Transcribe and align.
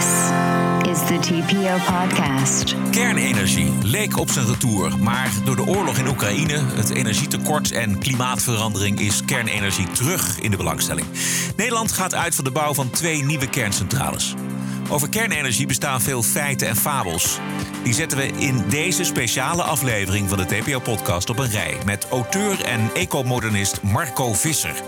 This 0.00 0.30
is 0.90 0.98
the 1.06 1.18
TPO 1.18 1.76
podcast. 1.92 2.74
Kernenergie 2.90 3.72
leek 3.82 4.18
op 4.18 4.30
zijn 4.30 4.46
retour, 4.46 4.98
maar 4.98 5.30
door 5.44 5.56
de 5.56 5.66
oorlog 5.66 5.98
in 5.98 6.08
Oekraïne, 6.08 6.58
het 6.58 6.90
energietekort 6.90 7.72
en 7.72 7.98
klimaatverandering 7.98 9.00
is 9.00 9.24
kernenergie 9.24 9.90
terug 9.90 10.38
in 10.38 10.50
de 10.50 10.56
belangstelling. 10.56 11.06
Nederland 11.56 11.92
gaat 11.92 12.14
uit 12.14 12.34
van 12.34 12.44
de 12.44 12.50
bouw 12.50 12.74
van 12.74 12.90
twee 12.90 13.22
nieuwe 13.22 13.48
kerncentrales. 13.48 14.34
Over 14.90 15.08
kernenergie 15.08 15.66
bestaan 15.66 16.00
veel 16.00 16.22
feiten 16.22 16.68
en 16.68 16.76
fabels. 16.76 17.38
Die 17.82 17.94
zetten 17.94 18.18
we 18.18 18.26
in 18.26 18.64
deze 18.68 19.04
speciale 19.04 19.62
aflevering 19.62 20.28
van 20.28 20.38
de 20.38 20.46
TPO-podcast 20.46 21.30
op 21.30 21.38
een 21.38 21.50
rij 21.50 21.76
met 21.84 22.06
auteur 22.10 22.64
en 22.64 22.90
ecomodernist 22.94 23.82
Marco 23.82 24.32
Visser. 24.32 24.82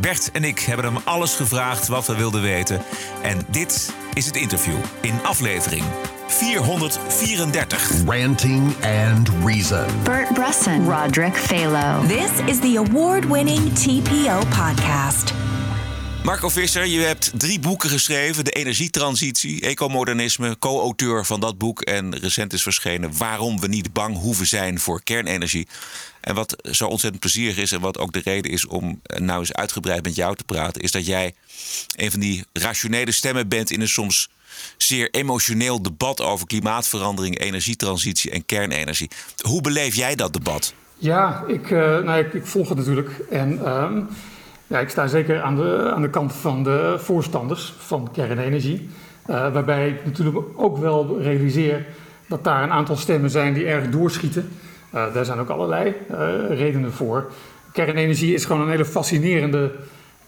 Bert 0.00 0.30
en 0.32 0.44
ik 0.44 0.58
hebben 0.58 0.84
hem 0.84 1.02
alles 1.04 1.34
gevraagd 1.34 1.88
wat 1.88 2.06
we 2.06 2.16
wilden 2.16 2.42
weten. 2.42 2.82
En 3.22 3.38
dit 3.50 3.94
is 4.14 4.26
het 4.26 4.36
interview 4.36 4.76
in 5.00 5.14
aflevering 5.22 5.84
434. 6.26 7.90
Ranting 8.06 8.74
and 8.84 9.30
Reason. 9.44 9.86
Bert 10.02 10.34
Bresson, 10.34 10.90
Roderick 10.90 11.36
Phalo. 11.36 12.06
This 12.06 12.30
is 12.46 12.58
the 12.58 12.76
award 12.76 13.24
winning 13.24 13.72
TPO 13.72 14.38
podcast. 14.48 15.32
Marco 16.30 16.48
Visser, 16.48 16.86
je 16.86 17.00
hebt 17.00 17.32
drie 17.34 17.60
boeken 17.60 17.90
geschreven. 17.90 18.44
De 18.44 18.50
energietransitie, 18.50 19.60
ecomodernisme, 19.60 20.58
co-auteur 20.58 21.26
van 21.26 21.40
dat 21.40 21.58
boek. 21.58 21.80
En 21.80 22.18
recent 22.18 22.52
is 22.52 22.62
verschenen 22.62 23.16
Waarom 23.18 23.60
we 23.60 23.66
niet 23.66 23.92
bang 23.92 24.16
hoeven 24.16 24.46
zijn 24.46 24.78
voor 24.78 25.02
kernenergie. 25.02 25.68
En 26.20 26.34
wat 26.34 26.56
zo 26.70 26.86
ontzettend 26.86 27.20
plezierig 27.20 27.56
is 27.56 27.72
en 27.72 27.80
wat 27.80 27.98
ook 27.98 28.12
de 28.12 28.20
reden 28.24 28.50
is 28.50 28.66
om 28.66 29.00
nou 29.16 29.40
eens 29.40 29.52
uitgebreid 29.52 30.02
met 30.02 30.14
jou 30.14 30.36
te 30.36 30.44
praten... 30.44 30.82
is 30.82 30.90
dat 30.90 31.06
jij 31.06 31.34
een 31.96 32.10
van 32.10 32.20
die 32.20 32.44
rationele 32.52 33.12
stemmen 33.12 33.48
bent 33.48 33.70
in 33.70 33.80
een 33.80 33.88
soms 33.88 34.28
zeer 34.76 35.10
emotioneel 35.10 35.82
debat 35.82 36.20
over 36.20 36.46
klimaatverandering, 36.46 37.38
energietransitie 37.38 38.30
en 38.30 38.46
kernenergie. 38.46 39.10
Hoe 39.40 39.60
beleef 39.60 39.94
jij 39.94 40.14
dat 40.14 40.32
debat? 40.32 40.74
Ja, 40.96 41.44
ik, 41.46 41.70
uh, 41.70 41.80
nou, 41.98 42.24
ik, 42.32 42.46
volg 42.46 42.68
het 42.68 42.78
natuurlijk. 42.78 43.10
En 43.30 43.68
um, 43.68 44.08
ja, 44.70 44.78
ik 44.78 44.88
sta 44.88 45.06
zeker 45.06 45.42
aan 45.42 45.56
de, 45.56 45.90
aan 45.94 46.02
de 46.02 46.10
kant 46.10 46.32
van 46.32 46.62
de 46.62 46.94
voorstanders 46.98 47.74
van 47.78 48.08
kernenergie. 48.12 48.88
Uh, 49.30 49.52
waarbij 49.52 49.88
ik 49.88 50.04
natuurlijk 50.04 50.36
ook 50.56 50.78
wel 50.78 51.20
realiseer 51.20 51.86
dat 52.28 52.44
daar 52.44 52.62
een 52.62 52.70
aantal 52.70 52.96
stemmen 52.96 53.30
zijn 53.30 53.54
die 53.54 53.66
erg 53.66 53.88
doorschieten. 53.88 54.48
Uh, 54.94 55.14
daar 55.14 55.24
zijn 55.24 55.38
ook 55.38 55.48
allerlei 55.48 55.94
uh, 56.10 56.18
redenen 56.48 56.92
voor. 56.92 57.30
Kernenergie 57.72 58.34
is 58.34 58.44
gewoon 58.44 58.62
een 58.62 58.70
hele 58.70 58.84
fascinerende 58.84 59.72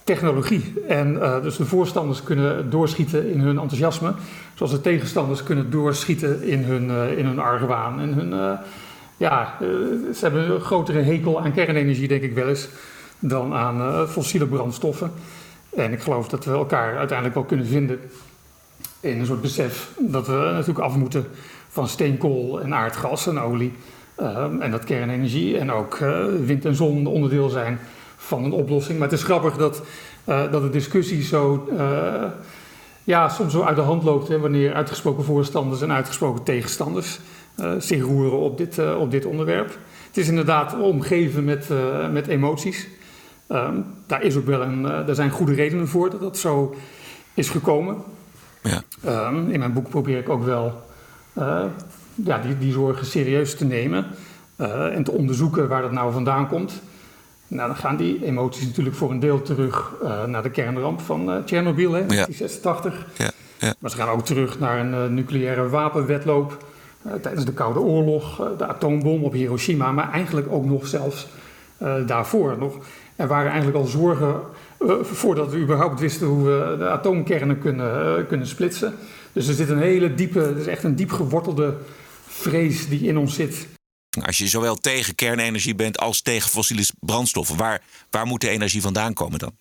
technologie. 0.04 0.74
En 0.88 1.18
dus 1.42 1.56
de 1.56 1.64
voorstanders 1.64 2.22
kunnen 2.22 2.70
doorschieten 2.70 3.32
in 3.32 3.40
hun 3.40 3.58
enthousiasme. 3.58 4.14
Zoals 4.54 4.72
de 4.72 4.80
tegenstanders 4.80 5.42
kunnen 5.42 5.70
doorschieten 5.70 6.42
in 6.42 6.62
hun, 6.64 7.16
in 7.16 7.26
hun 7.26 7.38
argwaan. 7.38 8.00
En 8.00 8.12
hun, 8.12 8.58
ja, 9.16 9.56
ze 10.14 10.18
hebben 10.20 10.50
een 10.50 10.60
grotere 10.60 11.00
hekel 11.00 11.40
aan 11.40 11.52
kernenergie, 11.52 12.08
denk 12.08 12.22
ik 12.22 12.34
wel 12.34 12.48
eens 12.48 12.68
dan 13.24 13.54
aan 13.54 13.80
uh, 13.80 14.08
fossiele 14.08 14.46
brandstoffen. 14.46 15.12
En 15.76 15.92
ik 15.92 16.00
geloof 16.00 16.28
dat 16.28 16.44
we 16.44 16.50
elkaar 16.50 16.96
uiteindelijk 16.96 17.34
wel 17.34 17.44
kunnen 17.46 17.66
vinden 17.66 18.00
in 19.00 19.20
een 19.20 19.26
soort 19.26 19.40
besef 19.40 19.90
dat 19.98 20.26
we 20.26 20.32
natuurlijk 20.32 20.78
af 20.78 20.96
moeten 20.96 21.26
van 21.68 21.88
steenkool 21.88 22.60
en 22.60 22.74
aardgas 22.74 23.26
en 23.26 23.38
olie. 23.38 23.72
Uh, 24.20 24.46
en 24.60 24.70
dat 24.70 24.84
kernenergie 24.84 25.58
en 25.58 25.72
ook 25.72 25.98
uh, 25.98 26.24
wind 26.44 26.64
en 26.64 26.74
zon 26.74 27.06
onderdeel 27.06 27.48
zijn 27.48 27.78
van 28.16 28.44
een 28.44 28.52
oplossing. 28.52 28.98
Maar 28.98 29.08
het 29.08 29.18
is 29.18 29.24
grappig 29.24 29.56
dat, 29.56 29.82
dat 30.24 30.62
de 30.62 30.70
discussie 30.70 31.22
zo, 31.22 31.68
ja, 33.04 33.28
soms 33.28 33.52
zo 33.52 33.62
uit 33.62 33.76
de 33.76 33.82
hand 33.82 34.02
loopt 34.02 34.28
wanneer 34.28 34.74
uitgesproken 34.74 35.24
voorstanders 35.24 35.82
en 35.82 35.92
uitgesproken 35.92 36.42
tegenstanders 36.42 37.20
zich 37.78 38.02
roeren 38.02 38.38
op 38.38 38.58
dit, 38.58 38.94
op 38.96 39.10
dit 39.10 39.24
onderwerp. 39.24 39.78
Het 40.06 40.16
is 40.16 40.28
inderdaad 40.28 40.80
omgeven 40.80 41.44
met, 41.44 41.68
met 42.10 42.26
emoties. 42.26 42.88
Um, 43.52 43.84
daar, 44.06 44.22
is 44.22 44.36
ook 44.36 44.46
wel 44.46 44.62
een, 44.62 44.82
uh, 44.82 45.06
daar 45.06 45.14
zijn 45.14 45.30
goede 45.30 45.54
redenen 45.54 45.88
voor 45.88 46.10
dat 46.10 46.20
dat 46.20 46.38
zo 46.38 46.74
is 47.34 47.48
gekomen. 47.48 47.96
Ja. 48.62 48.82
Um, 49.28 49.50
in 49.50 49.58
mijn 49.58 49.72
boek 49.72 49.88
probeer 49.88 50.18
ik 50.18 50.28
ook 50.28 50.44
wel 50.44 50.82
uh, 51.38 51.64
ja, 52.14 52.38
die, 52.38 52.58
die 52.58 52.72
zorgen 52.72 53.06
serieus 53.06 53.56
te 53.56 53.64
nemen 53.64 54.06
uh, 54.56 54.96
en 54.96 55.04
te 55.04 55.12
onderzoeken 55.12 55.68
waar 55.68 55.82
dat 55.82 55.92
nou 55.92 56.12
vandaan 56.12 56.48
komt. 56.48 56.72
Nou, 57.48 57.68
dan 57.68 57.76
gaan 57.76 57.96
die 57.96 58.24
emoties 58.24 58.66
natuurlijk 58.66 58.96
voor 58.96 59.10
een 59.10 59.20
deel 59.20 59.42
terug 59.42 59.92
naar 60.26 60.42
de 60.42 60.50
kernramp 60.50 61.00
van 61.00 61.42
Tsjernobyl, 61.44 61.96
in 61.96 62.08
1986. 62.08 63.06
Ja. 63.16 63.30
Ja. 63.58 63.74
Maar 63.78 63.90
ze 63.90 63.96
gaan 63.96 64.08
ook 64.08 64.24
terug 64.24 64.58
naar 64.58 64.78
een 64.78 65.14
nucleaire 65.14 65.68
wapenwetloop 65.68 66.64
tijdens 67.22 67.44
de 67.44 67.52
Koude 67.52 67.80
Oorlog, 67.80 68.42
de 68.58 68.66
atoombom 68.66 69.24
op 69.24 69.32
Hiroshima, 69.32 69.92
maar 69.92 70.12
eigenlijk 70.12 70.46
ook 70.50 70.64
nog 70.64 70.86
zelfs 70.86 71.28
daarvoor 72.06 72.58
nog. 72.58 72.76
Er 73.16 73.26
waren 73.26 73.50
eigenlijk 73.50 73.78
al 73.78 73.86
zorgen 73.86 74.40
uh, 74.80 74.94
voordat 75.02 75.50
we 75.50 75.58
überhaupt 75.58 76.00
wisten 76.00 76.26
hoe 76.26 76.44
we 76.44 76.74
de 76.78 76.88
atoomkernen 76.88 77.58
kunnen, 77.58 78.18
uh, 78.18 78.26
kunnen 78.28 78.46
splitsen. 78.46 78.94
Dus 79.32 79.48
er 79.48 79.54
zit 79.54 79.68
een 79.68 79.82
hele 79.82 80.14
diepe, 80.14 80.40
er 80.40 80.58
is 80.58 80.66
echt 80.66 80.84
een 80.84 80.96
diep 80.96 81.10
gewortelde 81.10 81.76
vrees 82.26 82.88
die 82.88 83.00
in 83.00 83.16
ons 83.16 83.34
zit. 83.34 83.66
Als 84.24 84.38
je 84.38 84.46
zowel 84.46 84.74
tegen 84.74 85.14
kernenergie 85.14 85.74
bent 85.74 85.98
als 85.98 86.22
tegen 86.22 86.50
fossiele 86.50 86.84
brandstoffen, 87.00 87.56
waar, 87.56 87.82
waar 88.10 88.26
moet 88.26 88.40
de 88.40 88.48
energie 88.48 88.82
vandaan 88.82 89.12
komen 89.12 89.38
dan? 89.38 89.52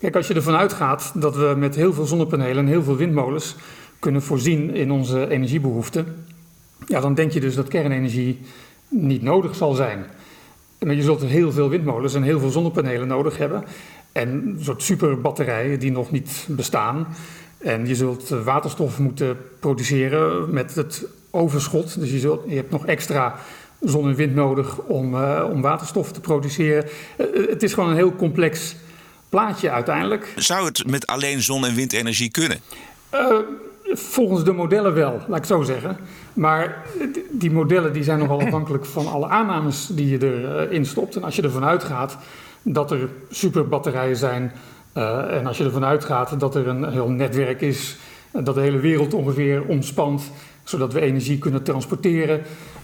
Kijk, 0.00 0.16
als 0.16 0.26
je 0.26 0.34
ervan 0.34 0.56
uitgaat 0.56 1.12
dat 1.14 1.36
we 1.36 1.54
met 1.56 1.74
heel 1.74 1.92
veel 1.92 2.06
zonnepanelen 2.06 2.64
en 2.64 2.66
heel 2.66 2.82
veel 2.82 2.96
windmolens 2.96 3.54
kunnen 3.98 4.22
voorzien 4.22 4.74
in 4.74 4.90
onze 4.90 5.28
energiebehoeften, 5.28 6.26
ja, 6.86 7.00
dan 7.00 7.14
denk 7.14 7.32
je 7.32 7.40
dus 7.40 7.54
dat 7.54 7.68
kernenergie 7.68 8.40
niet 8.88 9.22
nodig 9.22 9.54
zal 9.54 9.74
zijn. 9.74 10.06
Maar 10.78 10.94
je 10.94 11.02
zult 11.02 11.22
heel 11.22 11.52
veel 11.52 11.68
windmolens 11.68 12.14
en 12.14 12.22
heel 12.22 12.40
veel 12.40 12.50
zonnepanelen 12.50 13.08
nodig 13.08 13.38
hebben. 13.38 13.64
En 14.12 14.28
een 14.28 14.58
soort 14.60 14.82
superbatterijen 14.82 15.78
die 15.78 15.90
nog 15.90 16.10
niet 16.10 16.46
bestaan. 16.48 17.06
En 17.58 17.86
je 17.86 17.94
zult 17.94 18.28
waterstof 18.28 18.98
moeten 18.98 19.38
produceren 19.60 20.50
met 20.52 20.74
het 20.74 21.06
overschot. 21.30 22.00
Dus 22.00 22.10
je, 22.10 22.18
zult, 22.18 22.42
je 22.48 22.54
hebt 22.54 22.70
nog 22.70 22.86
extra 22.86 23.34
zon 23.80 24.08
en 24.08 24.14
wind 24.14 24.34
nodig 24.34 24.78
om, 24.78 25.14
uh, 25.14 25.48
om 25.52 25.60
waterstof 25.60 26.12
te 26.12 26.20
produceren. 26.20 26.84
Uh, 27.18 27.48
het 27.48 27.62
is 27.62 27.74
gewoon 27.74 27.90
een 27.90 27.96
heel 27.96 28.16
complex 28.16 28.76
plaatje 29.28 29.70
uiteindelijk. 29.70 30.32
Zou 30.36 30.66
het 30.66 30.86
met 30.86 31.06
alleen 31.06 31.42
zon- 31.42 31.66
en 31.66 31.74
windenergie 31.74 32.30
kunnen? 32.30 32.60
Uh, 33.14 33.38
volgens 33.92 34.44
de 34.44 34.52
modellen 34.52 34.94
wel, 34.94 35.12
laat 35.12 35.28
ik 35.28 35.34
het 35.34 35.46
zo 35.46 35.62
zeggen. 35.62 35.96
Maar 36.32 36.84
die 37.30 37.50
modellen 37.50 37.92
die 37.92 38.02
zijn 38.02 38.18
nogal 38.18 38.40
afhankelijk 38.46 38.84
van 38.84 39.06
alle 39.06 39.28
aannames 39.28 39.86
die 39.86 40.08
je 40.08 40.46
erin 40.58 40.86
stopt. 40.86 41.16
En 41.16 41.24
als 41.24 41.36
je 41.36 41.42
ervan 41.42 41.64
uitgaat 41.64 42.16
dat 42.62 42.90
er 42.90 43.08
superbatterijen 43.30 44.16
zijn. 44.16 44.52
Uh, 44.94 45.36
en 45.36 45.46
als 45.46 45.58
je 45.58 45.64
ervan 45.64 45.84
uitgaat 45.84 46.40
dat 46.40 46.54
er 46.54 46.68
een 46.68 46.90
heel 46.90 47.08
netwerk 47.08 47.60
is. 47.60 47.96
Dat 48.32 48.54
de 48.54 48.60
hele 48.60 48.78
wereld 48.78 49.14
ongeveer 49.14 49.64
omspant. 49.66 50.30
Zodat 50.64 50.92
we 50.92 51.00
energie 51.00 51.38
kunnen 51.38 51.62
transporteren. 51.62 52.42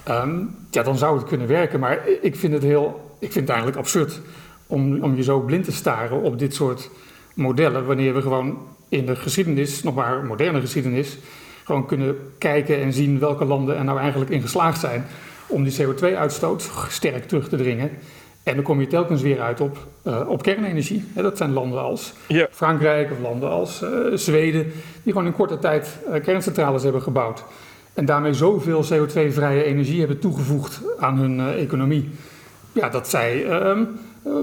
Um, 0.09 0.55
ja, 0.69 0.83
dan 0.83 0.97
zou 0.97 1.17
het 1.17 1.27
kunnen 1.27 1.47
werken. 1.47 1.79
Maar 1.79 1.99
ik 2.21 2.35
vind 2.35 2.53
het, 2.53 2.63
heel, 2.63 3.15
ik 3.19 3.31
vind 3.31 3.47
het 3.47 3.49
eigenlijk 3.49 3.77
absurd 3.77 4.21
om, 4.67 5.01
om 5.01 5.15
je 5.15 5.23
zo 5.23 5.39
blind 5.39 5.63
te 5.63 5.71
staren 5.71 6.21
op 6.21 6.39
dit 6.39 6.53
soort 6.53 6.89
modellen. 7.33 7.85
Wanneer 7.85 8.13
we 8.13 8.21
gewoon 8.21 8.57
in 8.93 9.05
de 9.05 9.15
geschiedenis, 9.15 9.83
nog 9.83 9.95
maar 9.95 10.25
moderne 10.25 10.59
geschiedenis, 10.59 11.17
gewoon 11.63 11.85
kunnen 11.85 12.15
kijken 12.37 12.81
en 12.81 12.93
zien 12.93 13.19
welke 13.19 13.45
landen 13.45 13.77
er 13.77 13.83
nou 13.83 13.99
eigenlijk 13.99 14.31
in 14.31 14.41
geslaagd 14.41 14.79
zijn 14.79 15.05
om 15.47 15.63
die 15.63 15.85
CO2-uitstoot 15.85 16.69
sterk 16.89 17.27
terug 17.27 17.49
te 17.49 17.57
dringen. 17.57 17.91
En 18.43 18.55
dan 18.55 18.63
kom 18.63 18.79
je 18.79 18.87
telkens 18.87 19.21
weer 19.21 19.41
uit 19.41 19.61
op, 19.61 19.77
uh, 20.03 20.29
op 20.29 20.43
kernenergie. 20.43 21.05
dat 21.13 21.37
zijn 21.37 21.53
landen 21.53 21.81
als 21.81 22.13
ja. 22.27 22.47
Frankrijk 22.51 23.11
of 23.11 23.19
landen 23.19 23.49
als 23.49 23.81
uh, 23.81 23.89
Zweden, 24.13 24.71
die 25.03 25.11
gewoon 25.13 25.27
in 25.27 25.33
korte 25.33 25.59
tijd 25.59 25.97
uh, 26.09 26.23
kerncentrales 26.23 26.83
hebben 26.83 27.01
gebouwd. 27.01 27.43
En 27.93 28.05
daarmee 28.05 28.33
zoveel 28.33 28.83
CO2-vrije 28.83 29.63
energie 29.63 29.99
hebben 29.99 30.19
toegevoegd 30.19 30.81
aan 30.99 31.17
hun 31.17 31.53
economie. 31.55 32.09
Ja, 32.71 32.89
dat 32.89 33.09
zij 33.09 33.45
ehm, 33.45 33.83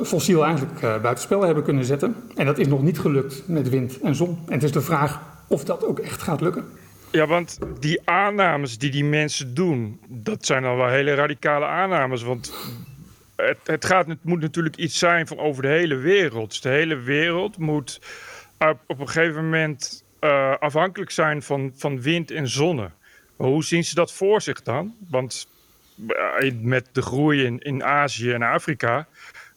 fossiel 0.05 0.45
eigenlijk 0.45 0.81
buitenspel 0.81 1.43
hebben 1.43 1.65
kunnen 1.65 1.85
zetten. 1.85 2.17
En 2.37 2.47
dat 2.47 2.59
is 2.59 2.67
nog 2.67 2.83
niet 2.83 2.99
gelukt 2.99 3.43
met 3.47 3.69
wind 3.69 4.01
en 4.01 4.15
zon. 4.15 4.39
En 4.47 4.53
het 4.53 4.63
is 4.63 4.73
de 4.73 4.81
vraag 4.81 5.21
of 5.47 5.65
dat 5.65 5.85
ook 5.85 5.99
echt 5.99 6.23
gaat 6.23 6.41
lukken. 6.41 6.65
Ja, 7.11 7.27
want 7.27 7.59
die 7.81 8.01
aannames 8.05 8.79
die 8.79 8.91
die 8.91 9.05
mensen 9.05 9.55
doen, 9.55 10.01
dat 10.09 10.47
zijn 10.47 10.65
al 10.65 10.77
wel 10.77 10.89
hele 10.89 11.15
radicale 11.15 11.65
aannames. 11.65 12.23
Want 12.23 12.53
het, 13.37 13.59
het, 13.65 13.85
gaat, 13.85 14.07
het 14.07 14.25
moet 14.25 14.41
natuurlijk 14.41 14.77
iets 14.77 14.99
zijn 14.99 15.27
van 15.27 15.39
over 15.39 15.63
de 15.63 15.69
hele 15.69 15.97
wereld. 15.97 16.63
De 16.63 16.69
hele 16.69 16.97
wereld 16.97 17.59
moet 17.59 18.01
op, 18.59 18.79
op 18.87 19.01
een 19.01 19.09
gegeven 19.09 19.45
moment 19.45 20.05
uh, 20.21 20.55
afhankelijk 20.59 21.11
zijn 21.11 21.43
van, 21.43 21.73
van 21.77 22.03
wind 22.03 22.31
en 22.31 22.49
zonne. 22.49 22.91
Hoe 23.37 23.65
zien 23.65 23.85
ze 23.85 23.95
dat 23.95 24.13
voor 24.13 24.43
zich 24.43 24.63
dan? 24.63 24.95
Want 25.09 25.49
met 26.61 26.89
de 26.93 27.03
groei 27.03 27.45
in, 27.45 27.59
in 27.59 27.85
Azië 27.85 28.33
en 28.33 28.43
Afrika 28.43 29.07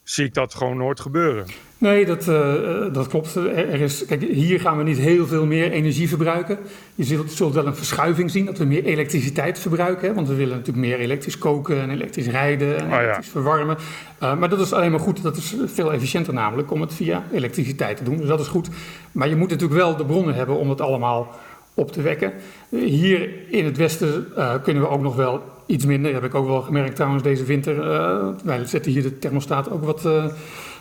zie 0.04 0.26
ik 0.26 0.34
dat 0.34 0.54
gewoon 0.54 0.78
nooit 0.78 1.00
gebeuren. 1.00 1.46
Nee, 1.78 2.06
dat, 2.06 2.28
uh, 2.28 2.94
dat 2.94 3.08
klopt. 3.08 3.36
Er 3.36 3.82
is, 3.82 4.06
kijk, 4.06 4.22
hier 4.22 4.60
gaan 4.60 4.78
we 4.78 4.84
niet 4.84 4.98
heel 4.98 5.28
veel 5.28 5.46
meer 5.46 5.72
energie 5.72 6.08
verbruiken. 6.08 6.58
Je 6.96 7.04
zult, 7.04 7.32
zult 7.32 7.54
wel 7.54 7.66
een 7.66 7.76
verschuiving 7.76 8.32
zien 8.32 8.46
dat 8.46 8.58
we 8.58 8.66
meer 8.66 8.84
elektriciteit 8.84 9.60
verbruiken. 9.60 10.08
Hè, 10.08 10.14
want 10.14 10.28
we 10.28 10.36
willen 10.36 10.58
natuurlijk 10.58 10.86
meer 10.88 11.00
elektrisch 11.00 11.38
koken 11.38 11.82
en 11.82 11.90
elektrisch 11.90 12.28
rijden 12.28 12.78
en 12.78 12.92
oh, 12.92 13.00
elektrisch 13.00 13.28
verwarmen. 13.28 13.78
Uh, 14.24 14.38
maar 14.38 14.50
dat 14.50 14.60
is 14.60 14.74
alleen 14.74 14.92
maar 14.92 15.00
goed. 15.00 15.24
Dat 15.24 15.38
is 15.38 15.56
veel 15.66 15.94
efficiënter 15.94 16.34
namelijk 16.34 16.72
om 16.72 16.82
het 16.82 16.94
via 16.94 17.24
elektriciteit 17.32 17.98
te 17.98 18.04
doen. 18.04 18.18
Dus 18.18 18.28
dat 18.28 18.40
is 18.40 18.48
goed. 18.48 18.70
Maar 19.12 19.30
je 19.30 19.36
moet 19.36 19.50
natuurlijk 19.50 19.80
wel 19.80 19.96
de 19.96 20.06
bronnen 20.06 20.36
hebben 20.36 20.58
om 20.58 20.70
het 20.70 20.82
allemaal 20.82 21.36
op 21.74 21.92
te 21.92 22.02
wekken. 22.02 22.34
Hier 22.70 23.30
in 23.50 23.66
het 23.66 23.78
westen 23.78 24.28
uh, 24.38 24.54
kunnen 24.64 24.84
we 24.84 24.90
ook 24.90 25.02
nog 25.02 25.16
wel 25.16 25.42
iets 25.66 25.86
minder. 25.86 26.14
Heb 26.14 26.24
ik 26.24 26.36
ook 26.36 26.48
wel 26.48 26.62
gemerkt 26.62 26.96
trouwens 26.96 27.24
deze 27.24 27.44
winter. 27.44 27.76
Uh, 27.78 28.28
wij 28.44 28.66
zetten 28.66 28.92
hier 28.92 29.02
de 29.02 29.20
thermostaat 29.20 29.72
ook 29.72 29.86
wat 29.86 30.06
uh, 30.06 30.26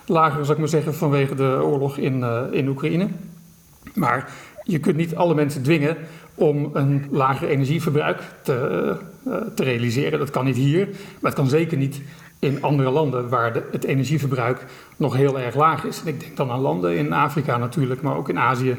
lager, 0.06 0.40
zou 0.40 0.52
ik 0.52 0.58
maar 0.58 0.69
zeggen, 0.69 0.94
vanwege 0.94 1.34
de 1.34 1.61
oorlog 1.62 1.96
in, 1.96 2.25
in 2.50 2.69
Oekraïne. 2.69 3.08
Maar 3.94 4.32
je 4.62 4.79
kunt 4.79 4.96
niet 4.96 5.17
alle 5.17 5.34
mensen 5.34 5.62
dwingen 5.62 5.96
om 6.34 6.70
een 6.73 7.06
lager 7.11 7.49
energieverbruik 7.49 8.20
te, 8.43 8.96
te 9.55 9.64
realiseren. 9.64 10.19
Dat 10.19 10.31
kan 10.31 10.44
niet 10.44 10.56
hier, 10.56 10.87
maar 11.20 11.31
het 11.31 11.40
kan 11.40 11.49
zeker 11.49 11.76
niet 11.76 12.00
in 12.38 12.62
andere 12.62 12.90
landen 12.90 13.29
waar 13.29 13.62
het 13.70 13.84
energieverbruik 13.84 14.64
nog 14.96 15.17
heel 15.17 15.40
erg 15.40 15.55
laag 15.55 15.84
is. 15.84 16.02
Ik 16.05 16.20
denk 16.20 16.37
dan 16.37 16.50
aan 16.50 16.61
landen 16.61 16.96
in 16.96 17.12
Afrika 17.12 17.56
natuurlijk, 17.56 18.02
maar 18.02 18.17
ook 18.17 18.29
in 18.29 18.38
Azië 18.38 18.76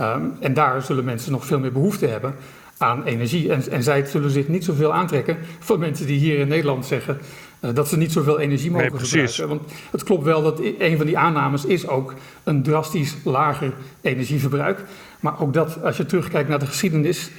Um, 0.00 0.32
en 0.40 0.54
daar 0.54 0.82
zullen 0.82 1.04
mensen 1.04 1.32
nog 1.32 1.46
veel 1.46 1.58
meer 1.58 1.72
behoefte 1.72 2.06
hebben 2.06 2.34
aan 2.84 3.04
energie. 3.04 3.52
En, 3.52 3.70
en 3.70 3.82
zij 3.82 4.04
zullen 4.06 4.30
zich 4.30 4.48
niet 4.48 4.64
zoveel 4.64 4.92
aantrekken 4.92 5.36
van 5.58 5.78
mensen 5.78 6.06
die 6.06 6.18
hier 6.18 6.38
in 6.38 6.48
Nederland 6.48 6.86
zeggen 6.86 7.18
uh, 7.60 7.70
dat 7.74 7.88
ze 7.88 7.96
niet 7.96 8.12
zoveel 8.12 8.40
energie 8.40 8.70
mogen 8.70 8.92
nee, 8.92 9.00
gebruiken. 9.00 9.48
Want 9.48 9.62
het 9.90 10.02
klopt 10.02 10.24
wel 10.24 10.42
dat 10.42 10.60
een 10.78 10.96
van 10.96 11.06
die 11.06 11.18
aannames 11.18 11.64
is 11.64 11.88
ook 11.88 12.14
een 12.44 12.62
drastisch 12.62 13.16
lager 13.24 13.72
energieverbruik. 14.00 14.84
Maar 15.20 15.40
ook 15.40 15.52
dat, 15.52 15.82
als 15.82 15.96
je 15.96 16.06
terugkijkt 16.06 16.48
naar 16.48 16.58
de 16.58 16.66
geschiedenis, 16.66 17.30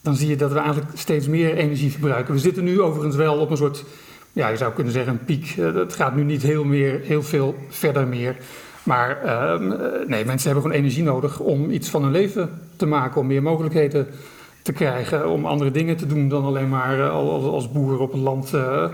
dan 0.00 0.16
zie 0.16 0.28
je 0.28 0.36
dat 0.36 0.52
we 0.52 0.58
eigenlijk 0.58 0.90
steeds 0.94 1.28
meer 1.28 1.54
energie 1.54 1.90
verbruiken. 1.90 2.34
We 2.34 2.40
zitten 2.40 2.64
nu 2.64 2.80
overigens 2.80 3.16
wel 3.16 3.38
op 3.38 3.50
een 3.50 3.56
soort, 3.56 3.84
ja, 4.32 4.48
je 4.48 4.56
zou 4.56 4.72
kunnen 4.72 4.92
zeggen 4.92 5.12
een 5.12 5.24
piek. 5.24 5.56
Uh, 5.56 5.74
het 5.74 5.94
gaat 5.94 6.16
nu 6.16 6.22
niet 6.22 6.42
heel, 6.42 6.64
meer, 6.64 7.00
heel 7.02 7.22
veel 7.22 7.56
verder 7.68 8.06
meer. 8.06 8.36
Maar 8.82 9.22
ehm, 9.22 9.72
eh, 9.72 10.06
nee, 10.06 10.24
mensen 10.24 10.50
hebben 10.50 10.62
gewoon 10.62 10.82
energie 10.82 11.02
nodig 11.02 11.40
om 11.40 11.70
iets 11.70 11.88
van 11.88 12.02
hun 12.02 12.12
leven 12.12 12.60
te 12.76 12.86
maken, 12.86 13.20
om 13.20 13.26
meer 13.26 13.42
mogelijkheden 13.42 14.06
te 14.06 14.33
krijgen, 14.72 15.28
om 15.28 15.46
andere 15.46 15.70
dingen 15.70 15.96
te 15.96 16.06
doen 16.06 16.28
dan 16.28 16.44
alleen 16.44 16.68
maar 16.68 16.98
uh, 16.98 17.10
als, 17.10 17.44
als, 17.44 17.72
boer 17.72 17.98
op 17.98 18.12
het 18.12 18.20
land 18.20 18.52
uh, 18.54 18.88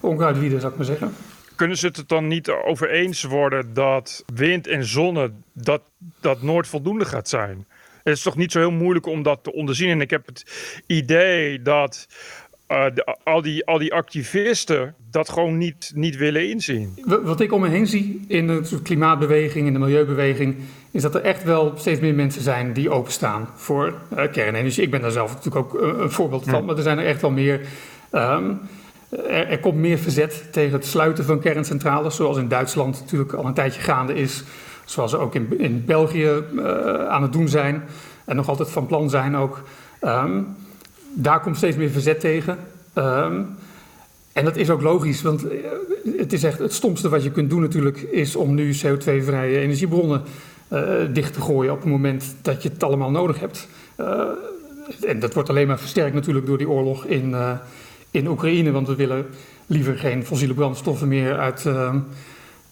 onkruid 0.00 0.38
wieden, 0.38 0.60
zou 0.60 0.72
ik 0.72 0.78
maar 0.78 0.86
zeggen. 0.86 1.12
Kunnen 1.54 1.76
ze 1.76 1.86
het 1.86 1.96
er 1.96 2.06
dan 2.06 2.26
niet 2.26 2.50
over 2.50 2.90
eens 2.90 3.22
worden 3.22 3.74
dat 3.74 4.24
wind 4.34 4.66
en 4.66 4.84
zonne 4.84 5.30
dat, 5.52 5.82
dat 6.20 6.42
nooit 6.42 6.66
voldoende 6.66 7.04
gaat 7.04 7.28
zijn? 7.28 7.66
Het 8.02 8.16
is 8.16 8.22
toch 8.22 8.36
niet 8.36 8.52
zo 8.52 8.58
heel 8.58 8.70
moeilijk 8.70 9.06
om 9.06 9.22
dat 9.22 9.38
te 9.42 9.52
onderzien. 9.52 9.88
En 9.88 10.00
ik 10.00 10.10
heb 10.10 10.26
het 10.26 10.44
idee 10.86 11.62
dat 11.62 12.06
uh, 12.68 12.86
al, 13.24 13.42
die, 13.42 13.66
al 13.66 13.78
die 13.78 13.94
activisten 13.94 14.94
dat 15.10 15.28
gewoon 15.28 15.58
niet, 15.58 15.92
niet 15.94 16.16
willen 16.16 16.48
inzien. 16.48 16.98
Wat 17.22 17.40
ik 17.40 17.52
om 17.52 17.60
me 17.60 17.68
heen 17.68 17.86
zie 17.86 18.24
in 18.28 18.46
de 18.46 18.78
klimaatbeweging, 18.82 19.66
in 19.66 19.72
de 19.72 19.78
milieubeweging, 19.78 20.56
is 20.90 21.02
dat 21.02 21.14
er 21.14 21.22
echt 21.22 21.44
wel 21.44 21.72
steeds 21.76 22.00
meer 22.00 22.14
mensen 22.14 22.42
zijn 22.42 22.72
die 22.72 22.90
openstaan 22.90 23.48
voor 23.54 23.94
uh, 24.16 24.32
kernenergie. 24.32 24.82
Ik 24.82 24.90
ben 24.90 25.00
daar 25.00 25.10
zelf 25.10 25.34
natuurlijk 25.34 25.74
ook 25.74 25.82
uh, 25.82 25.98
een 25.98 26.10
voorbeeld 26.10 26.44
van, 26.48 26.64
maar 26.64 26.76
er 26.76 26.82
zijn 26.82 26.98
er 26.98 27.06
echt 27.06 27.20
wel 27.20 27.30
meer. 27.30 27.60
Um, 28.12 28.60
er, 29.08 29.48
er, 29.48 29.58
komt 29.58 29.76
meer 29.76 29.98
verzet 29.98 30.52
tegen 30.52 30.72
het 30.72 30.86
sluiten 30.86 31.24
van 31.24 31.40
kerncentrales, 31.40 32.16
zoals 32.16 32.36
in 32.36 32.48
Duitsland 32.48 33.00
natuurlijk 33.00 33.32
al 33.32 33.44
een 33.44 33.54
tijdje 33.54 33.80
gaande 33.80 34.14
is, 34.14 34.44
zoals 34.84 35.10
ze 35.10 35.16
ook 35.16 35.34
in, 35.34 35.58
in 35.58 35.84
België 35.84 36.30
aan 37.08 37.22
het 37.22 37.32
doen 37.32 37.48
zijn 37.48 37.82
en 38.24 38.36
nog 38.36 38.48
altijd 38.48 38.70
van 38.70 38.86
plan 38.86 39.10
zijn 39.10 39.36
ook. 39.36 39.62
Um, 40.04 40.56
daar 41.12 41.40
komt 41.40 41.56
steeds 41.56 41.76
meer 41.76 41.90
verzet 41.90 42.20
tegen. 42.20 42.58
Um, 42.94 43.56
en 44.32 44.44
dat 44.44 44.56
is 44.56 44.70
ook 44.70 44.82
logisch, 44.82 45.22
want 45.22 45.48
eh, 45.48 45.58
het 46.16 46.32
is 46.32 46.44
echt 46.44 46.58
het 46.58 46.72
stomste 46.72 47.08
wat 47.08 47.22
je 47.22 47.30
kunt 47.30 47.50
doen 47.50 47.60
natuurlijk, 47.60 47.98
is 47.98 48.36
om 48.36 48.54
nu 48.54 48.74
CO2-vrije 48.74 49.58
energiebronnen 49.58 50.22
dicht 51.12 51.32
te 51.32 51.40
gooien 51.40 51.72
op 51.72 51.80
het 51.80 51.90
moment 51.90 52.34
dat 52.42 52.62
je 52.62 52.68
het 52.68 52.82
allemaal 52.82 53.10
nodig 53.10 53.40
hebt. 53.40 53.68
Uh, 54.00 54.22
en 55.06 55.20
dat 55.20 55.34
wordt 55.34 55.48
alleen 55.48 55.66
maar 55.66 55.78
versterkt 55.78 56.14
natuurlijk 56.14 56.46
door 56.46 56.58
die 56.58 56.68
oorlog 56.68 57.04
in, 57.04 57.30
uh, 57.30 57.50
in 58.10 58.26
Oekraïne, 58.26 58.70
want 58.70 58.86
we 58.86 58.94
willen 58.94 59.26
liever 59.66 59.98
geen 59.98 60.24
fossiele 60.24 60.54
brandstoffen 60.54 61.08
meer 61.08 61.38
uit, 61.38 61.66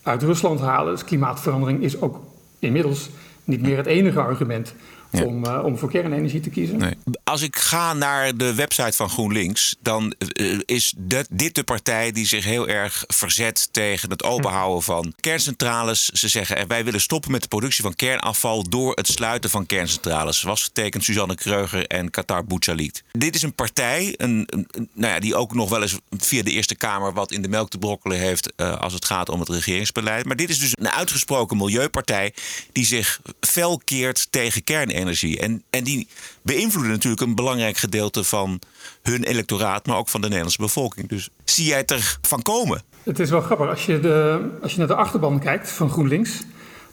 uit 0.02 0.22
Rusland 0.22 0.60
halen. 0.60 0.92
Dus 0.92 1.04
klimaatverandering 1.04 1.82
is 1.82 2.00
ook 2.00 2.20
inmiddels 2.58 3.10
niet 3.44 3.62
meer 3.62 3.76
het 3.76 3.86
enige 3.86 4.20
argument 4.20 4.74
om, 5.22 5.44
uh, 5.44 5.60
om 5.64 5.78
voor 5.78 5.90
kernenergie 5.90 6.40
te 6.40 6.50
kiezen. 6.50 6.78
Nee. 6.78 6.94
Als 7.24 7.42
ik 7.42 7.56
ga 7.56 7.92
naar 7.92 8.36
de 8.36 8.54
website 8.54 8.96
van 8.96 9.08
GroenLinks, 9.08 9.76
dan 9.80 10.14
uh, 10.40 10.58
is 10.64 10.94
dit 11.28 11.54
de 11.54 11.64
partij 11.64 12.12
die 12.12 12.26
zich 12.26 12.44
heel 12.44 12.68
erg 12.68 13.04
verzet 13.06 13.68
tegen 13.70 14.10
het 14.10 14.22
openhouden 14.22 14.82
van 14.82 15.14
kerncentrales. 15.20 16.08
Ze 16.08 16.28
zeggen 16.28 16.68
wij 16.68 16.84
willen 16.84 17.00
stoppen 17.00 17.30
met 17.30 17.42
de 17.42 17.48
productie 17.48 17.82
van 17.82 17.94
kernafval 17.94 18.68
door 18.68 18.94
het 18.94 19.06
sluiten 19.06 19.50
van 19.50 19.66
kerncentrales. 19.66 20.38
Zoals 20.38 20.62
getekend 20.62 21.04
Suzanne 21.04 21.34
Kreuger 21.34 21.86
en 21.86 22.10
Qatar 22.10 22.44
Bouchaliet. 22.44 23.02
Dit 23.12 23.34
is 23.34 23.42
een 23.42 23.54
partij 23.54 24.14
een, 24.16 24.48
nou 24.92 25.12
ja, 25.12 25.20
die 25.20 25.34
ook 25.34 25.54
nog 25.54 25.68
wel 25.68 25.82
eens 25.82 25.98
via 26.10 26.42
de 26.42 26.50
Eerste 26.50 26.74
Kamer 26.76 27.12
wat 27.12 27.32
in 27.32 27.42
de 27.42 27.48
melk 27.48 27.70
te 27.70 27.78
brokkelen 27.78 28.18
heeft 28.18 28.52
uh, 28.56 28.76
als 28.80 28.92
het 28.92 29.04
gaat 29.04 29.28
om 29.28 29.40
het 29.40 29.48
regeringsbeleid. 29.48 30.24
Maar 30.24 30.36
dit 30.36 30.50
is 30.50 30.58
dus 30.58 30.72
een 30.74 30.90
uitgesproken 30.90 31.56
milieupartij 31.56 32.34
die 32.72 32.86
zich 32.86 33.20
fel 33.40 33.80
keert 33.84 34.26
tegen 34.30 34.64
kernenergie 34.64 35.02
energie. 35.04 35.38
En, 35.38 35.62
en 35.70 35.84
die 35.84 36.08
beïnvloeden 36.42 36.92
natuurlijk 36.92 37.13
een 37.20 37.34
belangrijk 37.34 37.76
gedeelte 37.76 38.24
van 38.24 38.60
hun 39.02 39.24
electoraat, 39.24 39.86
maar 39.86 39.96
ook 39.96 40.08
van 40.08 40.20
de 40.20 40.26
Nederlandse 40.26 40.62
bevolking. 40.62 41.08
Dus 41.08 41.28
zie 41.44 41.66
jij 41.66 41.78
het 41.78 41.90
ervan 41.90 42.42
komen? 42.42 42.82
Het 43.02 43.18
is 43.18 43.30
wel 43.30 43.40
grappig. 43.40 43.68
Als 43.68 43.86
je, 43.86 44.00
de, 44.00 44.48
als 44.62 44.72
je 44.72 44.78
naar 44.78 44.86
de 44.86 44.94
achterban 44.94 45.40
kijkt 45.40 45.70
van 45.70 45.90
GroenLinks, 45.90 46.42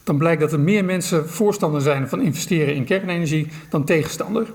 dan 0.03 0.17
blijkt 0.17 0.41
dat 0.41 0.51
er 0.51 0.59
meer 0.59 0.85
mensen 0.85 1.29
voorstander 1.29 1.81
zijn 1.81 2.09
van 2.09 2.21
investeren 2.21 2.75
in 2.75 2.85
kernenergie 2.85 3.47
dan 3.69 3.83
tegenstander. 3.83 4.47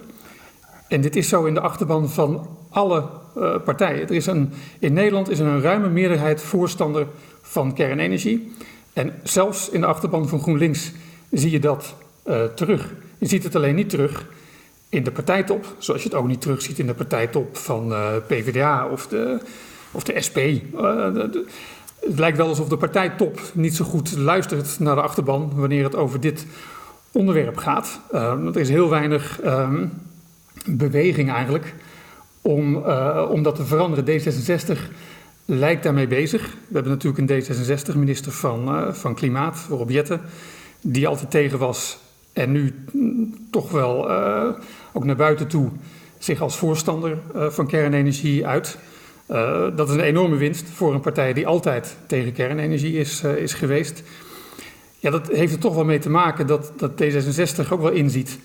En 0.89 1.01
dit 1.01 1.17
is 1.17 1.29
zo 1.29 1.45
in 1.45 1.55
de 1.55 1.61
achterban 1.61 2.11
van 2.11 2.49
alle 2.71 3.09
uh, 3.37 3.55
partijen. 3.65 4.09
Er 4.09 4.15
is 4.15 4.27
een, 4.27 4.53
in 4.79 4.93
Nederland 4.93 5.31
is 5.31 5.39
er 5.39 5.47
een 5.47 5.61
ruime 5.61 5.89
meerderheid 5.89 6.43
voorstander 6.43 7.07
van 7.43 7.75
kernenergie. 7.75 8.53
En 8.93 9.21
zelfs 9.23 9.69
in 9.69 9.81
de 9.81 9.87
achterban 9.87 10.29
van 10.29 10.41
GroenLinks 10.41 10.93
zie 11.31 11.51
je 11.51 11.59
dat 11.61 11.95
uh, 12.27 12.45
terug. 12.45 12.93
Je 13.19 13.27
ziet 13.27 13.43
het 13.43 13.55
alleen 13.55 13.75
niet 13.75 13.91
terug 13.91 14.27
in 14.89 15.05
de 15.05 15.11
partijtop, 15.11 15.75
zoals 15.79 16.03
je 16.03 16.09
het 16.09 16.19
ook 16.19 16.27
niet 16.27 16.41
terugziet 16.41 16.79
in 16.79 16.87
de 16.87 16.95
partijtop 16.95 17.57
van 17.57 17.93
uh, 17.93 18.17
eh, 18.17 18.23
PvdA 18.27 18.89
of 18.89 19.07
de, 19.07 19.41
of 19.91 20.03
de 20.03 20.21
SP. 20.27 20.37
Uh, 20.37 21.07
eh, 21.07 21.15
het 22.01 22.19
lijkt 22.19 22.37
wel 22.37 22.49
alsof 22.49 22.69
de 22.69 22.77
partijtop 22.77 23.41
niet 23.53 23.77
zo 23.77 23.85
goed 23.85 24.17
luistert 24.17 24.79
naar 24.79 24.95
de 24.95 25.01
achterban 25.01 25.53
wanneer 25.55 25.85
het 25.85 25.95
over 25.95 26.21
dit 26.21 26.47
onderwerp 27.13 27.57
gaat. 27.57 28.01
Uh, 28.13 28.47
er 28.47 28.61
is 28.61 28.69
heel 28.69 28.89
weinig 28.89 29.41
um, 29.45 29.93
beweging 30.67 31.31
eigenlijk 31.31 31.75
om, 32.43 32.77
om 33.29 33.43
dat 33.43 33.55
te 33.55 33.65
veranderen. 33.65 34.21
D66 34.21 34.79
lijkt 35.45 35.83
daarmee 35.83 36.07
bezig. 36.07 36.43
We 36.43 36.75
hebben 36.75 36.93
natuurlijk 36.93 37.31
een 37.31 37.43
D66-minister 37.43 38.33
van, 38.33 38.95
van 38.95 39.15
Klimaat, 39.15 39.67
Rob 39.69 39.91
Jetten, 39.91 40.21
die 40.81 41.09
altijd 41.09 41.31
tegen 41.31 41.59
was 41.59 41.99
en 42.37 42.53
nu 42.53 42.75
toch 43.51 43.71
wel 43.71 44.11
uh, 44.11 44.49
ook 44.97 45.05
naar 45.05 45.17
buiten 45.17 45.47
toe 45.47 45.71
zich 46.19 46.41
als 46.41 46.57
voorstander 46.57 47.19
uh, 47.35 47.47
van 47.49 47.67
kernenergie 47.67 48.47
uit. 48.47 48.79
Uh, 49.31 49.67
dat 49.77 49.89
is 49.89 49.95
een 49.95 50.01
enorme 50.01 50.37
winst 50.37 50.69
voor 50.75 50.95
een 50.95 51.01
partij 51.01 51.33
die 51.33 51.47
altijd 51.47 51.97
tegen 52.07 52.33
kernenergie 52.33 52.99
is, 52.99 53.23
is 53.23 53.55
geweest. 53.55 54.03
Ja, 54.99 55.11
dat 55.11 55.29
heeft 55.29 55.53
er 55.53 55.59
toch 55.59 55.75
wel 55.75 55.85
mee 55.85 55.99
te 55.99 56.11
maken 56.11 56.47
dat, 56.47 56.73
dat 56.77 56.91
D66 57.03 57.69
ook 57.71 57.81
wel 57.81 57.91
inziet 57.91 58.39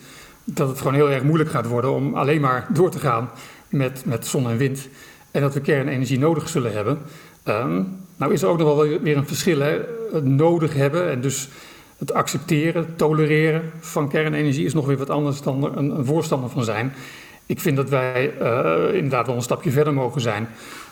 dat 0.44 0.68
het 0.68 0.78
gewoon 0.78 0.94
heel 0.94 1.10
erg 1.10 1.22
moeilijk 1.22 1.50
gaat 1.50 1.66
worden 1.66 1.92
om 1.92 2.14
alleen 2.14 2.40
maar 2.40 2.66
door 2.72 2.90
te 2.90 2.98
gaan 2.98 3.30
met, 3.68 4.02
met 4.04 4.26
zon 4.26 4.50
en 4.50 4.56
wind. 4.56 4.88
En 5.30 5.40
dat 5.40 5.54
we 5.54 5.60
kernenergie 5.60 6.18
nodig 6.18 6.48
zullen 6.48 6.72
hebben. 6.72 6.98
Um, 7.48 7.98
nou 8.16 8.32
is 8.32 8.42
er 8.42 8.48
ook 8.48 8.58
nog 8.58 8.76
wel 8.76 9.00
weer 9.00 9.16
een 9.16 9.26
verschil. 9.26 9.60
Hè? 9.60 9.80
Nodig 10.22 10.74
hebben 10.74 11.10
en 11.10 11.20
dus 11.20 11.48
het 12.02 12.12
accepteren, 12.12 12.96
tolereren 12.96 13.72
van 13.80 14.08
kernenergie 14.08 14.64
is 14.64 14.74
nog 14.74 14.86
weer 14.86 14.96
wat 14.96 15.10
anders 15.10 15.42
dan 15.42 15.76
een, 15.76 15.98
een 15.98 16.04
voorstander 16.04 16.50
van 16.50 16.64
zijn. 16.64 16.92
Ik 17.46 17.60
vind 17.60 17.76
dat 17.76 17.88
wij 17.88 18.34
uh, 18.40 18.94
inderdaad 18.94 19.26
wel 19.26 19.36
een 19.36 19.42
stapje 19.42 19.70
verder 19.70 19.94
mogen 19.94 20.20
zijn. 20.20 20.48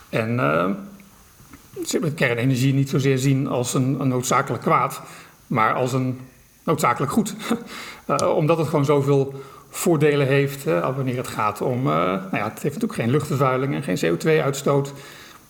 En 0.09 0.33
uh, 0.35 2.09
kernenergie 2.15 2.73
niet 2.73 2.89
zozeer 2.89 3.17
zien 3.17 3.47
als 3.47 3.73
een, 3.73 4.07
noodzakelijk 4.07 4.63
kwaad, 4.63 5.01
maar 5.47 5.73
als 5.73 5.93
een 5.93 6.19
noodzakelijk 6.63 7.11
goed. 7.11 7.35
uh, 8.07 8.35
omdat 8.41 8.57
het 8.57 8.67
gewoon 8.67 8.85
zoveel 8.85 9.33
voordelen 9.69 10.27
heeft 10.27 10.63
wanneer 10.63 11.17
het 11.17 11.27
gaat 11.27 11.61
om. 11.61 11.83
nou 11.83 12.19
ja, 12.31 12.43
het 12.43 12.61
heeft 12.61 12.63
natuurlijk 12.63 12.93
geen 12.93 13.11
luchtvervuiling 13.11 13.75
en 13.75 13.97
geen 13.97 14.17
CO2-uitstoot. 14.17 14.93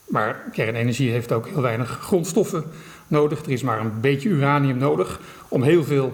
Maar 0.08 0.44
kernenergie 0.52 1.12
heeft 1.12 1.32
ook 1.32 1.48
heel 1.48 1.62
weinig 1.62 2.00
grondstoffen 2.02 2.64
nodig. 3.12 3.44
Er 3.46 3.52
is 3.52 3.64
maar 3.64 3.80
een 3.80 3.92
beetje 4.02 4.30
uranium 4.30 4.78
nodig 4.78 5.20
om 5.48 5.64
heel 5.64 5.84
veel 5.84 6.14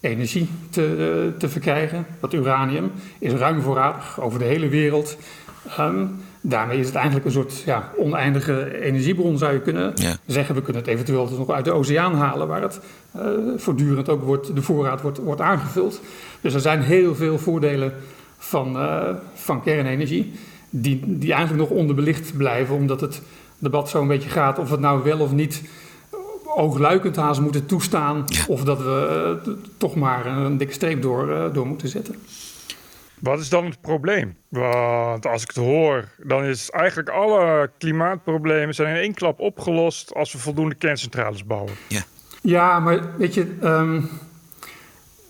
energie 0.00 0.48
te, 0.70 1.32
te 1.38 1.48
verkrijgen. 1.48 2.06
Dat 2.20 2.32
uranium 2.32 2.90
is 3.18 3.32
ruim 3.32 3.60
voorradig 3.62 4.20
over 4.20 4.38
de 4.38 4.44
hele 4.44 4.68
wereld. 4.68 5.16
Ehm, 5.76 6.04
daarmee 6.40 6.78
is 6.78 6.86
het 6.86 6.94
eigenlijk 6.94 7.26
een 7.26 7.32
soort 7.32 7.62
ja, 7.64 7.92
oneindige 7.98 8.80
energiebron, 8.80 9.38
zou 9.38 9.52
je 9.52 9.60
kunnen 9.60 9.92
Ja. 9.94 10.16
zeggen. 10.26 10.54
We 10.54 10.62
kunnen 10.62 10.82
het 10.82 10.90
eventueel 10.90 11.28
dus 11.28 11.38
nog 11.38 11.50
uit 11.50 11.64
de 11.64 11.72
oceaan 11.72 12.14
halen, 12.14 12.48
waar 12.48 12.62
het 12.62 12.80
eh, 13.12 13.22
voortdurend 13.56 14.08
ook 14.08 14.22
wordt, 14.22 14.54
de 14.54 14.62
voorraad 14.62 15.00
wordt, 15.02 15.18
wordt 15.18 15.40
aangevuld. 15.40 16.00
Dus 16.40 16.54
er 16.54 16.60
zijn 16.60 16.80
heel 16.82 17.14
veel 17.14 17.38
voordelen 17.38 17.92
van, 18.38 18.76
eh, 18.76 19.08
van 19.34 19.62
kernenergie, 19.62 20.32
die, 20.70 21.00
die 21.06 21.32
eigenlijk 21.32 21.68
nog 21.68 21.78
onderbelicht 21.78 22.36
blijven, 22.36 22.74
omdat 22.74 23.00
het 23.00 23.22
debat 23.58 23.88
zo 23.88 24.00
een 24.00 24.08
beetje 24.08 24.28
gaat 24.30 24.58
of 24.58 24.70
het 24.70 24.80
nou 24.80 25.02
wel 25.04 25.18
of 25.18 25.32
niet 25.32 25.62
oogluikend 26.56 27.16
haast 27.16 27.40
moeten 27.40 27.66
toestaan, 27.66 28.24
of 28.48 28.64
dat 28.64 28.78
we 28.78 29.40
eh, 29.46 29.52
toch 29.76 29.94
maar 29.94 30.26
een 30.26 30.56
dikke 30.56 30.72
streep 30.72 31.02
door, 31.02 31.32
eh, 31.32 31.54
door 31.54 31.66
moeten 31.66 31.88
zetten. 31.88 32.16
Wat 33.18 33.40
is 33.40 33.48
dan 33.48 33.64
het 33.64 33.80
probleem? 33.80 34.36
Want 34.48 35.26
als 35.26 35.42
ik 35.42 35.48
het 35.48 35.56
hoor, 35.56 36.08
dan 36.16 36.44
is 36.44 36.70
eigenlijk 36.70 37.08
alle 37.08 37.70
klimaatproblemen 37.78 38.74
zijn 38.74 38.96
in 38.96 39.02
één 39.02 39.14
klap 39.14 39.40
opgelost 39.40 40.14
als 40.14 40.32
we 40.32 40.38
voldoende 40.38 40.74
kerncentrales 40.74 41.44
bouwen. 41.44 41.72
Ja, 42.42 42.80
maar 42.80 43.16
weet 43.16 43.34
je, 43.34 43.56
ehm, 43.60 44.00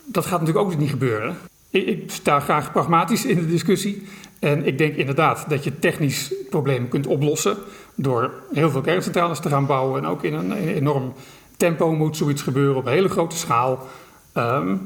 dat 0.05 0.27
gaat 0.27 0.41
natuurlijk 0.41 0.67
ook 0.67 0.79
niet 0.79 0.91
gebeuren. 0.91 1.37
Ik, 1.71 1.87
ik 1.87 2.11
sta 2.11 2.41
graag 2.41 2.73
pragmatisch 2.73 3.25
in 3.25 3.37
de 3.37 3.47
discussie. 3.47 4.07
En 4.39 4.67
ik 4.67 4.79
denk 4.79 4.95
inderdaad 4.97 5.45
dat 5.49 5.65
je 5.65 5.79
technisch 5.79 6.35
problemen 6.51 6.89
kunt 6.89 7.07
oplossen 7.07 7.57
door 7.95 8.33
heel 8.53 8.71
veel 8.71 8.81
kerncentrales 8.81 9.41
te 9.41 9.49
gaan 9.49 9.67
bouwen. 9.67 10.03
En 10.03 10.09
ook 10.09 10.23
in 10.23 10.35
een, 10.35 10.53
enorm 10.53 11.13
tempo 11.57 11.93
moet 11.93 12.17
zoiets 12.17 12.43
gebeuren 12.43 12.77
op 12.77 12.85
hele 12.85 13.09
grote 13.09 13.37
schaal. 13.37 13.87
Ehm, 14.33 14.77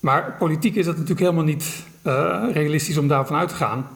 maar 0.00 0.34
politiek 0.38 0.74
is 0.74 0.86
het 0.86 0.94
natuurlijk 0.94 1.20
helemaal 1.20 1.44
niet 1.44 1.86
eh, 2.02 2.42
realistisch 2.52 2.98
om 2.98 3.08
daarvan 3.08 3.36
uit 3.36 3.48
te 3.48 3.54
gaan 3.54 3.86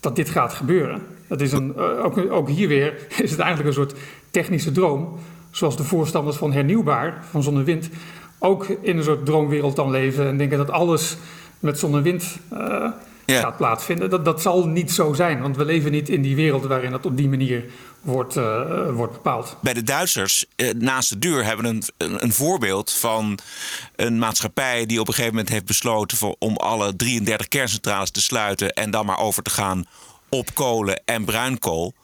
dat 0.00 0.16
dit 0.16 0.28
gaat 0.28 0.52
gebeuren. 0.52 1.02
Het 1.28 1.40
is 1.40 1.52
een, 1.52 1.72
eh, 1.76 2.04
ook, 2.04 2.18
ook 2.30 2.48
hier 2.48 2.68
weer 2.68 3.06
is 3.22 3.30
het 3.30 3.40
eigenlijk 3.40 3.68
een 3.68 3.82
soort 3.84 3.94
technische 4.30 4.72
droom. 4.72 5.18
Zoals 5.50 5.76
de 5.76 5.84
voorstanders 5.84 6.36
van 6.36 6.52
hernieuwbaar, 6.52 7.24
van 7.30 7.42
zon 7.42 7.56
en 7.56 7.64
wind, 7.64 7.90
ook 8.38 8.66
in 8.68 8.96
een 8.96 9.04
soort 9.04 9.26
droomwereld 9.26 9.76
dan 9.76 9.90
leven. 9.90 10.26
En 10.26 10.36
denken 10.36 10.58
dat 10.58 10.70
alles 10.70 11.16
met 11.58 11.78
zon 11.78 11.94
en 11.94 12.02
wind 12.02 12.38
eh, 12.50 12.90
Ja. 13.26 13.40
gaat 13.40 13.56
plaatsvinden. 13.56 14.10
Dat, 14.10 14.24
dat 14.24 14.42
zal 14.42 14.66
niet 14.66 14.92
zo 14.92 15.12
zijn, 15.12 15.40
want 15.40 15.56
we 15.56 15.64
leven 15.64 15.90
niet 15.90 16.08
in 16.08 16.22
die 16.22 16.36
wereld 16.36 16.64
waarin 16.64 16.90
dat 16.90 17.06
op 17.06 17.16
die 17.16 17.28
manier 17.28 17.64
wordt, 18.00 18.36
eh, 18.36 18.90
wordt 18.90 19.12
bepaald. 19.12 19.56
Bij 19.60 19.74
de 19.74 19.82
Duitsers 19.82 20.46
eh, 20.56 20.70
naast 20.70 21.08
de 21.08 21.18
deur 21.18 21.44
hebben 21.44 21.64
we 21.64 21.70
een, 21.70 21.82
een, 21.96 22.22
een 22.22 22.32
voorbeeld 22.32 22.92
van 22.92 23.38
een 23.96 24.18
maatschappij 24.18 24.86
die 24.86 25.00
op 25.00 25.08
een 25.08 25.14
gegeven 25.14 25.34
moment 25.34 25.52
heeft 25.52 25.64
besloten 25.64 26.16
voor, 26.16 26.36
om 26.38 26.56
alle 26.56 26.96
33 26.96 27.48
kerncentrales 27.48 28.10
te 28.10 28.20
sluiten 28.20 28.72
en 28.72 28.90
dan 28.90 29.06
maar 29.06 29.18
over 29.18 29.42
te 29.42 29.50
gaan 29.50 29.86
op 30.28 30.54
kolen 30.54 31.02
en 31.04 31.24
bruinkool. 31.24 31.94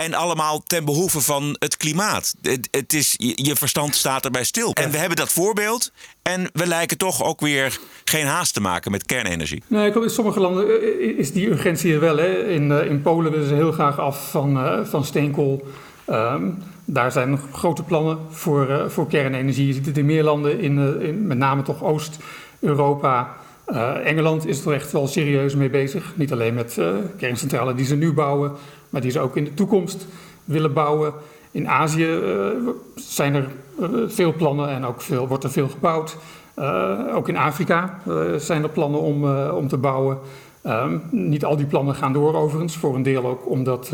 En 0.00 0.14
allemaal 0.14 0.62
ten 0.62 0.84
behoeve 0.84 1.20
van 1.20 1.56
het 1.58 1.76
klimaat. 1.76 2.34
Het, 2.42 2.68
het 2.70 2.92
is, 2.92 3.14
je, 3.18 3.56
verstand 3.56 3.94
staat 3.94 4.24
erbij 4.24 4.44
stil. 4.44 4.72
En 4.72 4.90
we 4.90 4.96
hebben 4.96 5.16
dat 5.16 5.32
voorbeeld. 5.32 5.92
En 6.22 6.50
we 6.52 6.66
lijken 6.66 6.98
toch 6.98 7.24
ook 7.24 7.40
weer 7.40 7.78
geen 8.04 8.26
haast 8.26 8.54
te 8.54 8.60
maken 8.60 8.90
met 8.90 9.06
kernenergie. 9.06 9.62
Nee, 9.66 9.88
ik 9.88 9.94
in 9.94 10.10
sommige 10.10 10.40
landen 10.40 10.66
eh, 10.66 11.18
is 11.18 11.32
die 11.32 11.48
urgentie 11.50 11.94
er 11.94 12.00
wel. 12.00 12.16
Hè. 12.16 12.48
In, 12.48 12.72
eh, 12.72 12.90
in 12.90 13.02
Polen 13.02 13.32
willen 13.32 13.48
ze 13.48 13.54
heel 13.54 13.72
graag 13.72 13.98
af 13.98 14.30
van, 14.30 14.58
eh, 14.58 14.84
van 14.84 15.04
steenkool. 15.04 15.66
Ehm, 16.04 16.48
daar 16.84 17.12
zijn 17.12 17.30
nog 17.30 17.40
grote 17.52 17.82
plannen 17.82 18.18
voor, 18.30 18.68
eh, 18.68 18.88
voor 18.88 19.06
kernenergie. 19.06 19.66
Je 19.66 19.72
ziet 19.72 19.86
het 19.86 19.98
in 19.98 20.06
meer 20.06 20.22
landen, 20.22 20.60
in, 20.60 20.78
eh, 20.78 21.08
in 21.08 21.26
met 21.26 21.38
name 21.38 21.62
toch 21.62 21.84
Oost-Europa. 21.84 23.36
Eh, 23.64 24.06
Engeland 24.06 24.46
is 24.46 24.64
er 24.64 24.72
echt 24.72 24.92
wel 24.92 25.06
serieus 25.06 25.54
mee 25.54 25.70
bezig. 25.70 26.12
Niet 26.16 26.32
alleen 26.32 26.54
met 26.54 26.78
eh 26.78 26.94
kerncentrales 27.18 27.74
die 27.74 27.86
ze 27.86 27.96
nu 27.96 28.12
bouwen, 28.12 28.52
maar 28.90 29.00
die 29.00 29.10
ze 29.10 29.20
ook 29.20 29.36
in 29.36 29.44
de 29.44 29.54
toekomst 29.54 30.06
willen 30.44 30.72
bouwen. 30.72 31.12
In 31.50 31.68
Azië 31.68 32.12
eh, 32.12 32.46
zijn 32.94 33.34
er 33.34 33.48
eh, 33.80 33.88
veel 34.06 34.34
plannen 34.34 34.68
en 34.68 34.84
ook 34.84 35.00
veel, 35.00 35.28
wordt 35.28 35.44
er 35.44 35.50
veel 35.50 35.68
gebouwd. 35.68 36.16
Eh, 36.54 36.98
ook 37.14 37.28
in 37.28 37.36
Afrika 37.36 37.98
zijn 38.36 38.62
er 38.62 38.68
plannen 38.68 39.00
om, 39.00 39.24
om 39.50 39.68
te 39.68 39.76
bouwen. 39.76 40.18
Ehm, 40.62 40.98
niet 41.10 41.44
al 41.44 41.56
die 41.56 41.66
plannen 41.66 41.94
gaan 41.94 42.12
door 42.12 42.34
overigens, 42.34 42.76
voor 42.76 42.94
een 42.94 43.02
deel 43.02 43.26
ook 43.26 43.48
omdat 43.48 43.92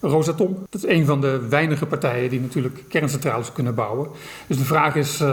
Rosatom, 0.00 0.56
dat 0.70 0.84
is 0.84 0.90
een 0.90 1.06
van 1.06 1.20
de 1.20 1.46
weinige 1.48 1.86
partijen 1.86 2.30
die 2.30 2.40
natuurlijk 2.40 2.84
kerncentrales 2.88 3.52
kunnen 3.52 3.74
bouwen. 3.74 4.08
Dus 4.46 4.58
de 4.58 4.64
vraag 4.64 4.96
is 4.96 5.24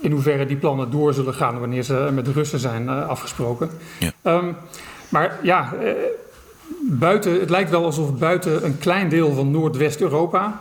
in 0.00 0.12
hoeverre 0.12 0.46
die 0.46 0.56
plannen 0.56 0.90
door 0.90 1.14
zullen 1.14 1.34
gaan 1.34 1.58
wanneer 1.58 1.82
ze 1.82 2.10
met 2.12 2.24
de 2.24 2.32
Russen 2.32 2.58
zijn 2.58 2.88
afgesproken. 2.88 3.70
Ja. 3.98 4.10
Ehm, 4.22 4.52
maar 5.08 5.38
ja, 5.42 5.74
buiten, 6.98 7.40
het 7.40 7.50
lijkt 7.50 7.70
wel 7.70 7.84
alsof 7.84 8.18
buiten 8.18 8.64
een 8.64 8.78
klein 8.78 9.08
deel 9.08 9.32
van 9.32 9.50
Noordwest-Europa 9.50 10.60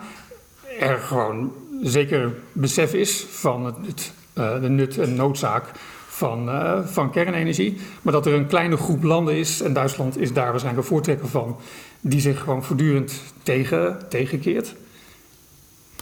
er 0.80 0.98
gewoon 0.98 1.52
zeker 1.82 2.34
besef 2.52 2.94
is 2.94 3.26
van 3.30 3.66
het, 3.66 4.14
eh, 4.34 4.62
de 4.62 4.70
nut 4.70 4.98
en 4.98 5.16
noodzaak 5.16 5.72
van, 6.08 6.50
eh, 6.50 6.80
van 6.86 7.12
kernenergie. 7.12 7.78
Maar 8.02 8.14
dat 8.14 8.26
er 8.26 8.34
een 8.34 8.48
kleine 8.48 8.78
groep 8.78 9.04
landen 9.04 9.36
is, 9.36 9.62
en 9.62 9.74
Duitsland 9.74 10.18
is 10.18 10.34
daar 10.34 10.50
waarschijnlijk 10.50 10.84
een 10.84 10.94
voortrekker 10.94 11.28
van, 11.28 11.58
die 12.02 12.20
zich 12.20 12.40
gewoon 12.40 12.64
voortdurend 12.64 13.14
tegen, 13.44 14.00
tegenkeert. 14.10 14.76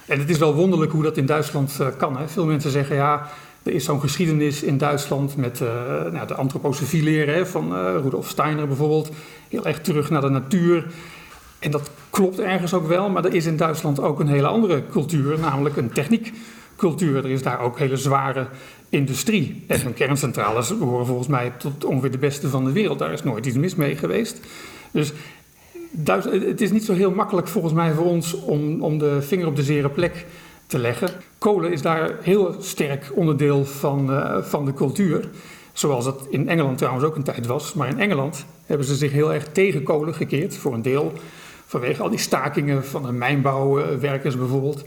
En 0.06 0.20
het 0.20 0.30
is 0.30 0.38
wel 0.38 0.54
wonderlijk 0.54 0.92
hoe 0.92 1.04
dat 1.04 1.18
in 1.18 1.26
Duitsland 1.26 1.78
eh, 1.80 1.88
kan. 1.98 2.18
Hè? 2.18 2.28
Veel 2.28 2.46
mensen 2.46 2.72
zeggen 2.72 2.96
ja, 2.96 3.28
er 3.68 3.74
is 3.74 3.86
zo'n 3.86 4.00
geschiedenis 4.00 4.64
in 4.64 4.78
Duitsland 4.78 5.38
met 5.38 5.62
eh, 5.62 5.68
nou, 6.12 6.28
de 6.28 6.34
antroposofie 6.34 7.04
leren 7.04 7.48
van 7.48 7.76
eh, 7.76 7.96
Rudolf 8.04 8.30
Steiner 8.30 8.68
bijvoorbeeld. 8.68 9.10
Heel 9.50 9.66
erg 9.66 9.82
terug 9.82 10.10
naar 10.10 10.22
de 10.22 10.30
natuur. 10.30 10.86
En 11.60 11.72
dat 11.72 11.90
klopt 12.10 12.40
ergens 12.40 12.74
ook 12.74 12.88
wel, 12.88 13.10
maar 13.10 13.26
er 13.26 13.34
is 13.34 13.46
in 13.46 13.58
Duitsland 13.58 14.00
ook 14.00 14.20
een 14.20 14.28
hele 14.28 14.48
andere 14.48 14.84
cultuur, 14.92 15.40
namelijk 15.40 15.78
een 15.78 15.92
techniekcultuur. 15.92 17.18
Er 17.18 17.30
is 17.30 17.42
daar 17.42 17.60
ook 17.60 17.80
hele 17.80 17.98
zware 17.98 18.48
industrie. 18.90 19.64
En 19.68 19.94
kerncentrales 19.94 20.78
behoren 20.78 21.06
volgens 21.06 21.28
mij 21.28 21.52
tot 21.58 21.86
ongeveer 21.86 22.12
de 22.12 22.18
beste 22.18 22.50
van 22.50 22.66
de 22.66 22.72
wereld. 22.72 23.00
Daar 23.00 23.14
is 23.14 23.24
nooit 23.24 23.46
iets 23.46 23.58
mis 23.58 23.76
mee 23.76 23.96
geweest. 23.96 24.40
Dus 24.92 25.14
Duits- 25.92 26.26
het 26.26 26.62
is 26.62 26.72
niet 26.72 26.86
zo 26.86 26.94
heel 26.94 27.12
makkelijk 27.12 27.48
volgens 27.48 27.74
mij 27.74 27.94
voor 27.94 28.06
ons 28.06 28.34
om, 28.34 28.82
om 28.82 28.98
de 28.98 29.22
vinger 29.22 29.48
op 29.48 29.56
de 29.56 29.64
zere 29.64 29.90
plek 29.90 30.26
te 30.68 30.80
leggen. 30.80 31.10
Kolen 31.38 31.72
is 31.72 31.82
daar 31.82 32.12
heel 32.22 32.56
sterk 32.60 33.12
onderdeel 33.16 33.66
van, 33.66 34.12
eh, 34.14 34.42
van 34.44 34.66
de 34.66 34.74
cultuur. 34.74 35.30
Zoals 35.74 36.06
het 36.06 36.16
in 36.30 36.50
Engeland 36.50 36.78
trouwens 36.78 37.06
ook 37.06 37.16
een 37.16 37.24
tijd 37.24 37.46
was. 37.46 37.74
Maar 37.74 37.88
in 37.88 38.00
Engeland 38.00 38.46
hebben 38.66 38.88
ze 38.88 38.96
zich 38.96 39.12
heel 39.12 39.34
erg 39.34 39.48
tegen 39.52 39.84
kolen 39.84 40.14
gekeerd. 40.14 40.58
Voor 40.58 40.74
een 40.74 40.82
deel 40.82 41.14
vanwege 41.66 42.02
al 42.04 42.10
die 42.10 42.20
stakingen 42.20 42.86
van 42.86 43.04
de 43.04 43.12
mijnbouwwerkers 43.12 44.38
bijvoorbeeld. 44.38 44.84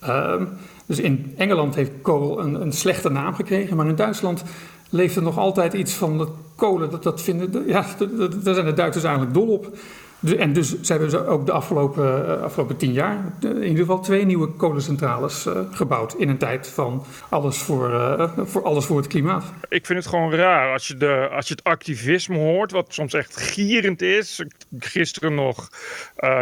Ehm, 0.00 0.44
dus 0.86 0.98
in 0.98 1.34
Engeland 1.36 1.74
heeft 1.74 1.90
kool 2.02 2.40
een, 2.40 2.54
een 2.60 2.72
slechte 2.72 3.08
naam 3.10 3.34
gekregen. 3.34 3.76
Maar 3.76 3.86
in 3.88 3.94
Duitsland 3.94 4.42
leeft 4.90 5.16
er 5.16 5.22
nog 5.22 5.38
altijd 5.38 5.72
iets 5.72 5.92
van 5.92 6.18
dat 6.18 6.28
kolen. 6.56 6.90
Dat, 6.90 7.02
dat 7.02 7.22
vinden, 7.22 7.50
de- 7.52 7.64
ja, 7.66 7.86
dat- 7.98 8.16
dat- 8.18 8.44
daar 8.44 8.54
zijn 8.54 8.66
de 8.66 8.72
Duitsers 8.72 9.04
eigenlijk 9.04 9.34
dol 9.34 9.48
op. 9.48 9.76
Dus- 10.24 10.34
En 10.34 10.52
dus 10.52 10.80
ze 10.80 10.92
hebben 10.92 11.10
ze 11.10 11.26
ook 11.26 11.46
de 11.46 11.52
afgelopen, 11.52 12.26
eh, 12.26 12.42
afgelopen 12.42 12.76
tien 12.76 12.92
jaar 12.92 13.32
eh, 13.42 13.50
in 13.50 13.62
ieder 13.62 13.78
geval 13.78 14.00
twee 14.00 14.24
nieuwe 14.24 14.48
kolencentrales 14.48 15.46
eh, 15.46 15.60
gebouwd. 15.70 16.14
In 16.14 16.28
een 16.28 16.38
tijd 16.38 16.68
van 16.68 17.04
alles 17.28 17.58
voor, 17.58 18.30
voor, 18.36 18.62
alles 18.62 18.84
voor 18.84 18.96
het 18.96 19.06
klimaat. 19.06 19.44
Ik 19.68 19.86
vind 19.86 19.98
het 19.98 20.08
gewoon 20.08 20.34
raar 20.34 20.72
als 20.72 20.88
je, 20.88 20.96
de, 20.96 21.28
als 21.32 21.48
je 21.48 21.54
het 21.54 21.64
activisme 21.64 22.38
hoort, 22.38 22.70
wat 22.70 22.86
soms 22.88 23.14
echt 23.14 23.36
gierend 23.36 24.02
is. 24.02 24.44
Gisteren 24.78 25.34
nog 25.34 25.68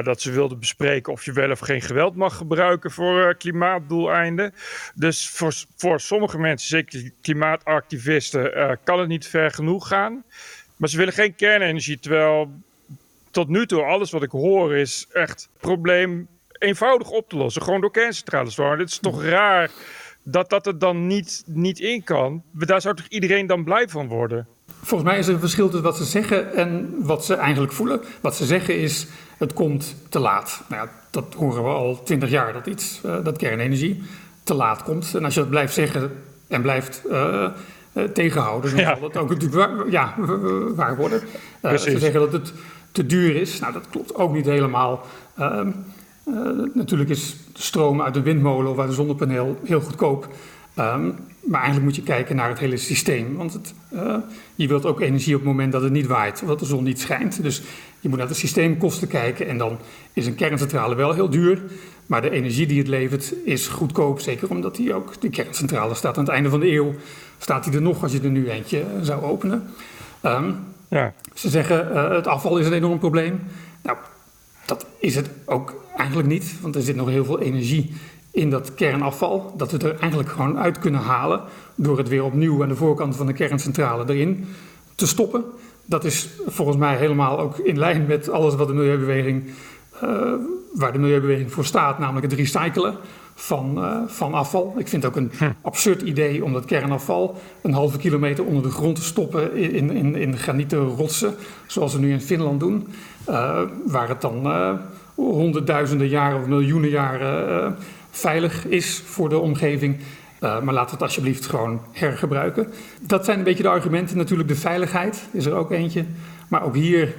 dat 0.03 0.21
ze 0.21 0.31
wilden 0.31 0.59
bespreken 0.59 1.13
of 1.13 1.25
je 1.25 1.33
wel 1.33 1.51
of 1.51 1.59
geen 1.59 1.83
geweld 1.83 2.17
mag 2.17 2.37
gebruiken 2.37 2.91
voor 2.91 3.35
klimaatdoeleinden. 3.35 4.55
Dus 4.95 5.31
voor, 5.31 5.53
voor 5.77 6.01
sommige 6.01 6.39
mensen, 6.39 6.69
zeker 6.69 7.11
klimaatactivisten, 7.23 8.79
kan 8.85 8.99
het 8.99 9.09
niet 9.09 9.27
ver 9.27 9.51
genoeg 9.51 9.89
gaan. 9.89 10.25
Maar 10.77 10.89
ze 10.89 10.97
willen 10.97 11.13
geen 11.13 11.35
kernenergie, 11.35 11.99
terwijl 11.99 12.51
tot 13.33 13.49
nu 13.49 13.67
toe 13.67 13.83
alles 13.83 14.11
wat 14.11 14.23
ik 14.23 14.31
hoor 14.31 14.77
is 14.77 15.07
echt 15.13 15.49
probleem 15.61 16.29
eenvoudig 16.59 17.11
op 17.11 17.29
te 17.29 17.37
lossen. 17.37 17.63
Gewoon 17.63 17.81
door 17.81 17.91
kerncentrales 17.91 18.55
te 18.55 18.63
Het 18.63 18.89
is 18.89 18.99
toch 18.99 19.25
raar 19.25 19.71
dat 20.23 20.51
dat 20.51 20.67
er 20.67 20.79
dan 20.79 21.07
niet, 21.07 21.43
niet 21.47 21.79
in 21.79 22.05
kan. 22.05 22.43
Daar 22.53 22.81
zou 22.81 22.95
toch 22.95 23.07
iedereen 23.09 23.47
dan 23.47 23.65
blij 23.65 23.89
van 23.89 24.09
worden? 24.09 24.47
Volgens 24.83 25.11
mij 25.11 25.19
is 25.19 25.27
er 25.27 25.35
een 25.35 25.41
verschil 25.41 25.67
tussen 25.67 25.83
wat 25.83 25.97
ze 25.97 26.05
zeggen 26.05 26.55
en 26.55 26.95
wat 26.99 27.25
ze 27.25 27.35
eigenlijk 27.35 27.73
voelen. 27.73 28.01
Wat 28.21 28.37
ze 28.37 28.45
zeggen 28.45 28.79
is, 28.79 29.07
het 29.39 29.53
komt 29.53 29.97
te 30.09 30.19
laat. 30.19 30.63
Nou 30.69 30.83
ja, 30.87 30.93
dat 31.11 31.35
horen 31.35 31.63
we 31.63 31.69
al 31.69 32.03
twintig 32.03 32.31
jaar, 32.31 32.53
dat 32.53 32.67
iets, 32.67 33.01
eh, 33.05 33.25
dat 33.25 33.37
kernenergie 33.37 34.03
te 34.45 34.55
laat 34.55 34.83
komt. 34.83 35.15
En 35.15 35.25
als 35.25 35.35
je 35.35 35.41
dat 35.41 35.51
blijft 35.51 35.75
zeggen 35.75 36.23
en 36.49 36.63
blijft 36.63 37.03
eh, 37.11 37.45
eh, 37.93 38.05
tegenhouden, 38.05 38.71
dan 38.71 38.81
Ja. 38.81 38.97
zal 38.97 39.11
dat 39.11 39.17
ook 39.23 39.29
natuurlijk 39.29 39.55
waar, 39.55 39.91
ja, 39.91 40.15
waar 40.75 40.97
worden. 40.97 41.21
Ze 41.63 41.99
zeggen 41.99 42.21
dat 42.21 42.33
het 42.33 42.53
te 42.93 43.07
duur 43.07 43.37
is. 43.37 43.59
Nou, 43.59 43.73
dat 43.73 43.89
klopt 43.91 44.15
ook 44.15 44.35
niet 44.35 44.47
helemaal. 44.47 45.07
Ehm, 45.37 45.71
natuurlijk 46.75 47.11
is 47.11 47.37
stroom 47.53 48.03
uit 48.03 48.15
de 48.15 48.23
windmolen 48.23 48.71
of 48.71 48.79
uit 48.79 48.89
een 48.89 48.95
zonnepaneel 48.95 49.59
heel 49.65 49.81
goedkoop. 49.81 50.29
Ehm, 50.75 51.11
maar 51.41 51.61
eigenlijk 51.61 51.85
moet 51.85 51.97
je 51.97 52.03
kijken 52.03 52.37
naar 52.37 52.49
het 52.49 52.59
hele 52.59 52.77
systeem. 52.77 53.37
Want 53.37 53.53
het, 53.53 53.75
uh, 53.93 54.17
je 54.55 54.69
wilt 54.69 54.87
ook 54.87 55.01
energie 55.01 55.35
op 55.35 55.41
het 55.41 55.51
moment 55.51 55.73
dat 55.73 55.83
het 55.83 55.93
niet 55.93 56.07
waait, 56.07 56.43
of 56.43 56.49
dat 56.49 56.59
de 56.59 56.65
zon 56.65 56.85
niet 56.85 57.01
schijnt. 57.01 57.43
Dus 57.43 57.63
je 58.01 58.09
moet 58.09 58.19
naar 58.19 58.29
de 58.29 58.35
systeemkosten 58.35 59.09
kijken. 59.09 59.49
En 59.49 59.59
dan 59.59 59.79
is 60.13 60.27
een 60.27 60.35
kerncentrale 60.35 60.95
wel 60.95 61.13
heel 61.13 61.31
duur. 61.31 61.63
Maar 62.07 62.23
de 62.23 62.31
energie 62.31 62.67
die 62.67 62.79
het 62.79 62.89
levert 62.89 63.35
is 63.45 63.69
goedkoop. 63.69 64.21
Zeker 64.21 64.51
omdat 64.51 64.77
die 64.77 64.95
ook, 64.95 65.21
de 65.21 65.31
kerncentrale 65.31 65.95
staat 65.95 66.17
aan 66.17 66.25
het 66.25 66.33
einde 66.33 66.51
van 66.51 66.61
de 66.61 66.73
eeuw. 66.73 66.95
Staat 67.39 67.65
die 67.65 67.73
er 67.73 67.83
nog 67.83 68.03
als 68.03 68.13
je 68.13 68.21
er 68.21 68.31
nu 68.31 68.51
eentje 68.51 68.85
zou 69.01 69.23
openen. 69.23 69.63
Um, 70.23 70.57
Ze 71.35 71.49
zeggen 71.49 71.89
uh, 71.93 72.11
het 72.11 72.27
afval 72.27 72.59
is 72.59 72.67
een 72.67 72.73
enorm 72.73 72.99
probleem. 72.99 73.41
Nou, 73.83 73.97
dat 74.67 74.87
is 74.99 75.15
het 75.15 75.31
ook 75.45 75.75
eigenlijk 75.97 76.29
niet. 76.29 76.61
Want 76.61 76.75
er 76.75 76.83
zit 76.83 76.97
nog 76.97 77.09
heel 77.09 77.25
veel 77.25 77.41
energie 77.41 77.95
in 78.31 78.51
dat 78.51 78.75
kernafval. 78.75 79.55
Dat 79.57 79.71
we 79.71 79.79
er 79.79 79.99
eigenlijk 79.99 80.31
gewoon 80.31 80.59
uit 80.59 80.79
kunnen 80.79 81.01
halen 81.01 81.41
door 81.75 81.99
het 81.99 82.09
weer 82.09 82.25
opnieuw 82.25 82.63
aan 82.63 82.69
de 82.69 82.77
voorkant 82.77 83.17
van 83.17 83.27
de 83.27 83.33
kerncentrale 83.33 84.05
erin 84.07 84.47
te 84.95 85.07
stoppen. 85.07 85.45
Dat 85.85 86.05
is 86.05 86.29
volgens 86.47 86.77
mij 86.77 86.97
helemaal 86.97 87.39
ook 87.39 87.59
in 87.59 87.79
lijn 87.79 88.07
met 88.07 88.31
alles 88.31 88.55
wat 88.55 88.69
de 88.69 88.75
milieubeweging, 88.75 89.51
uh, 90.05 90.33
waar 90.75 90.93
de 90.93 90.99
milieubeweging 90.99 91.53
voor 91.53 91.65
staat, 91.65 91.99
namelijk 91.99 92.31
het 92.31 92.39
recyclen 92.39 92.97
van, 93.35 93.79
uh, 93.79 93.97
van 94.07 94.35
afval. 94.35 94.75
Ik 94.77 94.89
vind 94.89 95.03
het 95.03 95.13
ook 95.13 95.19
een 95.19 95.33
hm. 95.39 95.51
absurd 95.63 96.03
idee 96.03 96.45
om 96.45 96.53
dat 96.53 96.65
kernafval 96.65 97.41
een 97.63 97.73
halve 97.73 97.99
kilometer 97.99 98.45
onder 98.45 98.63
de 98.63 98.71
grond 98.71 98.97
te 98.97 99.03
stoppen 99.03 99.57
in, 99.57 99.91
in, 99.91 100.15
in 100.15 100.37
granieten 100.37 100.79
rotsen, 100.79 101.35
zoals 101.67 101.93
we 101.93 101.99
nu 101.99 102.13
in 102.13 102.21
Finland 102.21 102.61
doen, 102.61 102.89
uh, 103.29 103.61
waar 103.87 104.09
het 104.09 104.21
dan 104.21 104.53
honderdduizenden 105.15 106.09
jaren 106.09 106.41
of 106.41 106.47
miljoenen 106.47 106.91
jaren 106.91 107.77
veilig 108.11 108.67
is 108.67 109.03
voor 109.05 109.29
de 109.29 109.39
omgeving. 109.39 109.97
Uh, 110.43 110.61
maar 110.61 110.75
laten 110.75 110.89
we 110.89 110.93
het 110.93 111.03
alsjeblieft 111.03 111.47
gewoon 111.47 111.81
hergebruiken. 111.93 112.73
Dat 113.01 113.25
zijn 113.25 113.39
een 113.39 113.45
beetje 113.45 113.63
de 113.63 113.69
argumenten. 113.69 114.17
Natuurlijk 114.17 114.49
de 114.49 114.57
veiligheid 114.57 115.23
is 115.31 115.47
er 115.47 115.55
ook 115.55 115.71
eentje. 115.71 116.05
Maar 116.49 116.63
ook 116.63 116.75
hier 116.75 117.15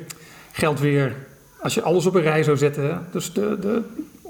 geldt 0.51 0.79
weer, 0.79 1.15
als 1.59 1.73
je 1.73 1.81
alles 1.81 2.05
op 2.05 2.15
een 2.15 2.21
rij 2.21 2.43
zou 2.43 2.57
zetten, 2.57 3.07
dus 3.11 3.33
de, 3.33 3.57
de 3.59 3.81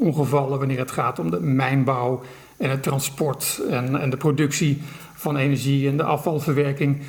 ongevallen 0.03 0.60
wanneer 0.60 0.77
het 0.77 0.91
gaat 0.91 1.19
om 1.19 1.31
de 1.31 1.39
mijnbouw 1.39 2.22
en 2.57 2.69
het 2.69 2.83
transport 2.83 3.62
en, 3.69 4.00
en 4.00 4.10
de 4.10 4.17
productie 4.17 4.81
van 5.13 5.38
energie 5.38 5.88
en 5.89 5.98
de 5.98 6.03
afvalverwerking. 6.03 7.01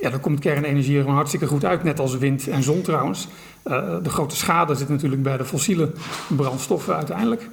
Ja, 0.00 0.10
dan 0.10 0.20
komt 0.20 0.40
kernenergie 0.40 0.94
er 0.94 1.00
gewoon 1.00 1.16
hartstikke 1.16 1.46
goed 1.46 1.64
uit, 1.64 1.82
net 1.82 2.00
als 2.00 2.18
wind 2.18 2.48
en 2.48 2.62
zon 2.62 2.80
trouwens. 2.82 3.28
Uh, 3.64 3.96
de 4.02 4.10
grote 4.10 4.36
schade 4.36 4.74
zit 4.74 4.88
natuurlijk 4.88 5.22
bij 5.22 5.36
de 5.36 5.44
fossiele 5.44 5.92
brandstoffen 6.28 6.96
uiteindelijk. 6.96 7.48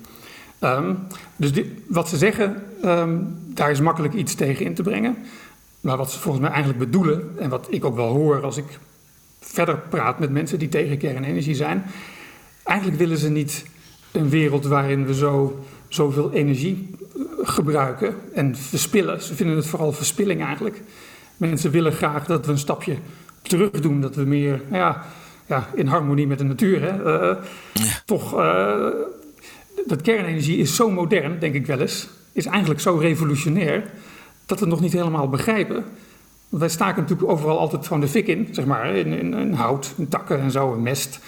Um, 0.60 0.98
dus 1.36 1.52
wat 1.88 2.10
ze 2.10 2.18
zeggen, 2.18 2.64
um, 2.86 3.38
daar 3.48 3.72
is 3.72 3.80
makkelijk 3.80 4.14
iets 4.14 4.36
tegen 4.36 4.66
in 4.66 4.74
te 4.74 4.84
brengen. 4.84 5.18
Maar 5.82 5.98
wat 5.98 6.12
ze 6.12 6.20
volgens 6.20 6.44
mij 6.44 6.54
eigenlijk 6.54 6.84
bedoelen, 6.86 7.30
en 7.40 7.50
wat 7.50 7.68
ik 7.70 7.86
ook 7.86 7.96
wel 7.96 8.08
hoor 8.08 8.44
als 8.44 8.58
ik 8.58 8.80
verder 9.40 9.78
praat 9.78 10.20
met 10.20 10.32
mensen 10.32 10.60
die 10.60 10.70
tegen 10.70 10.98
kernenergie 10.98 11.56
zijn, 11.56 11.84
eigenlijk 12.64 12.98
willen 12.98 13.18
ze 13.18 13.30
niet 13.30 13.66
een 14.12 14.30
wereld 14.30 14.66
waarin 14.66 15.06
we 15.06 15.14
zo, 15.14 15.64
zoveel 15.88 16.32
energie 16.32 16.90
eh, 17.16 17.22
gebruiken 17.42 18.16
en 18.34 18.56
verspillen. 18.56 19.22
Ze 19.22 19.36
vinden 19.36 19.56
het 19.56 19.68
vooral 19.68 19.92
verspilling 19.92 20.44
eigenlijk. 20.44 20.82
Mensen 21.38 21.72
willen 21.72 21.92
graag 21.92 22.26
dat 22.26 22.46
we 22.46 22.52
een 22.52 22.58
stapje 22.58 22.96
terug 23.42 23.70
doen, 23.70 24.02
dat 24.02 24.16
we 24.16 24.24
meer 24.24 24.62
ja, 24.72 25.06
ja, 25.46 25.68
in 25.74 25.88
harmonie 25.88 26.28
met 26.28 26.38
de 26.38 26.44
natuur, 26.44 26.82
hè, 26.82 26.98
uh, 27.00 27.38
ja. 27.74 28.02
toch 28.06 28.40
uh, 28.40 28.88
dat 29.86 30.02
kernenergie 30.02 30.58
is 30.58 30.76
zo 30.76 30.90
modern, 30.90 31.40
denk 31.40 31.54
ik 31.54 31.66
wel 31.66 31.80
eens, 31.80 32.08
is 32.32 32.46
eigenlijk 32.46 32.80
zo 32.80 32.96
revolutionair, 32.96 33.80
dat 34.46 34.60
we 34.60 34.66
het 34.66 34.74
nog 34.74 34.82
niet 34.82 34.94
helemaal 34.94 35.30
begrijpen. 35.30 35.84
Want 36.50 36.64
wij 36.64 36.70
staken 36.70 37.02
natuurlijk 37.02 37.30
overal 37.30 37.60
altijd 37.60 37.88
gewoon 37.88 38.02
de 38.02 38.08
fik 38.08 38.28
in, 38.28 38.48
zeg 38.52 38.66
maar, 38.66 38.96
in, 38.96 39.14
in, 39.14 39.34
in 39.34 39.54
hout, 39.54 39.94
in 39.98 40.08
takken 40.08 40.40
en 40.40 40.52
zo, 40.52 40.74
en 40.74 40.82
mest 40.82 41.20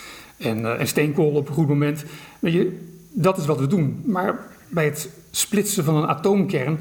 en, 0.43 0.59
uh, 0.59 0.79
en 0.79 0.88
steenkool 0.88 1.31
op 1.31 1.47
een 1.47 1.53
goed 1.53 1.68
moment. 1.68 2.05
Je, 2.39 2.79
dat 3.11 3.37
is 3.37 3.46
wat 3.46 3.59
we 3.59 3.68
doen. 3.68 4.01
Maar 4.05 4.39
bij 4.70 4.85
het 4.85 5.09
splitsen 5.31 5.83
van 5.83 5.96
een 5.96 6.07
atoomkern, 6.07 6.79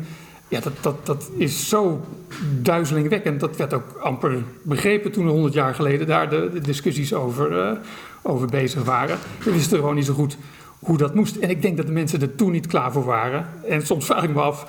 ja, 0.48 0.60
dat, 0.60 0.72
dat, 0.80 1.06
dat 1.06 1.30
is 1.36 1.68
zo 1.68 2.04
duizelingwekkend. 2.62 3.40
Dat 3.40 3.56
werd 3.56 3.72
ook 3.72 3.98
amper 4.02 4.42
begrepen 4.62 5.12
toen 5.12 5.28
100 5.28 5.54
jaar 5.54 5.74
geleden 5.74 6.06
daar 6.06 6.30
de, 6.30 6.60
discussies 6.62 7.14
over, 7.14 7.52
uh, 7.52 7.78
over 8.22 8.46
bezig 8.46 8.84
waren. 8.84 9.18
We 9.44 9.52
wisten 9.52 9.78
gewoon 9.78 9.94
niet 9.94 10.06
zo 10.06 10.14
goed 10.14 10.36
hoe 10.78 10.96
dat 10.96 11.14
moest. 11.14 11.36
En 11.36 11.50
ik 11.50 11.62
denk 11.62 11.76
dat 11.76 11.86
de 11.86 11.92
mensen 11.92 12.20
er 12.20 12.34
toen 12.34 12.52
niet 12.52 12.66
klaar 12.66 12.92
voor 12.92 13.04
waren. 13.04 13.46
En 13.68 13.86
soms 13.86 14.06
vraag 14.06 14.22
ik 14.22 14.34
me 14.34 14.40
af 14.40 14.66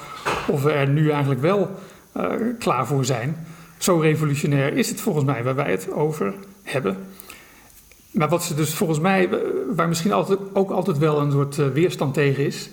of 0.48 0.64
we 0.64 0.72
er 0.72 0.88
nu 0.88 1.10
eigenlijk 1.10 1.42
wel 1.42 1.70
uh, 2.18 2.26
klaar 2.60 2.88
voor 2.88 3.06
zijn. 3.06 3.36
Zo 3.78 3.98
revolutionair 3.98 4.74
is 4.74 4.90
het 4.90 5.02
volgens 5.02 5.26
mij 5.26 5.44
waar 5.44 5.56
wij 5.56 5.72
het 5.72 5.92
over 5.92 6.34
hebben. 6.64 6.98
Maar 8.14 8.30
wat 8.30 8.44
ze 8.44 8.56
dus 8.56 8.74
volgens 8.74 9.00
mij, 9.00 9.30
waar 9.76 9.88
misschien 9.88 10.12
altijd, 10.12 10.40
ook 10.54 10.72
altijd 10.72 10.98
wel 10.98 11.20
een 11.20 11.32
soort 11.32 11.58
uh, 11.58 11.68
weerstand 11.68 12.14
tegen 12.14 12.46
is, 12.46 12.70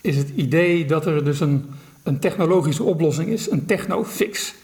is 0.00 0.16
het 0.16 0.28
idee 0.34 0.84
dat 0.84 1.06
er 1.06 1.24
dus 1.24 1.40
een, 1.40 1.64
een 2.02 2.18
technologische 2.18 2.82
oplossing 2.82 3.28
is, 3.28 3.50
een 3.50 3.66
techno-fix. 3.66 4.54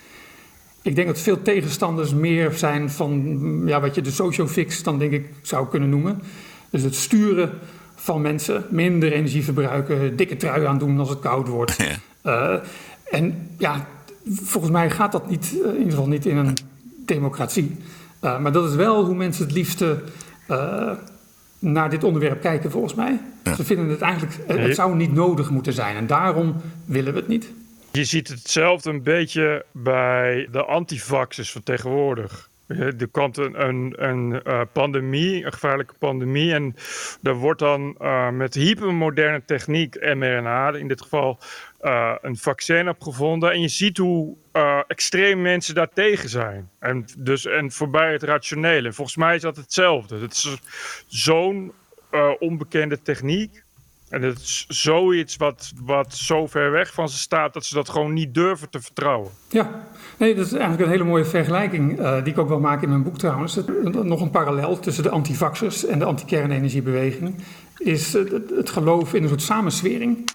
Ik 0.83 0.95
denk 0.95 1.07
dat 1.07 1.19
veel 1.19 1.43
tegenstanders 1.43 2.15
meer 2.15 2.53
zijn 2.53 2.91
van 2.91 3.39
ja, 3.67 3.81
wat 3.81 3.95
je 3.95 4.01
de 4.01 4.11
socio-fix 4.11 4.83
dan 4.83 4.99
denk 4.99 5.13
ik 5.13 5.27
zou 5.43 5.69
kunnen 5.69 5.89
noemen. 5.89 6.23
Dus 6.71 6.83
het 6.83 6.95
sturen 6.95 7.51
van 7.95 8.21
mensen. 8.21 8.65
Minder 8.71 9.13
energie 9.13 9.45
verbruiken, 9.45 10.17
dikke 10.17 10.37
trui 10.37 10.65
aandoen 10.65 10.99
als 10.99 11.09
het 11.09 11.21
koud 11.21 11.49
wordt. 11.49 11.77
Ja. 12.23 12.53
Uh, 12.55 12.61
en 13.11 13.49
ja, 13.59 13.87
volgens 14.25 14.73
mij 14.73 14.91
gaat 14.91 15.13
dat 15.13 15.31
niet, 15.31 15.53
in 15.53 15.77
ieder 15.77 15.91
geval 15.91 16.09
niet 16.09 16.27
in 16.27 16.37
een 16.37 16.57
democratie. 17.05 17.77
Uh, 18.23 18.39
maar 18.39 18.53
dat 18.53 18.69
is 18.71 18.75
wel 18.75 19.05
hoe 19.05 19.15
mensen 19.15 19.45
het 19.45 19.55
liefste 19.55 20.03
naar 21.59 21.91
dit 21.91 22.05
onderwerp 22.05 22.41
kijken, 22.41 22.71
volgens 22.71 22.95
mij. 22.95 23.21
Ja. 23.45 23.55
Ze 23.55 23.65
vinden 23.65 23.89
het 23.89 24.01
eigenlijk, 24.01 24.39
het 24.47 24.75
zou 24.75 24.97
niet 24.97 25.13
nodig 25.13 25.51
moeten 25.51 25.73
zijn. 25.73 25.97
En 25.97 26.07
daarom 26.07 26.57
willen 26.85 27.13
we 27.13 27.19
het 27.19 27.29
niet. 27.29 27.53
Je 27.93 28.05
ziet 28.05 28.29
hetzelfde 28.29 28.91
een 28.91 29.03
beetje 29.03 29.65
bij 29.73 30.49
de 30.53 30.65
antivaxers 30.65 31.53
van 31.53 31.63
tegenwoordig. 31.63 32.51
Er 32.67 33.09
komt 33.11 33.37
een, 33.37 33.69
een, 33.69 33.95
een 33.97 34.41
uh, 34.47 34.61
pandemie, 34.73 35.45
een 35.45 35.53
gevaarlijke 35.53 35.95
pandemie. 35.99 36.53
En 36.53 36.77
er 37.23 37.35
wordt 37.35 37.61
dan 37.61 37.97
uh, 38.01 38.31
met 38.31 38.55
hypermoderne 38.55 39.43
techniek, 39.47 40.15
mRNA 40.15 40.75
in 40.75 40.89
dit 40.89 41.03
geval, 41.03 41.39
uh, 41.83 42.15
een 42.21 42.37
vaccin 42.37 42.89
opgevonden. 42.89 43.53
En 43.53 43.61
je 43.61 43.69
ziet 43.69 43.97
hoe 43.97 44.37
extreem 44.87 45.43
mensen 45.43 45.75
daar 45.75 45.93
tegen 45.95 46.29
zijn. 46.29 46.71
En, 46.79 47.05
dus, 47.19 47.47
en 47.47 47.73
voorbij 47.73 48.13
het 48.13 48.23
rationele. 48.23 48.89
En 48.89 48.95
volgens 48.95 49.17
mij 49.17 49.35
is 49.35 49.43
dat 49.43 49.57
hetzelfde. 49.57 50.19
Het 50.19 50.33
is 50.33 50.59
zo'n 51.07 51.73
onbekende 52.39 53.03
techniek. 53.03 53.63
En 54.09 54.23
het 54.23 54.39
is 54.39 54.65
zoiets 54.69 55.37
wat, 55.37 55.73
wat 55.85 56.15
zo 56.15 56.47
ver 56.47 56.71
weg 56.71 56.93
van 56.93 57.09
ze 57.09 57.19
staat 57.19 57.53
dat 57.53 57.65
ze 57.65 57.75
dat 57.75 57.89
gewoon 57.89 58.13
niet 58.13 58.35
durven 58.35 58.71
te 58.71 58.81
vertrouwen. 58.81 59.31
Ja, 59.49 59.87
nee, 60.19 60.35
dat 60.35 60.47
is 60.47 60.53
eigenlijk 60.53 60.83
een 60.83 60.91
hele 60.91 61.05
mooie 61.05 61.25
vergelijking 61.25 61.97
die 61.97 62.33
ik 62.33 62.39
ook 62.39 62.49
wel 62.49 62.61
maak 62.61 62.83
in 62.83 62.89
mijn 62.89 63.03
boek 63.03 63.19
trouwens. 63.19 63.59
Nog 64.03 64.21
een 64.21 64.31
parallel 64.31 64.79
tussen 64.79 65.03
de 65.03 65.11
antivaxers 65.11 65.87
en 65.87 65.99
de 65.99 66.05
anti-kernenergiebeweging 66.05 67.35
is 67.79 68.13
het, 68.13 68.51
het, 68.57 68.71
geloof 68.71 69.15
in 69.15 69.23
een 69.23 69.29
soort 69.29 69.43
samenswering. 69.43 70.31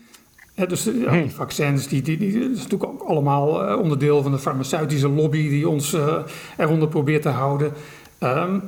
Dus 0.66 0.84
de 0.84 0.92
hm. 0.92 1.08
antivaccins, 1.08 1.88
die, 1.88 2.02
die, 2.02 2.18
die, 2.18 2.32
die, 2.32 2.52
is 2.52 2.58
natuurlijk 2.58 2.92
ook 2.92 3.02
allemaal 3.02 3.70
uh, 3.70 3.80
onderdeel 3.80 4.22
van 4.22 4.32
de 4.32 4.40
farmaceutische 4.40 5.10
lobby 5.10 5.50
die 5.50 5.70
ons 5.70 5.94
uh, 5.94 6.18
eronder 6.58 6.88
probeert 6.88 7.22
te 7.22 7.30
houden. 7.30 7.74
Um, 8.20 8.62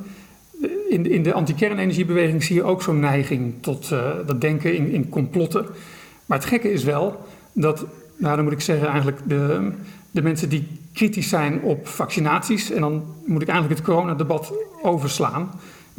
in, 0.88 1.10
in 1.10 1.22
de 1.22 1.32
anti-kernenergiebeweging 1.32 2.44
zie 2.44 2.54
je 2.54 2.62
ook 2.62 2.82
zo'n 2.82 3.00
neiging 3.00 3.54
tot 3.60 3.90
uh, 3.90 4.10
dat 4.26 4.40
denken 4.40 4.76
in, 4.76 4.90
in 4.90 5.08
complotten. 5.08 5.66
Maar 6.26 6.38
het 6.38 6.46
gekke 6.46 6.72
is 6.72 6.84
wel 6.84 7.26
dat, 7.52 7.86
nou 8.16 8.36
dan 8.36 8.44
moet 8.44 8.52
ik 8.52 8.60
zeggen 8.60 8.88
eigenlijk 8.88 9.18
de, 9.26 9.70
de 10.10 10.22
mensen 10.22 10.48
die 10.48 10.68
kritisch 10.92 11.28
zijn 11.28 11.62
op 11.62 11.88
vaccinaties, 11.88 12.70
en 12.70 12.80
dan 12.80 13.04
moet 13.26 13.42
ik 13.42 13.48
eigenlijk 13.48 13.78
het 13.78 13.88
coronadebat 13.88 14.52
overslaan, 14.82 15.50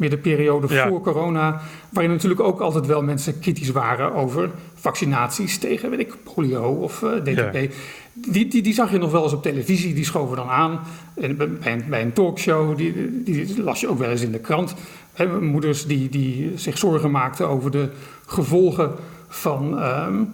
meer 0.02 0.10
de 0.10 0.18
periode 0.18 0.74
ja. 0.74 0.88
voor 0.88 1.00
corona, 1.00 1.60
waarin 1.88 2.12
natuurlijk 2.12 2.40
ook 2.40 2.60
altijd 2.60 2.86
wel 2.86 3.02
mensen 3.02 3.38
kritisch 3.38 3.70
waren 3.70 4.14
over 4.14 4.50
vaccinaties 4.74 5.58
tegen, 5.58 5.90
weet 5.90 5.98
ik, 5.98 6.14
polio 6.34 6.62
of 6.62 7.02
uh, 7.02 7.10
DTP. 7.10 7.54
Ja. 7.54 7.68
Die, 8.12 8.48
die, 8.48 8.62
die, 8.62 8.74
zag 8.74 8.90
je 8.90 8.98
nog 8.98 9.10
wel 9.10 9.22
eens 9.22 9.32
op 9.32 9.42
televisie, 9.42 9.94
die 9.94 10.04
schoven 10.04 10.36
dan 10.36 10.48
aan. 10.48 10.80
En 11.14 11.36
bij, 11.36 11.72
een, 11.72 11.84
bij 11.88 12.02
een 12.02 12.12
talkshow, 12.12 12.76
die, 12.76 13.22
die, 13.22 13.62
las 13.62 13.80
je 13.80 13.88
ook 13.88 13.98
wel 13.98 14.10
eens 14.10 14.22
in 14.22 14.32
de 14.32 14.38
krant. 14.38 14.74
He, 15.12 15.40
moeders 15.40 15.86
die, 15.86 16.08
die 16.08 16.52
zich 16.54 16.78
zorgen 16.78 17.10
maakten 17.10 17.48
over 17.48 17.70
de 17.70 17.88
gevolgen 18.26 18.90
van, 19.28 19.82
um, 19.82 20.30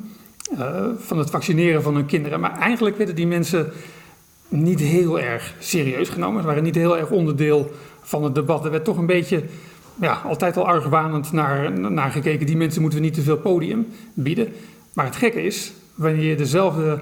uh, 0.59 0.87
van 0.98 1.18
het 1.18 1.31
vaccineren 1.31 1.83
van 1.83 1.94
hun 1.94 2.07
kinderen. 2.07 2.40
Maar 2.40 2.59
eigenlijk 2.59 2.96
werden 2.96 3.14
die 3.14 3.26
mensen 3.26 3.72
niet 4.48 4.81
heel 4.81 5.20
erg 5.20 5.54
serieus 5.59 6.09
genomen. 6.09 6.40
Ze 6.40 6.46
waren 6.46 6.62
niet 6.62 6.74
heel 6.74 6.98
erg 6.98 7.11
onderdeel 7.11 7.70
van 8.09 8.25
het 8.25 8.35
debat. 8.35 8.64
Er 8.64 8.71
werd 8.71 8.85
toch 8.85 8.99
een 8.99 9.07
beetje 9.07 9.42
ja, 10.01 10.21
altijd 10.25 10.57
al 10.57 10.66
argwanend 10.66 11.33
naar, 11.33 11.81
naar 11.90 12.11
gekeken. 12.11 12.47
Die 12.47 12.57
mensen 12.57 12.81
moeten 12.81 12.99
we 12.99 13.05
niet 13.05 13.14
te 13.14 13.23
veel 13.23 13.37
podium 13.37 13.87
bieden. 14.14 14.49
Maar 14.92 15.05
het 15.05 15.16
gekke 15.16 15.42
is, 15.42 15.73
wanneer 15.94 16.25
je 16.25 16.37
dezelfde 16.37 17.01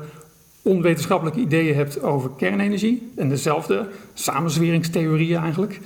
onwetenschappelijke 0.62 1.40
ideeën 1.40 1.74
hebt 1.74 2.02
over 2.02 2.30
kernenergie 2.36 3.12
en 3.16 3.28
dezelfde 3.28 3.88
samenzweringstheorieën 4.14 5.40
eigenlijk, 5.40 5.80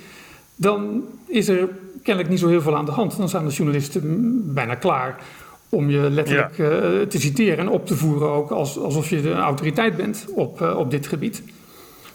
dan 0.54 1.04
is 1.26 1.48
er 1.48 1.68
kennelijk 2.02 2.28
niet 2.28 2.40
zo 2.40 2.48
heel 2.48 2.62
veel 2.62 2.76
aan 2.76 2.84
de 2.84 2.90
hand. 2.90 3.16
Dan 3.16 3.28
zijn 3.28 3.46
de 3.46 3.52
journalisten 3.52 4.54
bijna 4.54 4.74
klaar 4.74 5.20
om 5.68 5.90
je 5.90 6.10
letterlijk 6.10 6.56
ja. 6.56 6.64
uh, 6.64 7.00
te 7.06 7.20
citeren 7.20 7.58
en 7.58 7.68
op 7.68 7.86
te 7.86 7.96
voeren 7.96 8.28
ook 8.28 8.50
als, 8.50 8.78
alsof 8.78 9.10
je 9.10 9.20
de 9.20 9.32
autoriteit 9.32 9.96
bent 9.96 10.26
op, 10.34 10.60
uh, 10.60 10.78
op 10.78 10.90
dit 10.90 11.06
gebied. 11.06 11.42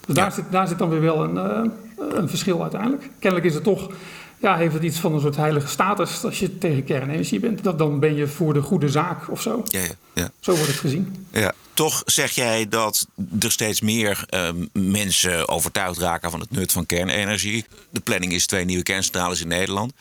Dus 0.06 0.15
ja. 0.15 0.22
daar, 0.22 0.32
zit, 0.32 0.46
daar 0.52 0.68
zit 0.68 0.78
dan 0.78 0.89
weer 0.89 1.02
wel 1.02 1.24
een, 1.24 1.36
uh, 1.36 1.72
een 1.97 2.29
verschil 2.29 2.62
uiteindelijk. 2.62 3.10
Kennelijk 3.19 3.49
is 3.49 3.53
het 3.55 3.63
toch, 3.63 3.91
ja, 4.38 4.58
heeft 4.58 4.74
het 4.74 4.84
iets 4.84 5.00
van 5.00 5.13
een 5.13 5.21
soort 5.21 5.36
heilige 5.36 5.67
status 5.67 6.24
als 6.24 6.39
je 6.39 6.58
tegen 6.58 6.84
kernenergie 6.84 7.39
bent. 7.39 7.63
Dat 7.63 7.78
dan 7.78 8.00
ben 8.00 8.15
je 8.15 8.28
voor 8.28 8.54
de 8.54 8.62
goede 8.62 8.89
zaak 8.89 9.32
of 9.32 9.41
zo. 9.41 9.63
Ja, 9.67 9.82
ja, 10.13 10.32
Zo 10.39 10.56
wordt 10.56 10.67
het 10.67 10.80
gezien. 10.80 11.28
Ja. 11.32 11.54
Toch 11.74 12.02
zeg 12.06 12.32
jij 12.32 12.67
dat 12.69 13.08
er 13.39 13.52
steeds 13.52 13.82
meer 13.82 14.26
uh, 14.30 14.50
mensen 14.74 15.50
overtuigd 15.50 15.98
raken 15.98 16.32
van 16.32 16.39
het 16.39 16.52
nut 16.52 16.71
van 16.71 16.86
kernenergie. 16.86 17.65
De 17.89 18.00
planning 18.00 18.34
is 18.34 18.45
twee 18.45 18.65
nieuwe 18.65 18.84
kerncentrales 18.84 19.41
in 19.41 19.48
Nederland. 19.48 19.93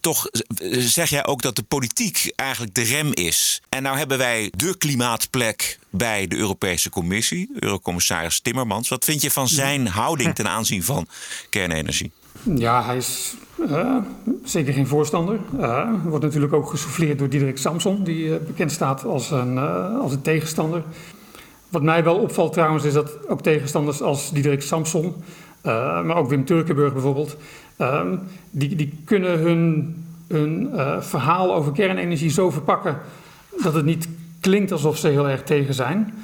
Toch 0.00 0.28
zeg 0.78 1.10
jij 1.10 1.26
ook 1.26 1.42
dat 1.42 1.56
de 1.56 1.62
politiek 1.62 2.32
eigenlijk 2.36 2.74
de 2.74 2.82
rem 2.82 3.12
is. 3.12 3.62
En 3.68 3.82
nou 3.82 3.98
hebben 3.98 4.18
wij 4.18 4.52
de 4.56 4.76
klimaatplek 4.78 5.78
bij 5.90 6.26
de 6.26 6.36
Europese 6.36 6.90
Commissie, 6.90 7.50
Eurocommissaris 7.58 8.40
Timmermans. 8.40 8.88
Wat 8.88 9.04
vind 9.04 9.22
je 9.22 9.30
van 9.30 9.48
zijn 9.48 9.86
houding 9.86 10.34
ten 10.34 10.48
aanzien 10.48 10.82
van 10.82 11.08
kernenergie? 11.50 12.12
Ja, 12.42 12.84
hij 12.84 12.96
is 12.96 13.36
uh, 13.60 13.96
zeker 14.44 14.72
geen 14.72 14.86
voorstander. 14.86 15.38
Uh, 15.60 15.88
wordt 16.04 16.24
natuurlijk 16.24 16.52
ook 16.52 16.70
gesouffleerd 16.70 17.18
door 17.18 17.28
Diederik 17.28 17.58
Samson, 17.58 18.04
die 18.04 18.26
uh, 18.26 18.36
bekend 18.46 18.72
staat 18.72 19.04
als 19.04 19.30
een, 19.30 19.58
als 20.00 20.12
een 20.12 20.22
tegenstander. 20.22 20.82
Wat 21.68 21.82
mij 21.82 22.04
wel 22.04 22.16
opvalt 22.16 22.52
trouwens 22.52 22.84
is 22.84 22.92
dat 22.92 23.28
ook 23.28 23.42
tegenstanders 23.42 24.02
als 24.02 24.32
Diederik 24.32 24.62
Samson, 24.62 25.14
maar 25.62 26.16
ook 26.16 26.28
Wim 26.28 26.44
Turkenburg 26.44 26.92
bijvoorbeeld, 26.92 27.36
die, 28.50 28.76
die 28.76 28.98
kunnen 29.04 29.38
hun, 29.38 29.94
hun 30.28 30.70
verhaal 31.00 31.54
over 31.54 31.72
kernenergie 31.72 32.30
zo 32.30 32.50
verpakken 32.50 32.98
dat 33.62 33.74
het 33.74 33.84
niet 33.84 34.08
klinkt 34.40 34.72
alsof 34.72 34.96
ze 34.96 35.08
heel 35.08 35.28
erg 35.28 35.42
tegen 35.42 35.74
zijn, 35.74 36.14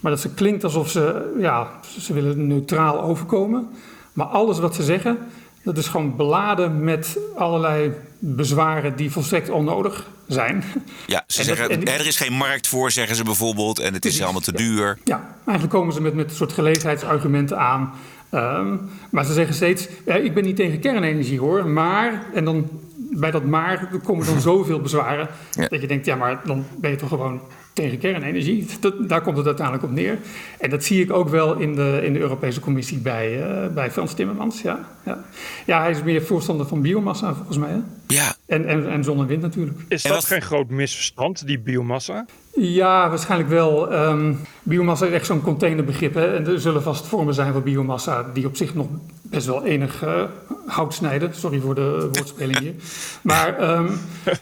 maar 0.00 0.10
dat 0.10 0.20
ze 0.20 0.34
klinkt 0.34 0.64
alsof 0.64 0.90
ze, 0.90 1.34
ja, 1.38 1.68
ze 1.98 2.12
willen 2.12 2.46
neutraal 2.46 3.02
overkomen. 3.02 3.68
Maar 4.12 4.26
alles 4.26 4.58
wat 4.58 4.74
ze 4.74 4.82
zeggen, 4.82 5.18
dat 5.62 5.76
is 5.76 5.86
gewoon 5.86 6.16
beladen 6.16 6.84
met 6.84 7.18
allerlei 7.36 7.92
bezwaren 8.18 8.96
die 8.96 9.10
volstrekt 9.10 9.50
onnodig 9.50 10.06
zijn. 10.26 10.64
Ja, 11.06 11.24
ze 11.26 11.42
zeggen 11.42 11.68
dat, 11.68 11.88
er 11.88 12.06
is 12.06 12.16
geen 12.16 12.32
markt 12.32 12.66
voor, 12.66 12.90
zeggen 12.90 13.16
ze 13.16 13.24
bijvoorbeeld, 13.24 13.78
en 13.78 13.84
het 13.84 13.94
is 13.94 14.00
precies, 14.00 14.22
allemaal 14.22 14.40
te 14.40 14.52
duur. 14.52 14.98
Ja, 15.04 15.36
eigenlijk 15.44 15.78
komen 15.78 15.94
ze 15.94 16.00
met, 16.00 16.14
met 16.14 16.30
een 16.30 16.36
soort 16.36 16.52
gelegenheidsargumenten 16.52 17.58
aan. 17.58 17.92
Um, 18.34 18.90
maar 19.10 19.24
ze 19.24 19.32
zeggen 19.32 19.54
steeds, 19.54 19.88
ja, 20.06 20.14
ik 20.14 20.34
ben 20.34 20.44
niet 20.44 20.56
tegen 20.56 20.80
kernenergie 20.80 21.40
hoor, 21.40 21.66
maar... 21.66 22.26
En 22.34 22.44
dan 22.44 22.68
bij 22.96 23.30
dat 23.30 23.44
maar 23.44 23.88
komen 24.04 24.26
dan 24.26 24.40
zoveel 24.50 24.80
bezwaren... 24.80 25.28
Ja. 25.50 25.68
dat 25.68 25.80
je 25.80 25.86
denkt, 25.86 26.06
ja, 26.06 26.16
maar 26.16 26.40
dan 26.44 26.66
ben 26.76 26.90
je 26.90 26.96
toch 26.96 27.08
gewoon 27.08 27.40
tegen 27.72 27.98
kernenergie. 27.98 28.66
Dat, 28.80 29.08
daar 29.08 29.22
komt 29.22 29.36
het 29.36 29.46
uiteindelijk 29.46 29.86
op 29.86 29.92
neer. 29.92 30.18
En 30.58 30.70
dat 30.70 30.84
zie 30.84 31.02
ik 31.02 31.12
ook 31.12 31.28
wel 31.28 31.56
in 31.56 31.74
de, 31.74 32.00
in 32.02 32.12
de 32.12 32.18
Europese 32.18 32.60
Commissie 32.60 32.98
bij, 32.98 33.38
uh, 33.38 33.74
bij 33.74 33.90
Frans 33.90 34.14
Timmermans. 34.14 34.62
Ja, 34.62 34.88
ja. 35.04 35.24
ja, 35.66 35.80
hij 35.80 35.90
is 35.90 36.02
meer 36.02 36.22
voorstander 36.22 36.66
van 36.66 36.80
biomassa 36.80 37.34
volgens 37.34 37.58
mij. 37.58 37.70
Hè? 37.70 37.80
Ja. 38.12 38.34
En, 38.46 38.66
en, 38.66 38.90
en 38.90 39.04
zon 39.04 39.18
en 39.18 39.26
wind 39.26 39.42
natuurlijk. 39.42 39.78
Is 39.88 40.02
dat, 40.02 40.24
geen 40.24 40.42
groot 40.42 40.68
misverstand, 40.68 41.46
die 41.46 41.58
biomassa? 41.58 42.26
Ja, 42.54 43.08
waarschijnlijk 43.08 43.50
wel. 43.50 43.92
Um, 43.92 44.38
biomassa 44.62 45.06
is 45.06 45.12
echt 45.12 45.26
zo'n 45.26 45.42
containerbegrip. 45.42 46.14
Hè? 46.14 46.36
En 46.36 46.46
er 46.46 46.60
zullen 46.60 46.82
vast 46.82 47.06
vormen 47.06 47.34
zijn 47.34 47.52
van 47.52 47.62
biomassa 47.62 48.26
die 48.32 48.46
op 48.46 48.56
zich 48.56 48.74
nog 48.74 48.86
best 49.22 49.46
wel 49.46 49.64
enig 49.64 50.04
uh, 50.04 50.22
hout 50.66 50.94
snijden. 50.94 51.34
Sorry 51.34 51.60
voor 51.60 51.74
de 51.74 52.08
woordspeling 52.12 52.58
hier. 52.58 52.74
Maar 53.22 53.70
um, 53.70 53.86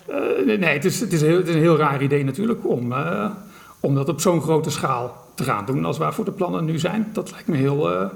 uh, 0.09 0.59
nee, 0.59 0.73
het 0.73 0.85
is, 0.85 1.01
het, 1.01 1.13
is 1.13 1.21
heel, 1.21 1.37
het 1.37 1.49
is 1.49 1.55
een 1.55 1.61
heel 1.61 1.77
raar 1.77 2.03
idee 2.03 2.25
natuurlijk 2.25 2.67
om, 2.67 2.93
uh, 2.93 3.31
om 3.81 3.95
dat 3.95 4.09
op 4.09 4.21
zo'n 4.21 4.43
grote 4.43 4.71
schaal 4.71 5.27
te 5.35 5.45
gaan 5.45 5.67
doen 5.67 5.85
als 5.85 5.99
waarvoor 5.99 6.25
de 6.25 6.31
plannen 6.31 6.65
nu 6.65 6.79
zijn. 6.79 7.09
Dat 7.13 7.31
lijkt 7.31 7.49
me 7.49 7.57
heel, 7.57 8.11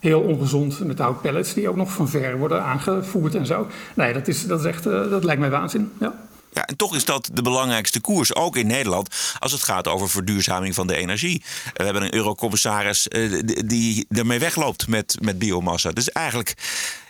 heel 0.00 0.20
ongezond 0.20 0.84
met 0.84 0.98
houtpellets 0.98 1.54
die 1.54 1.68
ook 1.68 1.76
nog 1.76 1.92
van 1.92 2.08
ver 2.08 2.38
worden 2.38 2.62
aangevoerd 2.62 3.34
en 3.34 3.46
zo. 3.46 3.66
Nee, 3.94 4.12
dat, 4.12 4.28
is, 4.28 4.46
dat, 4.46 4.60
is 4.60 4.66
echt, 4.66 4.84
dat 4.84 5.24
lijkt 5.24 5.40
mij 5.40 5.50
waanzin. 5.50 5.92
Ja. 6.00 6.14
Ja, 6.56 6.66
en 6.66 6.76
toch 6.76 6.94
is 6.94 7.04
dat 7.04 7.30
de 7.32 7.42
belangrijkste 7.42 8.00
koers, 8.00 8.34
ook 8.34 8.56
in 8.56 8.66
Nederland, 8.66 9.34
als 9.38 9.52
het 9.52 9.62
gaat 9.62 9.88
over 9.88 10.08
verduurzaming 10.08 10.74
van 10.74 10.86
de 10.86 10.96
energie. 10.96 11.42
We 11.74 11.84
hebben 11.84 12.02
een 12.02 12.14
eurocommissaris 12.14 13.06
uh, 13.08 13.42
die 13.64 14.06
ermee 14.08 14.38
wegloopt 14.38 14.88
met, 14.88 15.16
met 15.20 15.38
biomassa. 15.38 15.90
Dus 15.90 16.10
eigenlijk 16.10 16.54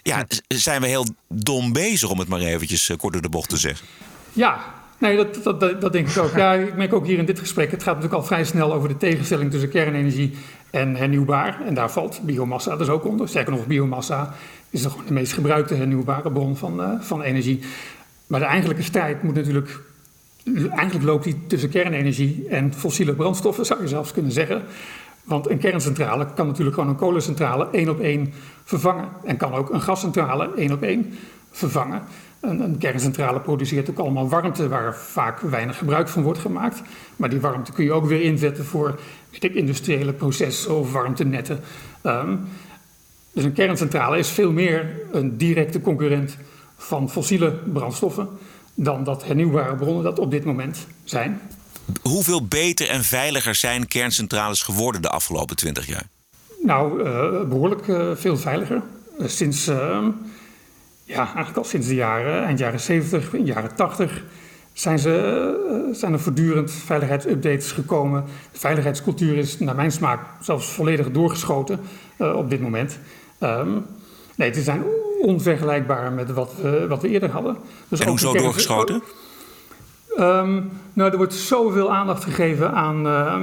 ja, 0.02 0.26
zijn 0.48 0.80
we 0.80 0.86
heel 0.86 1.06
dom 1.28 1.72
bezig, 1.72 2.10
om 2.10 2.18
het 2.18 2.28
maar 2.28 2.40
eventjes 2.40 2.90
kort 2.96 3.12
door 3.12 3.22
de 3.22 3.28
bocht 3.28 3.48
te 3.48 3.56
zeggen. 3.56 3.86
Ja, 4.32 4.74
Nee, 4.98 5.16
dat, 5.16 5.44
dat, 5.44 5.60
dat, 5.60 5.80
dat, 5.80 5.92
denk 5.92 6.08
ik 6.08 6.16
ook. 6.16 6.36
Ja, 6.42 6.52
ik 6.52 6.74
merk 6.74 6.92
ook 6.92 7.06
hier 7.06 7.18
in 7.18 7.26
dit 7.26 7.38
gesprek, 7.38 7.70
het 7.70 7.82
gaat 7.82 7.94
natuurlijk 7.94 8.20
al 8.20 8.26
vrij 8.26 8.44
snel 8.44 8.72
over 8.72 8.88
de 8.88 8.96
tegenstelling 8.96 9.50
tussen 9.50 9.70
kernenergie 9.70 10.36
en 10.76 10.96
hernieuwbaar. 10.96 11.60
En 11.66 11.74
daar 11.74 11.90
valt 11.90 12.20
biomassa 12.22 12.76
dus 12.76 12.88
ook 12.88 13.04
onder. 13.04 13.28
Sterker 13.28 13.52
nog, 13.52 13.66
biomassa 13.66 14.34
is 14.70 14.82
de 14.82 14.90
meest 15.08 15.32
gebruikte 15.32 15.74
hernieuwbare 15.74 16.32
bron 16.32 16.56
van, 16.56 16.80
uh, 16.80 17.00
van 17.00 17.22
energie. 17.22 17.60
Maar 18.26 18.40
de 18.40 18.46
eigenlijke 18.46 18.82
strijd 18.82 19.22
moet 19.22 19.34
natuurlijk. 19.34 19.80
Eigenlijk 20.70 21.04
loopt 21.04 21.24
die 21.24 21.46
tussen 21.46 21.70
kernenergie 21.70 22.46
en 22.48 22.74
fossiele 22.74 23.14
brandstoffen, 23.14 23.66
zou 23.66 23.82
je 23.82 23.88
zelfs 23.88 24.12
kunnen 24.12 24.32
zeggen. 24.32 24.62
Want 25.24 25.50
een 25.50 25.58
kerncentrale 25.58 26.26
kan 26.34 26.46
natuurlijk 26.46 26.74
gewoon 26.74 26.90
een 26.90 26.96
kolencentrale 26.96 27.68
één 27.72 27.88
op 27.88 28.00
één 28.00 28.32
vervangen. 28.64 29.08
En 29.24 29.36
kan 29.36 29.54
ook 29.54 29.70
een 29.70 29.80
gascentrale 29.80 30.50
één 30.56 30.72
op 30.72 30.82
één 30.82 31.14
vervangen. 31.50 32.02
Een, 32.40 32.60
een, 32.60 32.78
kerncentrale 32.78 33.40
produceert 33.40 33.90
ook 33.90 33.98
allemaal 33.98 34.28
warmte 34.28 34.68
waar 34.68 34.96
vaak 34.96 35.40
weinig 35.40 35.78
gebruik 35.78 36.08
van 36.08 36.22
wordt 36.22 36.38
gemaakt. 36.38 36.82
Maar 37.16 37.30
die 37.30 37.40
warmte 37.40 37.72
kun 37.72 37.84
je 37.84 37.92
ook 37.92 38.06
weer 38.06 38.20
inzetten 38.20 38.64
voor 38.64 38.98
weet 39.30 39.44
ik, 39.44 39.54
industriële 39.54 40.12
processen 40.12 40.78
of 40.78 40.92
warmtenetten. 40.92 41.60
Um, 42.02 42.48
dus 43.32 43.44
een 43.44 43.52
kerncentrale 43.52 44.18
is 44.18 44.28
veel 44.28 44.52
meer 44.52 45.00
een 45.12 45.36
directe 45.36 45.80
concurrent 45.80 46.36
van 46.76 47.10
fossiele 47.10 47.50
brandstoffen 47.52 48.28
dan 48.74 49.04
dat 49.04 49.24
hernieuwbare 49.24 49.76
bronnen 49.76 50.02
dat 50.02 50.18
op 50.18 50.30
dit 50.30 50.44
moment 50.44 50.86
zijn. 51.04 51.40
Hoeveel 52.02 52.46
beter 52.46 52.88
en 52.88 53.04
veiliger 53.04 53.54
zijn 53.54 53.86
kerncentrales 53.86 54.62
geworden 54.62 55.02
de 55.02 55.08
afgelopen 55.08 55.56
20 55.56 55.86
jaar? 55.86 56.06
Nou, 56.62 57.02
uh, 57.02 57.48
behoorlijk 57.48 57.86
uh, 57.86 58.10
veel 58.14 58.36
veiliger. 58.36 58.82
Uh, 59.18 59.28
sinds, 59.28 59.70
ja, 61.06 61.24
eigenlijk 61.24 61.56
al 61.56 61.64
sinds 61.64 61.86
de 61.86 61.94
jaren, 61.94 62.44
eind 62.44 62.58
jaren 62.58 62.80
70, 62.80 63.30
jaren 63.44 63.74
80 63.74 64.24
zijn, 64.72 64.98
ze, 64.98 65.90
zijn 65.92 66.12
er 66.12 66.20
voortdurend 66.20 66.70
veiligheidsupdates 66.72 67.72
gekomen. 67.72 68.24
De 68.52 68.58
veiligheidscultuur 68.58 69.36
is 69.36 69.58
naar 69.58 69.74
mijn 69.74 69.92
smaak 69.92 70.20
zelfs 70.40 70.68
volledig 70.68 71.10
doorgeschoten 71.10 71.80
op 72.18 72.50
dit 72.50 72.60
moment. 72.60 72.98
Um, 73.40 73.86
nee, 74.34 74.50
het 74.50 74.64
zijn 74.64 74.82
onvergelijkbaar 75.20 76.12
met 76.12 76.32
wat 76.32 76.54
we, 76.62 76.86
wat 76.88 77.02
we 77.02 77.08
eerder 77.08 77.30
hadden. 77.30 77.56
Dus 77.88 78.00
en 78.00 78.08
hoezo 78.08 78.32
doorgeschoten? 78.32 79.02
Um, 80.18 80.70
nou, 80.92 81.10
er 81.10 81.16
wordt 81.16 81.34
zoveel 81.34 81.92
aandacht 81.92 82.24
gegeven 82.24 82.72
aan, 82.72 83.06
uh, 83.06 83.36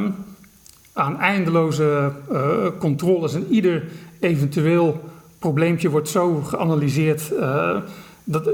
aan 0.93 1.19
eindeloze 1.19 2.11
uh, 2.31 2.65
controles. 2.79 3.33
En 3.33 3.47
ieder 3.49 3.83
eventueel 4.19 5.09
probleempje 5.43 5.89
wordt 5.89 6.09
zo 6.09 6.41
geanalyseerd. 6.41 7.31
Uh, 7.39 7.77
dat, 8.23 8.49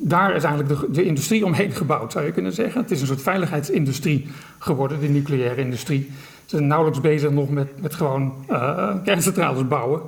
daar 0.00 0.36
is 0.36 0.44
eigenlijk 0.44 0.80
de, 0.80 0.90
de, 0.90 1.04
industrie 1.04 1.44
omheen 1.44 1.70
gebouwd, 1.70 2.12
zou 2.12 2.24
je 2.24 2.32
kunnen 2.32 2.52
zeggen. 2.52 2.80
Het 2.80 2.90
is 2.90 3.00
een 3.00 3.06
soort 3.06 3.22
veiligheidsindustrie 3.22 4.28
geworden, 4.58 5.00
de 5.00 5.08
nucleaire 5.08 5.60
industrie. 5.60 6.10
Ze 6.44 6.56
zijn 6.56 6.66
nauwelijks 6.66 7.00
bezig 7.00 7.30
nog 7.30 7.50
met, 7.50 7.80
met 7.80 7.94
gewoon 7.94 8.34
uh, 8.50 8.94
kerncentrales 9.04 9.68
bouwen. 9.68 10.00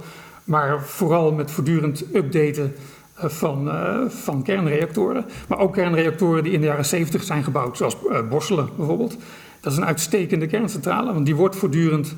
Maar 0.45 0.83
vooral 0.83 1.33
met 1.33 1.51
voortdurend 1.51 2.05
updaten 2.15 2.75
uh, 3.19 3.25
van, 3.25 3.71
van 4.09 4.43
kernreactoren. 4.43 5.25
Maar 5.49 5.59
ook 5.59 5.73
kernreactoren 5.73 6.43
die 6.43 6.53
in 6.53 6.61
de 6.61 6.67
jaren 6.67 6.85
70 6.85 7.23
zijn 7.23 7.45
gebouwd, 7.45 7.77
zoals 7.77 7.97
uh, 8.11 8.29
Borselen 8.29 8.69
bijvoorbeeld. 8.77 9.17
Dat 9.61 9.73
is 9.73 9.79
een 9.79 9.87
uitstekende 9.87 10.47
kerncentrale, 10.47 11.13
want 11.13 11.27
die 11.27 11.37
wordt 11.37 11.57
voortdurend 11.57 12.15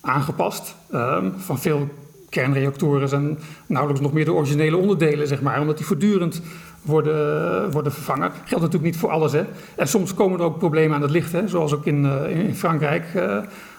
aangepast. 0.00 0.74
Ehm, 0.90 1.30
van 1.36 1.58
veel 1.58 1.88
kernreactoren 2.34 3.08
zijn 3.08 3.38
nauwelijks 3.66 4.02
nog 4.02 4.12
meer 4.12 4.24
de 4.24 4.32
originele 4.32 4.76
onderdelen, 4.76 5.26
zeg 5.26 5.42
maar, 5.42 5.60
omdat 5.60 5.76
die 5.76 5.86
voortdurend 5.86 6.40
worden, 6.82 7.70
worden 7.70 7.92
vervangen. 7.92 8.30
Geldt 8.32 8.64
natuurlijk 8.64 8.92
niet 8.92 8.96
voor 8.96 9.10
alles. 9.10 9.32
Hè. 9.32 9.44
En 9.76 9.88
soms 9.88 10.14
komen 10.14 10.38
er 10.38 10.44
ook 10.44 10.58
problemen 10.58 10.96
aan 10.96 11.02
het 11.02 11.10
licht, 11.10 11.32
hè, 11.32 11.48
zoals 11.48 11.72
ook 11.72 11.86
in, 11.86 12.04
in 12.28 12.54
Frankrijk 12.54 13.04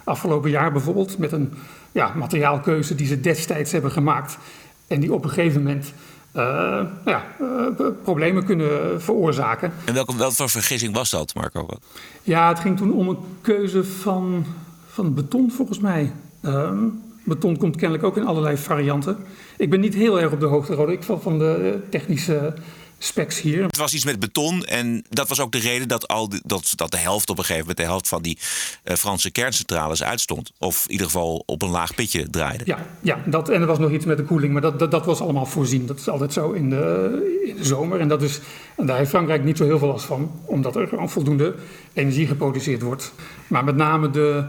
afgelopen 0.03 0.49
jaar 0.49 0.71
bijvoorbeeld, 0.71 1.17
met 1.17 1.31
een 1.31 1.53
ja, 1.91 2.11
materiaalkeuze 2.15 2.95
die 2.95 3.07
ze 3.07 3.21
destijds 3.21 3.71
hebben 3.71 3.91
gemaakt. 3.91 4.37
En 4.87 4.99
die 4.99 5.13
op 5.13 5.23
een 5.23 5.29
gegeven 5.29 5.63
moment 5.63 5.93
nou 6.31 6.87
ja, 7.05 7.23
problemen 8.03 8.45
kunnen 8.45 9.01
veroorzaken. 9.01 9.73
En 9.85 9.93
welke, 9.93 10.15
welke 10.17 10.49
vergissing 10.49 10.93
was 10.93 11.09
dat, 11.09 11.35
Marco? 11.35 11.67
Ja, 12.23 12.47
het 12.47 12.59
ging 12.59 12.77
toen 12.77 12.93
om 12.93 13.09
een 13.09 13.17
keuze 13.41 13.83
van, 13.83 14.45
van 14.87 15.13
beton 15.13 15.51
volgens 15.51 15.79
mij. 15.79 16.11
Ehm, 16.41 16.83
beton 17.25 17.57
komt 17.57 17.75
kennelijk 17.75 18.03
ook 18.03 18.17
in 18.17 18.25
allerlei 18.25 18.57
varianten. 18.57 19.17
Ik 19.57 19.69
ben 19.69 19.79
niet 19.79 19.93
heel 19.93 20.21
erg 20.21 20.31
op 20.31 20.39
de 20.39 20.45
hoogte, 20.45 20.73
Rode. 20.73 20.91
Ik 20.91 21.03
val 21.03 21.19
van 21.19 21.39
de 21.39 21.79
technische 21.89 22.53
specs 22.97 23.41
hier. 23.41 23.63
Het 23.63 23.77
was 23.77 23.93
iets 23.93 24.05
met 24.05 24.19
beton 24.19 24.63
en 24.65 25.05
dat 25.09 25.27
was 25.27 25.39
ook 25.39 25.51
de 25.51 25.59
reden 25.59 25.87
dat, 25.87 26.07
al 26.07 26.29
dat, 26.45 26.73
dat 26.75 26.91
de 26.91 26.97
helft 26.97 27.29
op 27.29 27.37
een 27.37 27.43
gegeven 27.43 27.61
moment, 27.67 27.77
de 27.77 27.91
helft 27.91 28.07
van 28.07 28.21
die 28.21 28.37
uh, 28.83 28.95
Franse 28.95 29.31
kerncentrales 29.31 30.03
uitstond. 30.03 30.51
Of 30.59 30.83
in 30.85 30.91
ieder 30.91 31.05
geval 31.05 31.43
op 31.45 31.61
een 31.61 31.69
laag 31.69 31.95
pitje 31.95 32.29
draaide. 32.29 32.63
Ja, 32.65 32.85
ja 33.01 33.23
dat, 33.25 33.49
en 33.49 33.61
er 33.61 33.67
was 33.67 33.79
nog 33.79 33.91
iets 33.91 34.05
met 34.05 34.17
de 34.17 34.23
koeling, 34.23 34.53
maar 34.53 34.61
dat, 34.61 34.79
dat, 34.79 34.91
dat 34.91 35.05
was 35.05 35.21
allemaal 35.21 35.45
voorzien. 35.45 35.85
Dat 35.85 35.99
is 35.99 36.09
altijd 36.09 36.33
zo 36.33 36.51
in 36.51 36.69
de, 36.69 37.43
in 37.45 37.55
de 37.55 37.65
zomer. 37.65 37.99
En, 37.99 38.07
dat 38.07 38.21
is, 38.21 38.39
en 38.77 38.85
daar 38.85 38.97
heeft 38.97 39.09
Frankrijk 39.09 39.43
niet 39.43 39.57
zo 39.57 39.65
heel 39.65 39.79
veel 39.79 39.87
last 39.87 40.05
van, 40.05 40.31
omdat 40.45 40.75
er 40.75 40.87
gewoon 40.87 41.09
voldoende 41.09 41.55
energie 41.93 42.27
geproduceerd 42.27 42.81
wordt. 42.81 43.13
Maar 43.47 43.63
met 43.63 43.75
name 43.75 44.09
de 44.09 44.45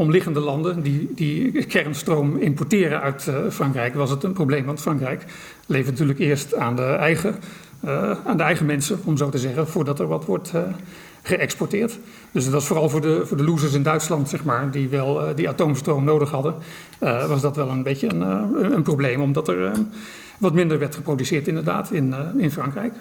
omliggende 0.00 0.40
landen 0.40 0.82
die, 0.82 1.08
die 1.14 1.64
kernstroom 1.64 2.36
importeren 2.36 3.00
uit 3.00 3.26
uh, 3.28 3.50
Frankrijk, 3.50 3.94
was 3.94 4.10
het 4.10 4.22
een 4.22 4.32
probleem. 4.32 4.64
Want 4.64 4.80
Frankrijk 4.80 5.24
levert 5.66 5.90
natuurlijk 5.90 6.18
eerst 6.18 6.54
aan 6.54 6.76
de 6.76 6.82
eigen 6.82 7.34
uh, 7.84 8.10
aan 8.24 8.36
de 8.36 8.42
eigen 8.42 8.66
mensen, 8.66 8.98
om 9.04 9.16
zo 9.16 9.28
te 9.28 9.38
zeggen, 9.38 9.68
voordat 9.68 10.00
er 10.00 10.06
wat 10.06 10.24
wordt 10.24 10.52
uh, 10.54 10.62
geëxporteerd. 11.22 11.98
Dus 12.32 12.44
dat 12.44 12.52
was 12.52 12.66
vooral 12.66 12.88
voor 12.88 13.00
de, 13.00 13.26
voor 13.26 13.36
de 13.36 13.44
losers 13.44 13.72
in 13.72 13.82
Duitsland, 13.82 14.28
zeg 14.28 14.44
maar, 14.44 14.70
die 14.70 14.88
wel 14.88 15.34
die 15.34 15.48
atoomstroom 15.48 16.04
nodig 16.04 16.30
hadden, 16.30 16.54
was 17.28 17.40
dat 17.40 17.56
wel 17.56 17.68
een 17.68 17.82
beetje 17.82 18.12
een, 18.12 18.20
een 18.74 18.82
probleem, 18.82 19.20
omdat 19.20 19.48
er 19.48 19.72
wat 20.38 20.54
minder 20.54 20.78
werd 20.78 20.94
geproduceerd 20.94 21.48
inderdaad 21.48 21.90
in, 21.90 22.14
in 22.36 22.50
Frankrijk. 22.50 22.92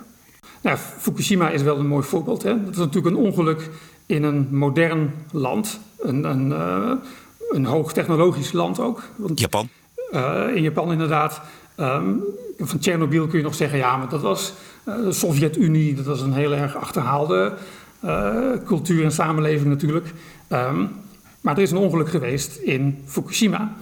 Nou, 0.61 0.77
Fukushima 0.77 1.49
is 1.49 1.61
wel 1.61 1.79
een 1.79 1.87
mooi 1.87 2.03
voorbeeld. 2.03 2.43
Hè? 2.43 2.63
Dat 2.63 2.71
is 2.71 2.77
natuurlijk 2.77 3.15
een 3.15 3.21
ongeluk 3.21 3.69
in 4.09 4.23
een 4.23 4.47
modern 4.51 5.13
land, 5.31 5.79
een, 5.99 6.23
een, 6.23 6.51
een 7.49 7.65
hoogtechnologisch 7.65 8.51
land 8.51 8.79
ook. 8.79 9.03
Want, 9.15 9.39
Japan? 9.39 9.69
in 10.53 10.61
Japan 10.61 10.91
inderdaad. 10.91 11.41
Um, 11.77 12.23
van 12.57 12.79
Tsjernobyl 12.79 13.27
kun 13.27 13.37
je 13.37 13.43
nog 13.43 13.55
zeggen, 13.55 13.77
ja, 13.77 13.97
maar 13.97 14.09
dat 14.09 14.21
was 14.21 14.53
uh, 14.85 14.95
de 14.95 15.11
Sovjet-Unie, 15.11 15.95
dat 15.95 16.05
was 16.05 16.21
een 16.21 16.33
heel 16.33 16.53
erg 16.53 16.75
achterhaalde 16.75 17.53
uh, 18.05 18.51
cultuur 18.65 19.03
en 19.03 19.11
samenleving 19.11 19.69
natuurlijk. 19.69 20.13
Um, 20.49 20.89
maar 21.41 21.55
er 21.55 21.61
is 21.61 21.71
een 21.71 21.77
ongeluk 21.77 22.09
geweest 22.09 22.55
in 22.55 23.03
Fukushima. 23.05 23.73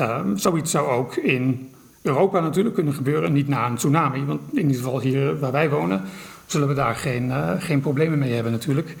Um, 0.00 0.36
zoiets 0.36 0.70
zou 0.70 0.88
ook 0.88 1.16
in 1.16 1.70
Europa 2.02 2.40
natuurlijk 2.40 2.74
kunnen 2.74 2.94
gebeuren, 2.94 3.32
niet 3.32 3.48
na 3.48 3.66
een 3.66 3.76
tsunami, 3.76 4.24
want 4.24 4.40
in 4.52 4.60
ieder 4.60 4.76
geval 4.76 5.00
hier 5.00 5.38
waar 5.38 5.52
wij 5.52 5.70
wonen 5.70 6.02
zullen 6.46 6.68
we 6.68 6.74
daar 6.74 6.94
geen, 6.96 7.26
uh, 7.26 7.50
geen 7.58 7.80
problemen 7.80 8.18
mee 8.18 8.32
hebben 8.32 8.52
natuurlijk. 8.52 8.96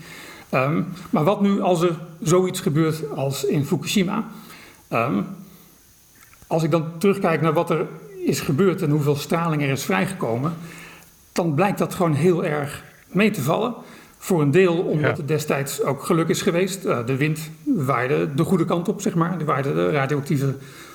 Maar 1.10 1.24
wat 1.24 1.40
nu 1.40 1.60
als 1.60 1.82
er 1.82 1.96
zoiets 2.22 2.60
gebeurt 2.60 3.10
als 3.10 3.44
in 3.44 3.64
Fukushima? 3.64 4.24
als 6.46 6.62
ik 6.62 6.70
dan 6.70 6.98
terugkijk 6.98 7.40
naar 7.40 7.52
wat 7.52 7.70
er 7.70 7.86
is 8.24 8.40
gebeurd 8.40 8.82
en 8.82 8.90
hoeveel 8.90 9.16
straling 9.16 9.62
er 9.62 9.68
is 9.68 9.84
vrijgekomen, 9.84 10.52
dan 11.32 11.54
blijkt 11.54 11.78
dat 11.78 11.94
gewoon 11.94 12.14
heel 12.14 12.44
erg 12.44 12.84
mee 13.06 13.30
te 13.30 13.42
vallen. 13.42 13.74
Voor 14.18 14.42
een 14.42 14.50
deel 14.50 14.76
omdat 14.76 15.16
het 15.16 15.28
destijds 15.28 15.82
ook 15.82 16.02
geluk 16.02 16.28
is 16.28 16.42
geweest. 16.42 16.84
Uh, 16.84 17.06
de 17.06 17.16
wind 17.16 17.50
waaide 17.64 18.34
de 18.34 18.44
goede 18.44 18.64
kant 18.64 18.88
op, 18.88 19.00
zeg 19.00 19.14
maar. 19.14 19.36
Die 19.36 19.46
waaide 19.46 19.74
de 19.74 19.90
radioactieve 19.90 20.54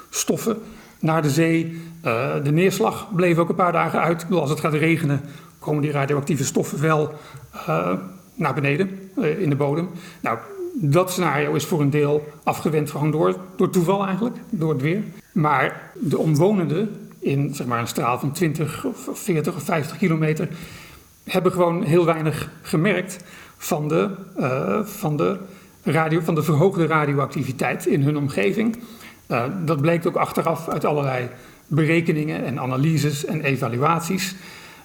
stoffen 0.09 0.57
naar 0.99 1.21
de 1.21 1.29
zee. 1.29 1.81
Uh, 2.05 2.33
de 2.43 2.51
neerslag 2.51 3.07
bleef 3.15 3.37
ook 3.37 3.49
een 3.49 3.55
paar 3.55 3.71
dagen 3.71 4.01
uit. 4.01 4.23
Bedoel, 4.23 4.41
als 4.41 4.49
het 4.49 4.59
gaat 4.59 4.73
regenen, 4.73 5.21
komen 5.59 5.81
die 5.81 5.91
radioactieve 5.91 6.45
stoffen 6.45 6.81
wel 6.81 7.13
uh, 7.53 7.93
naar 8.39 8.53
beneden 8.53 8.89
in 9.15 9.49
de 9.49 9.55
bodem. 9.55 9.89
Nou, 10.21 10.37
dat 10.73 11.11
scenario 11.11 11.53
is 11.53 11.65
voor 11.65 11.81
een 11.81 11.89
deel 11.89 12.27
afgewend 12.43 12.91
gewoon 12.91 13.11
door, 13.11 13.35
door 13.55 13.69
toeval 13.69 14.05
eigenlijk, 14.05 14.35
door 14.49 14.73
het 14.73 14.81
weer. 14.81 15.03
Maar 15.31 15.91
de 15.93 16.17
omwonenden 16.17 17.09
in 17.19 17.55
zeg 17.55 17.67
maar, 17.67 17.79
een 17.79 17.87
straal 17.87 18.19
van 18.19 18.31
20 18.31 18.85
of 18.85 19.09
40 19.13 19.55
of 19.55 19.63
50 19.63 19.97
kilometer 19.97 20.49
hebben 21.23 21.51
gewoon 21.51 21.83
heel 21.83 22.05
weinig 22.05 22.51
gemerkt 22.61 23.23
van 23.57 23.87
de, 23.87 24.09
uh, 24.39 24.85
van 24.85 25.17
de, 25.17 25.37
radio, 25.83 26.19
van 26.19 26.35
de 26.35 26.43
verhoogde 26.43 26.85
radioactiviteit 26.85 27.85
in 27.85 28.01
hun 28.01 28.17
omgeving. 28.17 28.79
Uh, 29.27 29.43
dat 29.65 29.81
bleek 29.81 30.07
ook 30.07 30.15
achteraf 30.15 30.69
uit 30.69 30.85
allerlei 30.85 31.29
berekeningen 31.67 32.45
en 32.45 32.59
analyses 32.59 33.25
en 33.25 33.41
evaluaties. 33.41 34.35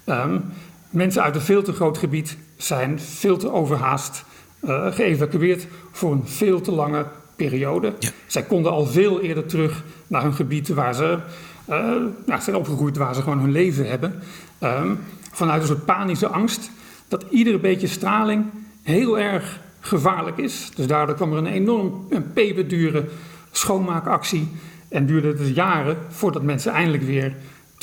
Um, 0.07 0.45
mensen 0.90 1.23
uit 1.23 1.35
een 1.35 1.40
veel 1.40 1.62
te 1.62 1.73
groot 1.73 1.99
gebied 1.99 2.37
zijn 2.57 3.01
veel 3.01 3.37
te 3.37 3.53
overhaast 3.53 4.25
uh, 4.64 4.93
geëvacueerd 4.93 5.67
voor 5.93 6.12
een 6.12 6.27
veel 6.27 6.61
te 6.61 6.73
lange 6.73 7.07
periode. 7.37 7.95
Ja. 7.99 8.11
Zij 8.27 8.43
konden 8.43 8.73
al 8.73 8.87
veel 8.87 9.21
eerder 9.21 9.47
terug 9.47 9.85
naar 10.07 10.23
hun 10.23 10.35
gebied 10.35 10.69
waar 10.69 10.95
ze 10.95 11.19
uh, 11.71 11.77
nou, 12.27 12.40
zijn 12.40 12.57
opgegroeid 12.57 12.97
waar 12.97 13.14
ze 13.14 13.23
gewoon 13.23 13.38
hun 13.38 13.53
leven 13.53 13.88
hebben. 13.88 14.23
Um, 14.61 14.99
vanuit 15.33 15.61
een 15.61 15.67
soort 15.67 15.85
panische 15.85 16.27
angst 16.27 16.71
dat 17.09 17.25
iedere 17.31 17.59
beetje 17.59 17.87
straling 17.87 18.45
heel 18.83 19.19
erg 19.19 19.61
gevaarlijk 19.81 20.38
is. 20.38 20.71
Dus 20.75 20.87
daardoor 20.87 21.14
kwam 21.14 21.33
er 21.33 21.38
een 21.38 21.47
enorm 21.47 22.07
een 22.11 22.33
peperdure 22.33 23.05
schoonmaakactie. 23.51 24.49
En 24.88 25.07
duurde 25.07 25.29
het 25.29 25.38
dus 25.38 25.51
jaren 25.51 25.97
voordat 26.09 26.43
mensen 26.43 26.73
eindelijk 26.73 27.03
weer 27.03 27.35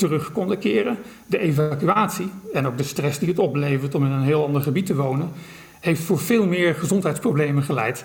terug 0.08 0.32
konden 0.32 0.58
keren. 0.58 0.98
De 1.26 1.38
evacuatie 1.38 2.30
en 2.52 2.66
ook 2.66 2.76
de 2.76 2.82
stress 2.82 3.18
die 3.18 3.28
het 3.28 3.38
oplevert 3.38 3.94
om 3.94 4.04
in 4.04 4.10
een 4.10 4.22
heel 4.22 4.44
ander 4.44 4.62
gebied 4.62 4.86
te 4.86 4.94
wonen, 4.94 5.30
heeft 5.80 6.02
voor 6.02 6.18
veel 6.18 6.46
meer 6.46 6.74
gezondheidsproblemen 6.74 7.62
geleid 7.62 8.04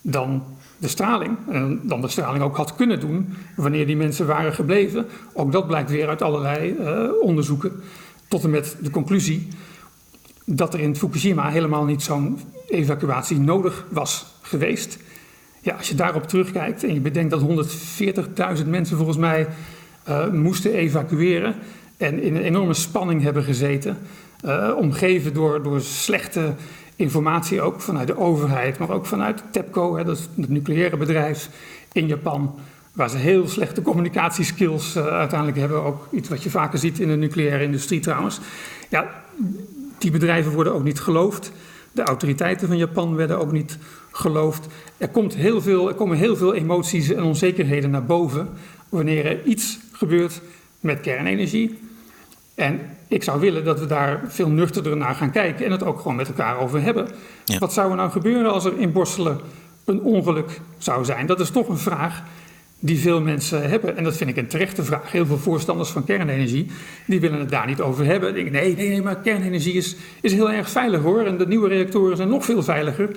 dan 0.00 0.42
de 0.78 0.88
straling, 0.88 1.36
dan 1.82 2.00
de 2.00 2.08
straling 2.08 2.44
ook 2.44 2.56
had 2.56 2.74
kunnen 2.74 3.00
doen 3.00 3.34
wanneer 3.56 3.86
die 3.86 3.96
mensen 3.96 4.26
waren 4.26 4.52
gebleven. 4.52 5.06
Ook 5.32 5.52
dat 5.52 5.66
blijkt 5.66 5.90
weer 5.90 6.08
uit 6.08 6.22
allerlei 6.22 6.76
uh, 6.80 7.22
onderzoeken. 7.22 7.72
Tot 8.28 8.44
en 8.44 8.50
met 8.50 8.76
de 8.80 8.90
conclusie 8.90 9.48
dat 10.44 10.74
er 10.74 10.80
in 10.80 10.96
Fukushima 10.96 11.48
helemaal 11.48 11.84
niet 11.84 12.02
zo'n 12.02 12.38
evacuatie 12.68 13.38
nodig 13.38 13.86
was 13.90 14.26
geweest. 14.42 14.98
Ja, 15.60 15.74
als 15.74 15.88
je 15.88 15.94
daarop 15.94 16.28
terugkijkt 16.28 16.84
en 16.84 16.94
je 16.94 17.00
bedenkt 17.00 17.30
dat 17.30 17.66
140.000 18.58 18.66
mensen 18.66 18.96
volgens 18.96 19.16
mij 19.16 19.46
uh, 20.08 20.30
moesten 20.30 20.72
evacueren 20.72 21.54
en 21.96 22.22
in 22.22 22.36
een 22.36 22.42
enorme 22.42 22.74
spanning 22.74 23.22
hebben 23.22 23.42
gezeten, 23.42 23.98
uh, 24.44 24.70
omgeven 24.76 25.34
door, 25.34 25.62
door 25.62 25.80
slechte 25.80 26.54
informatie 26.96 27.60
ook 27.60 27.80
vanuit 27.80 28.06
de 28.06 28.18
overheid, 28.18 28.78
maar 28.78 28.90
ook 28.90 29.06
vanuit 29.06 29.42
TEPCO, 29.50 29.96
hè, 29.96 30.04
dat 30.04 30.16
is 30.16 30.28
het 30.36 30.48
nucleaire 30.48 30.96
bedrijf 30.96 31.48
in 31.92 32.06
Japan, 32.06 32.54
waar 32.92 33.10
ze 33.10 33.16
heel 33.16 33.48
slechte 33.48 33.82
communicatieskills 33.82 34.96
uh, 34.96 35.06
uiteindelijk 35.06 35.58
hebben. 35.58 35.82
Ook 35.82 36.08
iets 36.10 36.28
wat 36.28 36.42
je 36.42 36.50
vaker 36.50 36.78
ziet 36.78 36.98
in 36.98 37.08
de 37.08 37.16
nucleaire 37.16 37.64
industrie 37.64 38.00
trouwens. 38.00 38.40
Ja, 38.88 39.10
die 39.98 40.10
bedrijven 40.10 40.52
worden 40.52 40.74
ook 40.74 40.84
niet 40.84 41.00
geloofd. 41.00 41.52
De 41.92 42.02
autoriteiten 42.02 42.68
van 42.68 42.76
Japan 42.76 43.14
werden 43.14 43.38
ook 43.38 43.52
niet 43.52 43.78
geloofd. 44.12 44.66
Er, 44.96 45.08
komt 45.08 45.34
heel 45.34 45.60
veel, 45.60 45.88
er 45.88 45.94
komen 45.94 46.16
heel 46.16 46.36
veel 46.36 46.54
emoties 46.54 47.10
en 47.10 47.22
onzekerheden 47.22 47.90
naar 47.90 48.04
boven 48.04 48.48
wanneer 48.88 49.26
er 49.26 49.44
iets 49.44 49.78
gebeurt 49.98 50.40
met 50.80 51.00
kernenergie. 51.00 51.78
En 52.54 52.80
ik 53.08 53.22
zou 53.22 53.40
willen 53.40 53.64
dat 53.64 53.80
we 53.80 53.86
daar 53.86 54.20
veel 54.28 54.48
nuchterder 54.48 54.96
naar 54.96 55.14
gaan 55.14 55.30
kijken 55.30 55.64
en 55.64 55.70
het 55.70 55.82
ook 55.82 55.98
gewoon 55.98 56.16
met 56.16 56.28
elkaar 56.28 56.58
over 56.58 56.82
hebben. 56.82 57.08
Wat 57.58 57.72
zou 57.72 57.90
er 57.90 57.96
nou 57.96 58.10
gebeuren 58.10 58.52
als 58.52 58.64
er 58.64 58.78
in 58.78 58.92
Borselen 58.92 59.40
een 59.84 60.00
ongeluk 60.00 60.60
zou 60.78 61.04
zijn? 61.04 61.26
Dat 61.26 61.40
is 61.40 61.50
toch 61.50 61.68
een 61.68 61.78
vraag 61.78 62.22
die 62.78 62.98
veel 62.98 63.20
mensen 63.20 63.68
hebben. 63.68 63.96
En 63.96 64.04
dat 64.04 64.16
vind 64.16 64.30
ik 64.30 64.36
een 64.36 64.46
terechte 64.46 64.84
vraag. 64.84 65.12
Heel 65.12 65.26
veel 65.26 65.38
voorstanders 65.38 65.88
van 65.90 66.04
kernenergie, 66.04 66.70
die 67.06 67.20
willen 67.20 67.38
het 67.38 67.50
daar 67.50 67.66
niet 67.66 67.80
over 67.80 68.04
hebben. 68.04 68.34
Die 68.34 68.42
denken, 68.42 68.62
nee, 68.62 68.76
nee, 68.76 68.88
nee, 68.88 69.02
maar 69.02 69.16
kernenergie 69.16 69.74
is, 69.74 69.96
is 70.20 70.32
heel 70.32 70.50
erg 70.50 70.70
veilig 70.70 71.02
hoor. 71.02 71.22
En 71.22 71.38
de 71.38 71.46
nieuwe 71.46 71.68
reactoren 71.68 72.16
zijn 72.16 72.28
nog 72.28 72.44
veel 72.44 72.62
veiliger. 72.62 73.10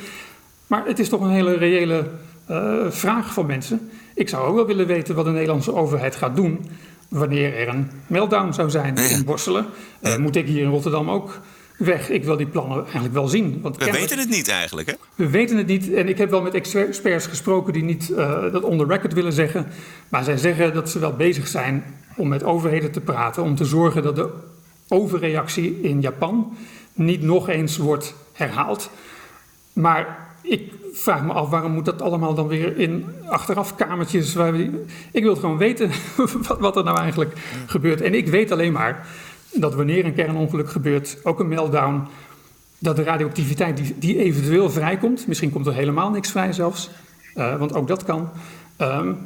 Maar 0.67 0.85
het 0.85 0.99
is 0.99 1.09
toch 1.09 1.21
een 1.21 1.29
hele 1.29 1.57
reële 1.57 2.07
uh, 2.49 2.73
vraag 2.89 3.33
van 3.33 3.45
mensen. 3.45 3.89
Ik 4.15 4.29
zou 4.29 4.47
ook 4.47 4.55
wel 4.55 4.65
willen 4.65 4.87
weten 4.87 5.15
wat 5.15 5.25
de 5.25 5.31
Nederlandse 5.31 5.73
overheid 5.73 6.15
gaat 6.15 6.35
doen 6.35 6.59
wanneer 7.07 7.57
er 7.57 7.67
een 7.67 7.91
meltdown 8.07 8.51
zou 8.51 8.69
zijn 8.69 8.95
in 8.95 9.25
Borselen. 9.25 9.65
Uh, 10.01 10.17
moet 10.17 10.35
ik 10.35 10.47
hier 10.47 10.63
in 10.63 10.69
Rotterdam 10.69 11.09
ook 11.09 11.41
weg? 11.77 12.09
Ik 12.09 12.23
wil 12.23 12.37
die 12.37 12.45
plannen 12.45 12.83
eigenlijk 12.83 13.13
wel 13.13 13.27
zien. 13.27 13.59
Want 13.61 13.77
we 13.77 13.91
weten 13.91 14.19
het 14.19 14.29
niet 14.29 14.47
eigenlijk, 14.47 14.87
hè? 14.89 14.93
We 15.15 15.29
weten 15.29 15.57
het 15.57 15.67
niet. 15.67 15.93
En 15.93 16.09
ik 16.09 16.17
heb 16.17 16.29
wel 16.29 16.41
met 16.41 16.53
experts 16.53 17.27
gesproken 17.27 17.73
die 17.73 17.83
niet 17.83 18.09
uh, 18.09 18.51
dat 18.51 18.63
on 18.63 18.77
the 18.77 18.85
record 18.85 19.13
willen 19.13 19.33
zeggen. 19.33 19.67
Maar 20.09 20.23
zij 20.23 20.37
zeggen 20.37 20.73
dat 20.73 20.89
ze 20.89 20.99
wel 20.99 21.13
bezig 21.13 21.47
zijn 21.47 21.83
om 22.15 22.27
met 22.27 22.43
overheden 22.43 22.91
te 22.91 23.01
praten. 23.01 23.43
Om 23.43 23.55
te 23.55 23.65
zorgen 23.65 24.03
dat 24.03 24.15
de 24.15 24.29
overreactie 24.87 25.81
in 25.81 26.01
Japan 26.01 26.57
niet 26.93 27.21
nog 27.21 27.49
eens 27.49 27.77
wordt 27.77 28.13
herhaald. 28.33 28.89
Maar 29.73 30.30
ik 30.41 30.71
vraag 30.93 31.23
me 31.23 31.33
af 31.33 31.49
waarom 31.49 31.71
moet 31.71 31.85
dat 31.85 32.01
allemaal 32.01 32.33
dan 32.33 32.47
weer 32.47 32.77
in 32.77 33.05
achteraf 33.27 33.75
kamertjes. 33.75 34.33
Waar 34.33 34.55
ik 35.11 35.23
wil 35.23 35.35
gewoon 35.35 35.57
weten 35.57 35.91
wat, 36.59 36.77
er 36.77 36.83
nou 36.83 36.97
eigenlijk 36.97 37.33
gebeurt. 37.65 38.01
En 38.01 38.13
ik 38.13 38.27
weet 38.27 38.51
alleen 38.51 38.73
maar 38.73 39.07
dat 39.53 39.75
wanneer 39.75 40.05
een 40.05 40.13
kernongeluk 40.13 40.69
gebeurt, 40.69 41.17
ook 41.23 41.39
een 41.39 41.47
meltdown, 41.47 42.07
dat 42.77 42.95
de 42.95 43.03
radioactiviteit 43.03 43.77
die, 43.77 43.95
die 43.99 44.17
eventueel 44.17 44.69
vrijkomt, 44.69 45.27
misschien 45.27 45.51
komt 45.51 45.67
er 45.67 45.73
helemaal 45.73 46.09
niks 46.09 46.31
vrij 46.31 46.53
zelfs, 46.53 46.89
uh, 47.35 47.57
want 47.59 47.73
ook 47.73 47.87
dat 47.87 48.03
kan. 48.03 48.29
Um, 48.77 49.17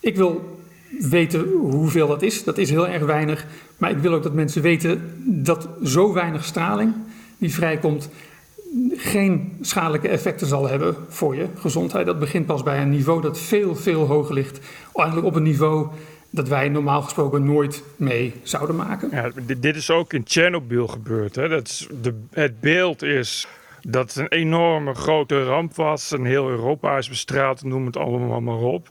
ik 0.00 0.16
wil 0.16 0.60
weten 0.98 1.48
hoeveel 1.50 2.06
dat 2.06 2.22
is. 2.22 2.44
Dat 2.44 2.58
is 2.58 2.70
heel 2.70 2.88
erg 2.88 3.04
weinig. 3.04 3.46
Maar 3.78 3.90
ik 3.90 3.98
wil 3.98 4.14
ook 4.14 4.22
dat 4.22 4.32
mensen 4.32 4.62
weten 4.62 5.14
dat 5.24 5.68
zo 5.84 6.12
weinig 6.12 6.44
straling 6.44 6.94
die 7.38 7.54
vrijkomt 7.54 8.08
geen 8.96 9.52
schadelijke 9.60 10.08
effecten 10.08 10.46
zal 10.46 10.68
hebben 10.68 10.96
voor 11.08 11.36
je 11.36 11.46
gezondheid. 11.58 12.06
Dat 12.06 12.18
begint 12.18 12.46
pas 12.46 12.62
bij 12.62 12.80
een 12.80 12.90
niveau 12.90 13.22
dat 13.22 13.38
veel, 13.38 13.76
veel 13.76 14.06
hoger 14.06 14.34
ligt. 14.34 14.60
Eigenlijk 14.94 15.26
op 15.26 15.34
een 15.34 15.42
niveau 15.42 15.88
dat 16.30 16.48
wij 16.48 16.68
normaal 16.68 17.02
gesproken 17.02 17.44
nooit 17.44 17.82
mee 17.96 18.34
zouden 18.42 18.76
maken. 18.76 19.08
Ja, 19.12 19.30
dit 19.56 19.76
is 19.76 19.90
ook 19.90 20.12
in 20.12 20.24
Tsjernobyl 20.24 20.86
gebeurd. 20.86 21.34
Hè? 21.34 21.48
Dat 21.48 21.68
is 21.68 21.88
de, 22.02 22.14
het 22.30 22.60
beeld 22.60 23.02
is 23.02 23.46
dat 23.82 24.14
het 24.14 24.16
een 24.16 24.38
enorme 24.38 24.94
grote 24.94 25.44
ramp 25.44 25.74
was. 25.74 26.12
En 26.12 26.24
heel 26.24 26.48
Europa 26.48 26.96
is 26.96 27.08
bestraald, 27.08 27.64
noem 27.64 27.86
het 27.86 27.96
allemaal 27.96 28.40
maar 28.40 28.58
op. 28.58 28.88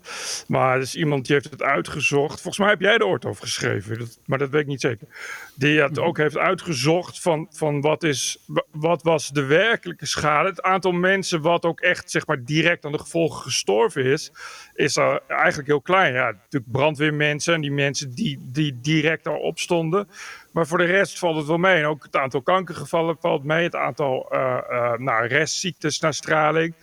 Maar 0.48 0.76
er 0.76 0.82
is 0.82 0.96
iemand 0.96 1.26
die 1.26 1.36
heeft 1.36 1.50
het 1.50 1.64
uitgezocht. 1.64 2.42
Volgens 2.42 2.58
mij 2.58 2.70
heb 2.70 2.82
jij 2.82 2.94
er 2.94 3.06
ooit 3.06 3.26
over 3.26 3.44
geschreven, 3.44 4.00
dat, 4.00 4.20
maar 4.26 4.38
dat 4.38 4.50
weet 4.50 4.62
ik 4.62 4.68
niet 4.68 4.82
zeker. 4.82 5.08
Die 5.56 5.82
het 5.82 6.00
ook 6.00 6.18
heeft 6.18 6.38
uitgezocht 6.38 7.22
van, 7.22 7.48
van 7.52 7.82
wat, 7.82 8.04
is, 8.04 8.46
wat 8.72 9.04
was 9.04 9.30
de 9.30 9.44
werkelijke 9.44 10.06
schade. 10.06 10.50
Het 10.50 10.62
aantal 10.62 10.92
mensen 10.92 11.42
wat 11.42 11.66
ook 11.66 11.80
echt 11.80 12.12
zeg 12.12 12.28
maar, 12.28 12.44
direct 12.44 12.86
aan 12.86 12.92
de 12.92 13.00
gevolgen 13.00 13.42
gestorven 13.42 14.06
is, 14.06 14.32
is 14.74 14.96
er 14.96 15.22
eigenlijk 15.28 15.68
heel 15.68 15.82
klein. 15.82 16.14
Ja, 16.14 16.32
natuurlijk 16.32 16.72
brandweermensen 16.72 17.54
en 17.54 17.62
die 17.62 17.72
mensen 17.72 18.16
die, 18.16 18.40
die 18.42 18.80
direct 18.82 19.24
daarop 19.24 19.60
stonden. 19.60 20.08
Maar 20.52 20.68
voor 20.68 20.78
de 20.78 20.86
rest 20.86 21.20
valt 21.20 21.36
het 21.36 21.48
wel 21.48 21.58
mee. 21.58 21.76
En 21.76 21.86
ook 21.86 22.04
het 22.04 22.16
aantal 22.16 22.42
kankergevallen 22.42 23.18
valt 23.20 23.44
mee. 23.44 23.64
Het 23.64 23.76
aantal 23.76 24.30
uh, 24.32 24.58
uh, 24.70 24.94
nou, 24.94 25.28
restziektes 25.28 26.00
na 26.00 26.12
straling. 26.12 26.76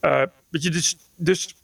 Uh, 0.00 0.22
weet 0.48 0.62
je, 0.62 0.70
dus, 0.70 0.96
dus 1.16 1.54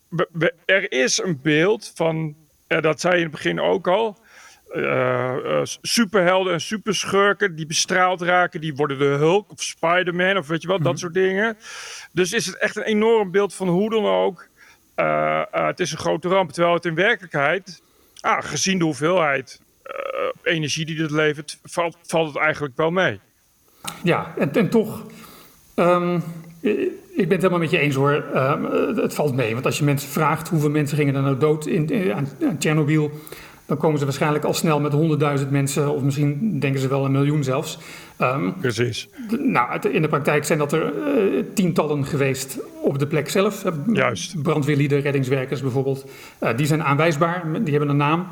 er 0.65 0.93
is 0.93 1.23
een 1.23 1.41
beeld 1.43 1.93
van, 1.95 2.35
dat 2.67 3.01
zei 3.01 3.13
je 3.13 3.19
in 3.19 3.27
het 3.27 3.35
begin 3.35 3.61
ook 3.61 3.89
al. 3.89 4.19
superhelden 5.83 6.53
en 6.53 6.61
superschurken 6.61 7.57
die 7.57 7.67
bestraald 7.67 8.23
raken, 8.23 8.61
die 8.61 8.75
worden 8.75 8.99
de 8.99 9.05
Hulk 9.05 9.51
of 9.51 9.63
Spider-Man 9.63 10.37
of 10.37 10.47
weet 10.47 10.63
je 10.63 10.69
wat, 10.69 10.83
dat 10.83 10.93
mhm. 10.93 11.01
soort 11.01 11.15
dingen. 11.15 11.57
Dus 12.13 12.33
is 12.33 12.47
het 12.47 12.57
echt 12.57 12.77
een 12.77 12.83
enorm 12.83 13.31
beeld 13.31 13.55
van 13.55 13.69
hoe 13.69 13.91
dan 13.91 14.07
ook. 14.07 14.49
het 15.51 15.81
is 15.81 15.93
een 15.93 15.99
grote 15.99 16.29
ramp. 16.29 16.53
Terwijl 16.53 16.75
het 16.75 16.85
in 16.85 16.95
werkelijkheid, 16.95 17.83
ah, 18.21 18.43
gezien 18.43 18.79
de 18.79 18.85
hoeveelheid 18.85 19.61
energie 20.43 20.87
die 20.87 21.03
het 21.03 21.11
levert, 21.11 21.59
valt, 21.63 21.97
valt 22.03 22.29
het 22.29 22.43
eigenlijk 22.43 22.77
wel 22.77 22.91
mee. 22.91 23.21
Ja, 24.03 24.35
en, 24.39 24.53
en 24.53 24.69
toch, 24.69 25.03
um, 25.75 26.23
ik 26.61 27.29
ben 27.29 27.31
het 27.31 27.37
helemaal 27.37 27.59
met 27.59 27.71
je 27.71 27.79
eens 27.79 27.95
hoor. 27.95 28.25
Um, 28.35 28.65
het 28.97 29.15
valt 29.15 29.35
mee, 29.35 29.53
want 29.53 29.67
als 29.67 29.79
je 29.79 29.85
mensen 29.85 30.09
vraagt 30.09 30.49
hoeveel 30.49 30.71
mensen 30.71 30.97
gingen 30.97 31.15
er 31.15 31.23
nou 31.23 31.39
dood 31.39 31.67
in, 31.67 31.89
in 31.89 32.15
aan, 32.15 32.29
aan 32.43 32.59
Tsjernobyl, 32.59 33.11
dan 33.67 33.77
komen 33.77 33.99
ze 33.99 34.05
waarschijnlijk 34.05 34.45
al 34.45 34.55
snel 34.55 34.81
met 34.81 34.93
honderdduizend 34.93 35.51
mensen, 35.51 35.95
of 35.95 36.03
misschien 36.03 36.61
denken 36.61 36.81
ze 36.81 36.89
wel 36.89 37.05
een 37.05 37.13
miljoen 37.13 37.45
zelfs. 37.45 37.79
Um, 38.21 38.55
Precies. 38.61 39.09
Nou, 39.39 39.89
in 39.89 40.03
de 40.03 40.09
praktijk 40.09 40.45
zijn 40.45 40.59
dat 40.59 40.73
er 40.73 40.93
uh, 40.95 41.43
tientallen 41.55 42.05
geweest 42.05 42.59
op 42.83 42.99
de 42.99 43.07
plek 43.07 43.29
zelf. 43.29 43.65
Juist. 43.93 44.43
Brandweerlieden, 44.43 45.01
reddingswerkers 45.01 45.61
bijvoorbeeld. 45.61 46.07
Uh, 46.43 46.57
die 46.57 46.67
zijn 46.67 46.83
aanwijsbaar, 46.83 47.63
die 47.63 47.71
hebben 47.71 47.89
een 47.89 47.97
naam 47.97 48.27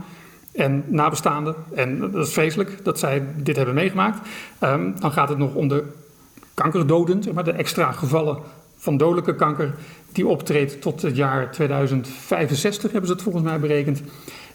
en 0.54 0.84
nabestaanden. 0.86 1.54
En 1.74 1.98
dat 1.98 2.26
is 2.26 2.32
vreselijk 2.32 2.84
dat 2.84 2.98
zij 2.98 3.22
dit 3.36 3.56
hebben 3.56 3.74
meegemaakt. 3.74 4.28
Um, 4.60 4.94
dan 5.00 5.12
gaat 5.12 5.28
het 5.28 5.38
nog 5.38 5.54
om 5.54 5.68
de 5.68 5.84
kankerdoden, 6.54 7.22
zeg 7.22 7.34
maar, 7.34 7.44
de 7.44 7.52
extra 7.52 7.92
gevallen 7.92 8.38
van 8.76 8.96
dodelijke 8.96 9.34
kanker 9.34 9.74
die 10.12 10.26
optreedt 10.26 10.80
tot 10.80 11.02
het 11.02 11.16
jaar 11.16 11.50
2065, 11.50 12.82
hebben 12.82 13.08
ze 13.08 13.14
het 13.14 13.22
volgens 13.22 13.44
mij 13.44 13.60
berekend. 13.60 14.02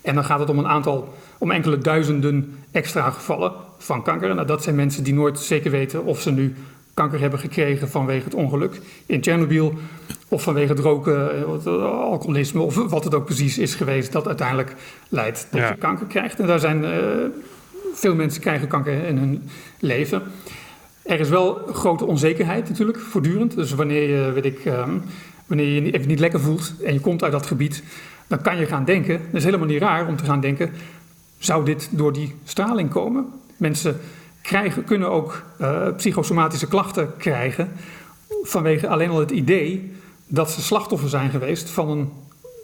En 0.01 0.15
dan 0.15 0.23
gaat 0.23 0.39
het 0.39 0.49
om 0.49 0.59
een 0.59 0.67
aantal, 0.67 1.13
om 1.37 1.51
enkele 1.51 1.77
duizenden 1.77 2.55
extra 2.71 3.09
gevallen 3.09 3.51
van 3.77 4.03
kanker. 4.03 4.35
Nou, 4.35 4.47
dat 4.47 4.63
zijn 4.63 4.75
mensen 4.75 5.03
die 5.03 5.13
nooit 5.13 5.39
zeker 5.39 5.71
weten 5.71 6.05
of 6.05 6.21
ze 6.21 6.31
nu 6.31 6.55
kanker 6.99 7.19
hebben 7.19 7.39
gekregen 7.39 7.89
vanwege 7.89 8.23
het 8.23 8.33
ongeluk 8.33 8.79
in 9.05 9.21
Tsjernobyl. 9.21 9.73
Of 10.27 10.43
vanwege 10.43 10.71
het 10.71 10.79
roken, 10.79 11.37
eh, 11.65 11.83
alcoholisme 11.83 12.61
of 12.61 12.75
wat 12.75 13.03
het 13.03 13.13
ook 13.13 13.25
precies 13.25 13.57
is 13.57 13.75
geweest 13.75 14.11
dat 14.11 14.27
uiteindelijk 14.27 14.75
leidt 15.09 15.47
dat 15.51 15.67
je 15.67 15.75
kanker 15.77 16.05
krijgt. 16.05 16.39
En 16.39 16.47
daar 16.47 16.59
zijn 16.59 16.83
uh, 16.83 16.89
veel 17.93 18.15
mensen 18.15 18.41
krijgen 18.41 18.67
kanker 18.67 19.03
in 19.03 19.17
hun 19.17 19.49
leven. 19.79 20.21
Er 21.01 21.19
is 21.19 21.29
wel 21.29 21.53
grote 21.73 22.05
onzekerheid 22.05 22.69
natuurlijk, 22.69 22.99
voortdurend. 22.99 23.55
Dus 23.55 23.71
wanneer 23.71 24.09
je, 24.09 24.31
weet 24.31 24.45
ik, 24.45 24.65
um, 24.65 25.01
wanneer 25.45 25.83
je 25.83 25.91
even 25.91 26.07
niet 26.07 26.19
lekker 26.19 26.39
voelt 26.39 26.73
en 26.83 26.93
je 26.93 26.99
komt 26.99 27.23
uit 27.23 27.31
dat 27.31 27.47
gebied, 27.47 27.83
dan 28.27 28.41
kan 28.41 28.57
je 28.57 28.65
gaan 28.65 28.85
denken, 28.85 29.17
dat 29.17 29.35
is 29.39 29.43
helemaal 29.43 29.67
niet 29.67 29.81
raar 29.81 30.07
om 30.07 30.15
te 30.15 30.25
gaan 30.25 30.41
denken, 30.41 30.71
zou 31.37 31.65
dit 31.65 31.89
door 31.91 32.13
die 32.13 32.35
straling 32.43 32.89
komen? 32.89 33.25
Mensen 33.57 33.99
krijgen, 34.49 34.83
kunnen 34.83 35.09
ook 35.09 35.43
uh, 35.61 35.87
psychosomatische 35.97 36.67
klachten 36.67 37.17
krijgen 37.17 37.71
vanwege 38.43 38.87
alleen 38.87 39.09
al 39.09 39.19
het 39.19 39.31
idee 39.31 39.91
dat 40.27 40.51
ze 40.51 40.61
slachtoffer 40.61 41.09
zijn 41.09 41.29
geweest 41.29 41.69
van 41.69 41.89
een 41.89 42.11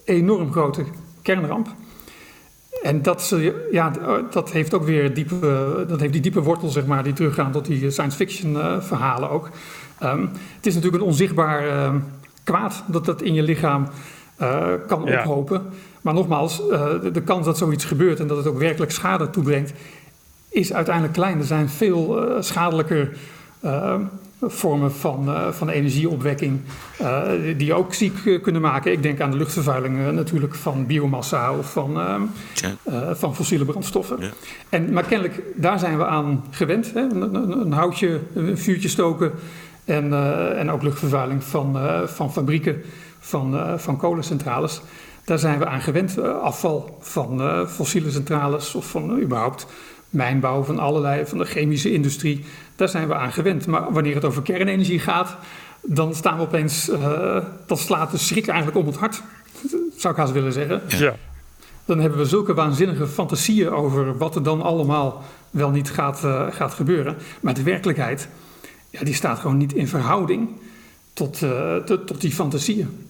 enorm 0.05 0.51
grote 0.51 0.83
kernramp. 1.21 1.67
En 2.83 3.01
dat, 3.01 3.23
ze, 3.23 3.67
ja, 3.71 3.91
dat 4.31 4.51
heeft 4.51 4.73
ook 4.73 4.83
weer 4.83 5.13
diepe, 5.13 5.85
dat 5.87 5.99
heeft 5.99 6.13
die 6.13 6.21
diepe 6.21 6.41
wortel, 6.41 6.69
zeg 6.69 6.85
maar, 6.85 7.03
die 7.03 7.13
teruggaan 7.13 7.51
tot 7.51 7.65
die 7.65 7.91
science 7.91 8.17
fiction 8.17 8.53
uh, 8.53 8.81
verhalen 8.81 9.29
ook. 9.29 9.49
Um, 10.03 10.29
het 10.55 10.65
is 10.65 10.73
natuurlijk 10.73 11.03
een 11.03 11.09
onzichtbaar 11.09 11.65
uh, 11.65 11.95
kwaad 12.43 12.83
dat 12.87 13.05
dat 13.05 13.21
in 13.21 13.33
je 13.33 13.43
lichaam 13.43 13.87
uh, 14.41 14.67
kan 14.87 15.03
ja. 15.05 15.19
ophopen. 15.19 15.65
Maar 16.01 16.13
nogmaals, 16.13 16.57
de, 16.57 17.09
de, 17.13 17.21
kans 17.21 17.45
dat 17.45 17.57
zoiets 17.57 17.85
gebeurt 17.85 18.19
en 18.19 18.27
dat 18.27 18.37
het 18.37 18.47
ook 18.47 18.59
werkelijk 18.59 18.91
schade 18.91 19.29
toebrengt, 19.29 19.73
is 20.55 20.73
uiteindelijk 20.73 21.13
klein. 21.13 21.39
Er 21.39 21.45
zijn 21.45 21.69
veel 21.69 22.25
schadelijker 22.39 23.17
vormen 24.41 24.91
van, 24.91 25.29
uh, 25.29 25.51
van 25.51 25.69
energieopwekking 25.69 26.59
uh, 27.01 27.21
die 27.57 27.73
ook 27.73 27.93
ziek 27.93 28.25
uh, 28.25 28.41
kunnen 28.41 28.61
maken. 28.61 28.91
Ik 28.91 29.03
denk 29.03 29.21
aan 29.21 29.31
de 29.31 29.37
luchtvervuiling 29.37 30.11
natuurlijk 30.11 30.55
van 30.55 30.85
biomassa 30.85 31.57
of 31.57 31.71
van, 31.71 31.99
van 33.11 33.35
fossiele 33.35 33.65
brandstoffen. 33.65 34.17
Ja. 34.19 34.29
En, 34.69 34.93
maar 34.93 35.03
kennelijk, 35.03 35.41
daar 35.55 35.79
zijn 35.79 35.97
we 35.97 36.05
aan 36.05 36.43
gewend. 36.49 36.93
Hè? 36.93 37.01
Een, 37.01 37.21
een, 37.21 37.61
een, 37.61 37.71
houtje, 37.71 38.19
een 38.33 38.57
vuurtje 38.57 38.89
stoken 38.89 39.31
en, 39.85 40.13
en 40.57 40.71
ook 40.71 40.81
luchtvervuiling 40.81 41.43
van, 41.43 41.77
van 42.05 42.33
fabrieken, 42.33 42.81
van, 43.19 43.79
van 43.79 43.97
kolencentrales. 43.97 44.81
Daar 45.23 45.39
zijn 45.39 45.59
we 45.59 45.65
aan 45.65 45.81
gewend. 45.81 46.19
afval 46.21 46.97
van 47.01 47.67
fossiele 47.67 48.11
centrales 48.11 48.75
of 48.75 48.89
van 48.89 49.21
überhaupt 49.21 49.67
mijnbouw, 50.15 50.63
van 50.63 50.79
allerlei, 50.79 51.25
van 51.25 51.37
de 51.37 51.45
chemische 51.45 51.93
industrie. 51.93 52.45
Daar 52.75 52.89
zijn 52.89 53.07
we 53.07 53.15
aan 53.15 53.31
gewend. 53.31 53.67
Maar 53.67 53.93
wanneer 53.93 54.15
het 54.15 54.25
over 54.25 54.41
kernenergie 54.41 54.99
gaat, 54.99 55.37
dan 55.81 56.15
staan 56.15 56.37
we 56.37 56.43
opeens, 56.43 56.89
uh, 56.89 57.37
dan 57.65 57.77
slaat 57.77 58.11
de 58.11 58.17
schrik 58.17 58.47
eigenlijk 58.47 58.77
om 58.77 58.85
het 58.85 58.95
hart, 58.95 59.21
zou 59.97 60.13
ik 60.13 60.19
haast 60.19 60.33
willen 60.33 60.53
zeggen. 60.53 60.81
Ja. 60.87 61.15
Dan 61.85 61.99
hebben 61.99 62.19
we 62.19 62.25
zulke 62.25 62.53
waanzinnige 62.53 63.07
fantasieën 63.07 63.69
over 63.69 64.17
wat 64.17 64.35
er 64.35 64.43
dan 64.43 64.61
allemaal 64.61 65.23
wel 65.51 65.69
niet 65.69 65.91
gaat, 65.91 66.21
uh, 66.25 66.47
gaat 66.49 66.73
gebeuren. 66.73 67.15
Maar 67.41 67.53
de 67.53 67.63
werkelijkheid, 67.63 68.27
ja, 68.89 69.03
die 69.03 69.13
staat 69.13 69.39
gewoon 69.39 69.57
niet 69.57 69.73
in 69.73 69.87
verhouding 69.87 70.49
tot, 71.13 71.41
uh, 71.41 71.75
tot 71.75 72.21
die 72.21 72.31
fantasieën. 72.31 73.04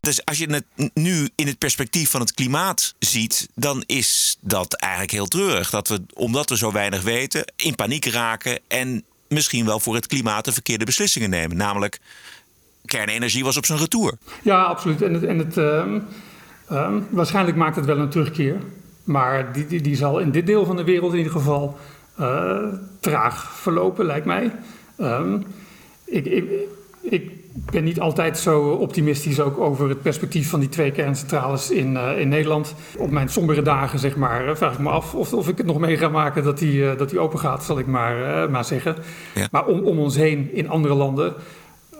Dus 0.00 0.24
als 0.24 0.38
je 0.38 0.46
het 0.50 0.90
nu 0.94 1.28
in 1.34 1.46
het 1.46 1.58
perspectief 1.58 2.10
van 2.10 2.20
het 2.20 2.34
klimaat 2.34 2.94
ziet, 2.98 3.48
dan 3.54 3.82
is 3.86 4.38
dat 4.40 4.74
eigenlijk 4.74 5.12
heel 5.12 5.26
treurig. 5.26 5.70
Dat 5.70 5.88
we, 5.88 6.02
omdat 6.14 6.50
we 6.50 6.56
zo 6.56 6.72
weinig 6.72 7.02
weten, 7.02 7.52
in 7.56 7.74
paniek 7.74 8.04
raken 8.04 8.58
en 8.68 9.04
misschien 9.28 9.66
wel 9.66 9.80
voor 9.80 9.94
het 9.94 10.06
klimaat 10.06 10.44
de 10.44 10.52
verkeerde 10.52 10.84
beslissingen 10.84 11.30
nemen. 11.30 11.56
Namelijk, 11.56 12.00
kernenergie 12.84 13.44
was 13.44 13.56
op 13.56 13.66
zijn 13.66 13.78
retour. 13.78 14.18
Ja, 14.42 14.62
absoluut. 14.62 15.02
En 15.02 15.14
het, 15.14 15.24
en 15.24 15.38
het 15.38 15.56
uh, 15.56 15.84
uh, 16.72 16.96
waarschijnlijk 17.10 17.56
maakt 17.56 17.76
het 17.76 17.84
wel 17.84 17.98
een 17.98 18.10
terugkeer. 18.10 18.60
Maar 19.04 19.52
die, 19.52 19.66
die, 19.66 19.80
die 19.80 19.96
zal 19.96 20.18
in 20.18 20.30
dit 20.30 20.46
deel 20.46 20.64
van 20.64 20.76
de 20.76 20.84
wereld 20.84 21.12
in 21.12 21.18
ieder 21.18 21.32
geval 21.32 21.78
uh, 22.20 22.58
traag 23.00 23.52
verlopen, 23.58 24.06
lijkt 24.06 24.26
mij. 24.26 24.52
Ehm, 24.96 25.40
ik, 26.04 26.26
ik, 26.26 26.44
ik 27.00 27.30
ben 27.52 27.84
niet 27.84 28.00
altijd 28.00 28.38
zo 28.38 28.70
optimistisch 28.70 29.40
ook 29.40 29.58
over 29.58 29.88
het 29.88 30.02
perspectief 30.02 30.50
van 30.50 30.60
die 30.60 30.68
twee 30.68 30.90
kerncentrales 30.90 31.70
in, 31.70 31.92
uh, 31.92 32.18
in 32.18 32.28
Nederland. 32.28 32.74
Op 32.98 33.10
mijn 33.10 33.28
sombere 33.28 33.62
dagen, 33.62 33.98
zeg 33.98 34.16
maar, 34.16 34.48
eh, 34.48 34.56
vraag 34.56 34.72
ik 34.72 34.78
me 34.78 34.88
af 34.88 35.14
of, 35.14 35.32
of 35.32 35.48
ik 35.48 35.56
het 35.56 35.66
nog 35.66 35.78
mee 35.78 35.96
ga 35.96 36.08
maken 36.08 36.44
dat 36.44 36.58
die, 36.58 36.82
uh, 36.82 36.98
dat 36.98 37.10
die 37.10 37.18
open 37.18 37.38
gaat, 37.38 37.64
zal 37.64 37.78
ik 37.78 37.86
maar, 37.86 38.44
uh, 38.44 38.50
maar 38.50 38.64
zeggen. 38.64 38.96
Ja. 39.34 39.48
Maar 39.50 39.66
om, 39.66 39.80
om 39.80 39.98
ons 39.98 40.16
heen 40.16 40.54
in 40.54 40.68
andere 40.68 40.94
landen 40.94 41.34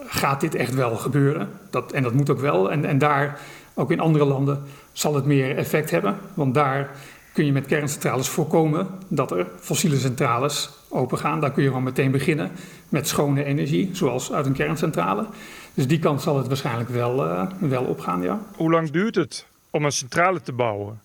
gaat 0.07 0.41
dit 0.41 0.55
echt 0.55 0.75
wel 0.75 0.97
gebeuren. 0.97 1.49
Dat, 1.71 1.93
en 1.93 2.03
dat 2.03 2.13
moet 2.13 2.31
ook 2.31 2.41
wel. 2.41 2.71
En, 2.73 2.85
en 2.85 2.99
daar, 2.99 3.41
ook 3.75 3.91
in 3.91 4.01
andere 4.01 4.25
landen, 4.25 4.63
zal 4.93 5.15
het 5.15 5.25
meer 5.25 5.57
effect 5.57 5.91
hebben. 5.91 6.17
Want 6.35 6.55
daar 6.55 6.91
kun 7.33 7.47
je 7.47 7.53
met 7.53 7.67
kerncentrales 7.67 8.29
voorkomen 8.29 8.87
dat 9.09 9.31
er 9.31 9.47
fossiele 9.61 9.97
centrales 9.97 10.71
opengaan. 10.89 11.41
Daar 11.41 11.53
kun 11.53 11.63
je 11.63 11.69
gewoon 11.69 11.85
meteen 11.85 12.11
beginnen 12.11 12.51
met 12.91 13.09
schone 13.09 13.45
energie, 13.45 13.91
zoals 13.93 14.33
uit 14.33 14.47
een 14.47 14.53
kerncentrale. 14.53 15.27
Dus 15.75 15.87
die 15.87 15.99
kant 15.99 16.23
zal 16.23 16.37
het 16.37 16.47
waarschijnlijk 16.47 16.89
wel, 16.89 17.25
uh, 17.25 17.43
wel 17.59 17.85
opgaan, 17.85 18.23
ja. 18.23 18.41
Hoe 18.57 18.71
lang 18.71 18.91
duurt 18.91 19.15
het 19.15 19.47
om 19.71 19.85
een 19.85 19.93
centrale 19.93 20.43
te 20.43 20.53
bouwen? 20.53 21.01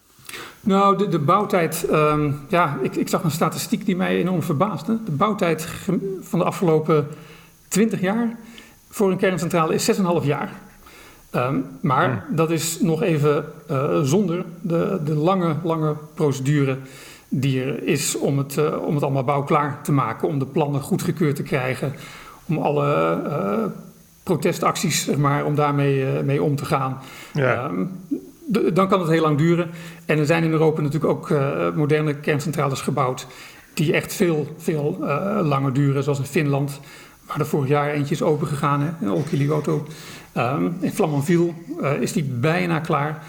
Nou, 0.61 0.97
de, 0.97 1.07
de 1.07 1.19
bouwtijd, 1.19 1.87
um, 1.91 2.39
ja, 2.49 2.77
ik, 2.81 2.95
ik, 2.95 3.09
zag 3.09 3.23
een 3.23 3.31
statistiek 3.31 3.85
die 3.85 3.95
mij 3.95 4.15
enorm 4.15 4.43
verbaasde. 4.43 4.97
De 5.05 5.11
bouwtijd 5.11 5.67
van 6.21 6.39
de 6.39 6.45
afgelopen 6.45 7.07
20 7.67 8.01
jaar 8.01 8.37
voor 8.89 9.11
een 9.11 9.17
kerncentrale 9.17 9.73
is 9.73 9.91
6,5 9.99 10.03
jaar. 10.23 10.51
Um, 11.35 11.65
maar 11.81 12.23
hmm. 12.27 12.35
dat 12.35 12.51
is 12.51 12.79
nog 12.81 13.01
even 13.01 13.45
uh, 13.71 14.01
zonder 14.01 14.45
de, 14.61 14.99
de 15.03 15.13
lange, 15.13 15.55
lange 15.63 15.95
procedure 16.13 16.77
die 17.29 17.63
er 17.63 17.83
is 17.83 18.17
om 18.17 18.37
het, 18.37 18.57
uh, 18.57 18.85
om 18.85 18.93
het 18.93 19.03
allemaal 19.03 19.23
bouwklaar 19.23 19.79
te 19.83 19.91
maken, 19.91 20.27
om 20.27 20.39
de 20.39 20.45
plannen 20.45 20.81
goedgekeurd 20.81 21.35
te 21.35 21.43
krijgen, 21.43 21.93
om 22.45 22.57
alle 22.57 23.17
uh, 23.25 23.63
protestacties, 24.23 25.03
zeg 25.03 25.17
maar, 25.17 25.45
om 25.45 25.55
daarmee 25.55 26.23
mee 26.23 26.43
om 26.43 26.55
te 26.55 26.65
gaan. 26.65 26.97
Ja. 27.33 27.65
Um, 27.65 27.91
dan 28.73 28.87
kan 28.87 28.99
het 28.99 29.09
heel 29.09 29.21
lang 29.21 29.37
duren. 29.37 29.69
En 30.05 30.19
er 30.19 30.25
zijn 30.25 30.43
in 30.43 30.51
Europa 30.51 30.81
natuurlijk 30.81 31.11
ook 31.13 31.33
moderne 31.75 32.15
kerncentrales 32.15 32.81
gebouwd 32.81 33.27
die 33.73 33.93
echt 33.93 34.13
veel, 34.13 34.47
veel 34.57 34.97
langer 35.43 35.73
duren, 35.73 36.03
zoals 36.03 36.19
in 36.19 36.25
Finland, 36.25 36.79
waar 37.27 37.39
er 37.39 37.45
vorig 37.45 37.69
jaar 37.69 37.89
eentje 37.89 38.15
is 38.15 38.21
opengegaan, 38.21 38.97
in 39.01 39.11
Olkiluoto. 39.11 39.85
Um, 40.37 40.77
in 40.79 40.91
Flamanville 40.91 41.51
uh, 41.81 42.01
is 42.01 42.13
die 42.13 42.23
bijna 42.23 42.79
klaar. 42.79 43.23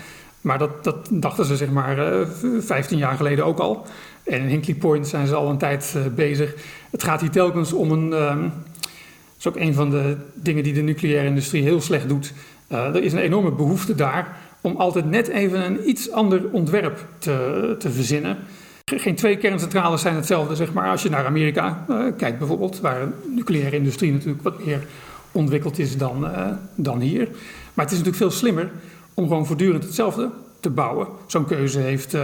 Maar 0.46 0.58
dat, 0.58 0.84
dat 0.84 1.08
dachten 1.10 1.44
ze 1.44 1.56
zeg 1.56 1.70
maar 1.70 2.12
uh, 2.12 2.26
15 2.58 2.98
jaar 2.98 3.16
geleden 3.16 3.44
ook 3.44 3.58
al. 3.58 3.86
En 4.24 4.40
in 4.40 4.48
Hinkley 4.48 4.74
Point 4.74 5.08
zijn 5.08 5.26
ze 5.26 5.34
al 5.34 5.50
een 5.50 5.58
tijd 5.58 5.94
uh, 5.96 6.02
bezig. 6.14 6.54
Het 6.90 7.02
gaat 7.02 7.20
hier 7.20 7.30
telkens 7.30 7.72
om 7.72 7.90
een... 7.90 8.10
Dat 8.10 9.38
is 9.38 9.46
ook 9.46 9.56
een 9.56 9.74
van 9.74 9.90
de 9.90 10.16
dingen 10.34 10.62
die 10.62 10.72
de 10.72 10.80
nucleaire 10.80 11.28
industrie 11.28 11.62
heel 11.62 11.80
slecht 11.80 12.08
doet. 12.08 12.32
Uh, 12.68 12.78
er 12.78 13.02
is 13.02 13.12
een 13.12 13.18
enorme 13.18 13.52
behoefte 13.52 13.94
daar 13.94 14.36
om 14.60 14.76
altijd 14.76 15.10
net 15.10 15.28
even 15.28 15.64
een 15.64 15.88
iets 15.88 16.10
ander 16.10 16.42
ontwerp 16.50 17.06
te, 17.18 17.74
te 17.78 17.90
verzinnen. 17.90 18.36
Geen 18.84 19.14
twee 19.14 19.36
kerncentrales 19.36 20.00
zijn 20.00 20.14
hetzelfde, 20.14 20.54
zeg 20.54 20.72
maar. 20.72 20.90
Als 20.90 21.02
je 21.02 21.10
naar 21.10 21.26
Amerika 21.26 21.84
kijkt 22.16 22.38
bijvoorbeeld, 22.38 22.80
waar 22.80 23.00
de 23.00 23.32
nucleaire 23.34 23.76
industrie 23.76 24.12
natuurlijk 24.12 24.42
wat 24.42 24.64
meer 24.64 24.86
ontwikkeld 25.32 25.78
is 25.78 25.96
dan, 25.96 26.28
dan 26.74 27.00
hier. 27.00 27.28
Maar 27.74 27.84
het 27.84 27.94
is 27.94 27.98
natuurlijk 27.98 28.16
veel 28.16 28.30
slimmer 28.30 28.70
om 29.16 29.28
gewoon 29.28 29.46
voortdurend 29.46 29.84
hetzelfde 29.84 30.30
te 30.60 30.70
bouwen. 30.70 31.06
Zo'n 31.26 31.44
keuze 31.44 31.78
heeft 31.78 32.14
uh, 32.14 32.22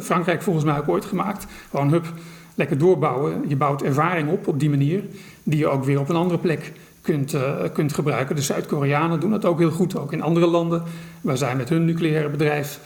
Frankrijk 0.00 0.42
volgens 0.42 0.64
mij 0.64 0.78
ook 0.78 0.88
ooit 0.88 1.04
gemaakt. 1.04 1.46
Gewoon 1.70 1.90
hup, 1.90 2.06
lekker 2.54 2.78
doorbouwen. 2.78 3.44
Je 3.48 3.56
bouwt 3.56 3.82
ervaring 3.82 4.30
op 4.30 4.46
op 4.46 4.60
die 4.60 4.70
manier, 4.70 5.02
die 5.42 5.58
je 5.58 5.68
ook 5.68 5.84
weer 5.84 6.00
op 6.00 6.08
een 6.08 6.16
andere 6.16 6.38
plek 6.38 6.72
kunt, 7.02 7.34
uh, 7.34 7.54
kunt 7.72 7.94
gebruiken. 7.94 8.36
De 8.36 8.42
Zuid-Koreanen 8.42 9.20
doen 9.20 9.30
dat 9.30 9.44
ook 9.44 9.58
heel 9.58 9.70
goed, 9.70 9.96
ook 9.96 10.12
in 10.12 10.22
andere 10.22 10.46
landen 10.46 10.82
waar 11.20 11.36
zij 11.36 11.56
met 11.56 11.68
hun 11.68 11.84
nucleaire 11.84 12.28
bedrijf 12.28 12.80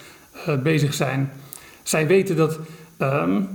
bezig 0.62 0.94
zijn. 0.94 1.32
Zij 1.82 2.06
weten 2.06 2.36
dat 2.36 2.58
um, 2.98 3.48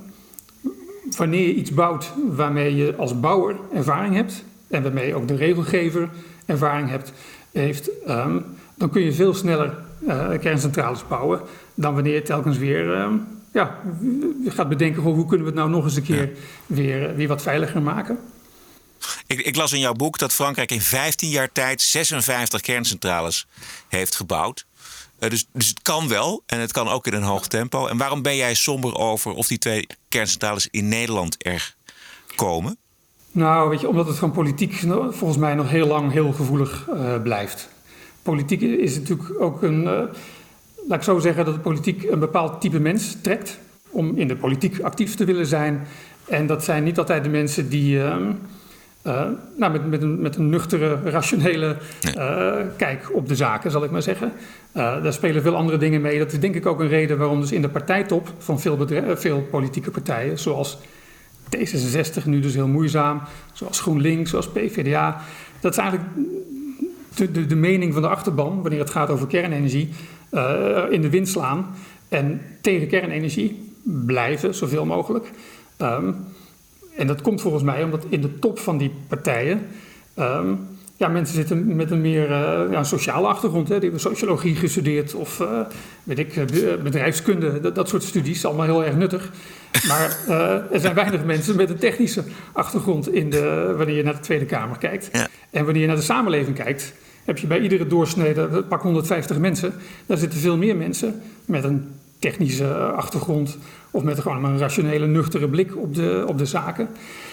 wanneer 1.17 1.47
je 1.47 1.53
iets 1.53 1.71
bouwt 1.71 2.13
waarmee 2.29 2.75
je 2.75 2.95
als 2.97 3.19
bouwer 3.19 3.55
ervaring 3.73 4.15
hebt, 4.15 4.43
en 4.67 4.83
waarmee 4.83 5.15
ook 5.15 5.27
de 5.27 5.35
regelgever 5.35 6.09
ervaring 6.45 6.89
hebt, 6.89 7.13
heeft, 7.51 7.89
um, 8.09 8.45
dan 8.75 8.89
kun 8.89 9.01
je 9.01 9.13
veel 9.13 9.33
sneller 9.33 9.85
kerncentrales 10.39 11.07
bouwen 11.07 11.41
dan 11.73 11.93
wanneer 11.93 12.13
je 12.13 12.21
telkens 12.21 12.57
weer 12.57 12.87
um, 12.87 13.27
ja, 13.53 13.79
gaat 14.45 14.69
bedenken 14.69 15.01
hoe 15.01 15.25
kunnen 15.25 15.45
we 15.45 15.51
het 15.51 15.59
nou 15.59 15.69
nog 15.69 15.83
eens 15.83 15.95
een 15.95 16.03
keer 16.03 16.31
weer, 16.65 17.15
weer 17.15 17.27
wat 17.27 17.41
veiliger 17.41 17.81
maken. 17.81 18.19
Ik, 19.27 19.39
ik, 19.39 19.55
las 19.55 19.73
in 19.73 19.79
jouw 19.79 19.93
boek 19.93 20.17
dat 20.17 20.33
Frankrijk 20.33 20.71
in 20.71 20.81
15 20.81 21.29
jaar 21.29 21.51
tijd 21.51 21.81
56 21.81 22.61
kerncentrales 22.61 23.47
heeft 23.87 24.15
gebouwd. 24.15 24.65
Uh, 25.19 25.29
dus, 25.29 25.47
dus 25.51 25.67
het 25.67 25.81
kan 25.81 26.07
wel 26.07 26.43
en 26.45 26.59
het 26.59 26.71
kan 26.71 26.87
ook 26.87 27.07
in 27.07 27.13
een 27.13 27.23
hoog 27.23 27.47
tempo. 27.47 27.87
En 27.87 27.97
waarom 27.97 28.21
ben 28.21 28.35
jij 28.35 28.53
somber 28.53 28.95
over 28.95 29.33
of 29.33 29.47
die 29.47 29.57
twee 29.57 29.87
kerncentrales 30.09 30.67
in 30.71 30.87
Nederland 30.87 31.45
er 31.45 31.75
komen? 32.35 32.77
Nou, 33.31 33.69
weet 33.69 33.81
je, 33.81 33.87
omdat 33.87 34.07
het 34.07 34.17
gewoon 34.17 34.33
politiek 34.33 34.73
volgens 35.09 35.37
mij 35.37 35.53
nog 35.53 35.69
heel 35.69 35.87
lang 35.87 36.11
heel 36.11 36.31
gevoelig 36.31 36.87
uh, 36.89 37.21
blijft. 37.21 37.69
Politiek 38.27 38.61
is 38.61 38.95
natuurlijk 38.95 39.41
ook 39.41 39.63
een. 39.63 39.83
Uh, 39.83 39.89
laat 40.87 40.97
ik 40.97 41.01
zo 41.01 41.19
zeggen 41.19 41.45
dat 41.45 41.53
de 41.53 41.59
politiek 41.59 42.03
een 42.03 42.19
bepaald 42.19 42.61
type 42.61 42.79
mens 42.79 43.17
trekt. 43.21 43.59
om 43.89 44.17
in 44.17 44.27
de 44.27 44.35
politiek 44.35 44.79
actief 44.79 45.15
te 45.15 45.25
willen 45.25 45.45
zijn. 45.45 45.87
En 46.25 46.47
dat 46.47 46.63
zijn 46.63 46.83
niet 46.83 46.97
altijd 46.97 47.23
de 47.23 47.29
mensen 47.29 47.69
die. 47.69 47.95
Uh, 47.95 48.15
nou, 49.55 49.71
met, 49.71 49.89
met, 49.89 50.01
een, 50.01 50.21
met 50.21 50.35
een 50.35 50.49
nuchtere, 50.49 50.99
rationele 51.03 51.77
kijk 52.77 53.09
op 53.13 53.27
de 53.27 53.35
zaken, 53.35 53.71
zal 53.71 53.83
ik 53.83 53.91
maar 53.91 54.01
zeggen. 54.01 54.31
daar 54.73 55.13
spelen 55.13 55.41
veel 55.41 55.55
andere 55.55 55.77
dingen 55.77 56.01
mee. 56.01 56.19
Dat 56.19 56.31
is 56.31 56.39
denk 56.39 56.55
ik 56.55 56.65
ook 56.65 56.79
een 56.79 56.87
reden 56.87 57.17
waarom 57.17 57.41
dus 57.41 57.51
in 57.51 57.61
de 57.61 57.69
partijtop 57.69 58.33
van 58.37 58.59
veel, 58.59 58.87
veel 59.15 59.41
politieke 59.41 59.91
partijen, 59.91 60.39
zoals 60.39 60.77
D66 61.57 62.23
nu 62.25 62.39
dus 62.39 62.53
heel 62.53 62.67
moeizaam, 62.67 63.21
zoals 63.53 63.79
GroenLinks, 63.79 64.29
zoals 64.29 64.49
PvdA. 64.49 65.21
Dat 65.59 65.71
is 65.71 65.77
eigenlijk 65.77 66.09
de, 67.17 67.31
de, 67.31 67.45
de 67.45 67.55
mening 67.55 67.93
van 67.93 68.01
de 68.01 68.07
achterban, 68.07 68.61
wanneer 68.61 68.79
het 68.79 68.89
gaat 68.89 69.09
over 69.09 69.27
kernenergie, 69.27 69.89
uh, 70.31 70.83
in 70.89 71.01
de 71.01 71.09
wind 71.09 71.27
slaan. 71.27 71.75
En 72.09 72.41
tegen 72.61 72.87
kernenergie 72.87 73.73
blijven, 73.83 74.55
zoveel 74.55 74.85
mogelijk. 74.85 75.31
Um, 75.81 76.15
en 76.95 77.07
dat 77.07 77.21
komt 77.21 77.41
volgens 77.41 77.63
mij 77.63 77.83
omdat 77.83 78.05
in 78.09 78.21
de 78.21 78.39
top 78.39 78.59
van 78.59 78.77
die 78.77 78.91
partijen. 79.07 79.67
Um, 80.19 80.59
ja, 80.97 81.07
mensen 81.07 81.35
zitten 81.35 81.75
met 81.75 81.91
een 81.91 82.01
meer 82.01 82.29
uh, 82.29 82.71
ja, 82.71 82.83
sociale 82.83 83.27
achtergrond. 83.27 83.67
Hè. 83.67 83.73
Die 83.73 83.83
hebben 83.83 83.99
sociologie 83.99 84.55
gestudeerd 84.55 85.13
of 85.13 85.39
uh, 85.39 85.59
weet 86.03 86.19
ik, 86.19 86.33
bedrijfskunde. 86.83 87.59
Dat, 87.59 87.75
dat 87.75 87.89
soort 87.89 88.03
studies, 88.03 88.45
allemaal 88.45 88.65
heel 88.65 88.83
erg 88.83 88.95
nuttig. 88.95 89.31
Maar 89.87 90.17
uh, 90.27 90.73
er 90.73 90.79
zijn 90.79 90.95
weinig 91.03 91.25
mensen 91.25 91.55
met 91.55 91.69
een 91.69 91.77
technische 91.77 92.23
achtergrond 92.51 93.13
in 93.13 93.29
de, 93.29 93.73
wanneer 93.77 93.95
je 93.95 94.03
naar 94.03 94.15
de 94.15 94.19
Tweede 94.19 94.45
Kamer 94.45 94.77
kijkt. 94.77 95.09
Ja. 95.11 95.27
En 95.49 95.63
wanneer 95.63 95.81
je 95.81 95.87
naar 95.87 95.95
de 95.95 96.01
samenleving 96.01 96.55
kijkt, 96.55 96.93
heb 97.27 97.37
je 97.37 97.47
bij 97.47 97.59
iedere 97.59 97.87
doorsnede, 97.87 98.63
pak 98.63 98.81
150 98.81 99.37
mensen, 99.37 99.73
daar 100.05 100.17
zitten 100.17 100.39
veel 100.39 100.57
meer 100.57 100.75
mensen 100.75 101.21
met 101.45 101.63
een 101.63 101.87
technische 102.19 102.73
achtergrond 102.75 103.57
of 103.91 104.03
met 104.03 104.19
gewoon 104.19 104.45
een 104.45 104.57
rationele, 104.57 105.07
nuchtere 105.07 105.47
blik 105.49 105.77
op 105.77 105.95
de, 105.95 106.23
op 106.27 106.37
de 106.37 106.45
zaken. 106.45 106.87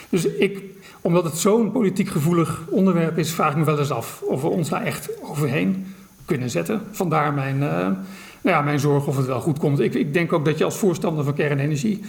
Dus 0.09 0.27
ik, 0.27 0.63
omdat 1.01 1.25
het 1.25 1.37
zo'n 1.37 1.73
politiek 1.73 2.09
gevoelig 2.09 2.63
onderwerp 2.71 3.19
is, 3.19 3.33
vraag 3.33 3.51
ik 3.51 3.57
me 3.57 3.65
wel 3.65 3.79
eens 3.79 3.91
af 3.91 4.23
of 4.23 4.43
we 4.43 4.49
ons 4.49 4.69
daar 4.69 4.83
echt 4.83 5.11
overheen 5.23 5.87
kunnen 6.25 6.51
zetten. 6.51 6.83
Vandaar 6.91 7.35
mijn, 7.35 7.57
uh, 7.57 7.61
nou 7.61 7.97
ja, 8.43 8.63
mijn 8.63 8.81
zorg 8.81 9.07
of 9.07 9.17
het 9.17 9.27
wel 9.27 9.41
goed 9.41 9.59
komt. 9.59 9.81
Ik, 9.81 9.95
ik 9.95 10.13
denk 10.13 10.33
ook 10.33 10.45
dat 10.45 10.59
je 10.59 10.65
als 10.65 10.77
voorstander 10.77 11.25
van 11.25 11.35
kernenergie 11.35 12.01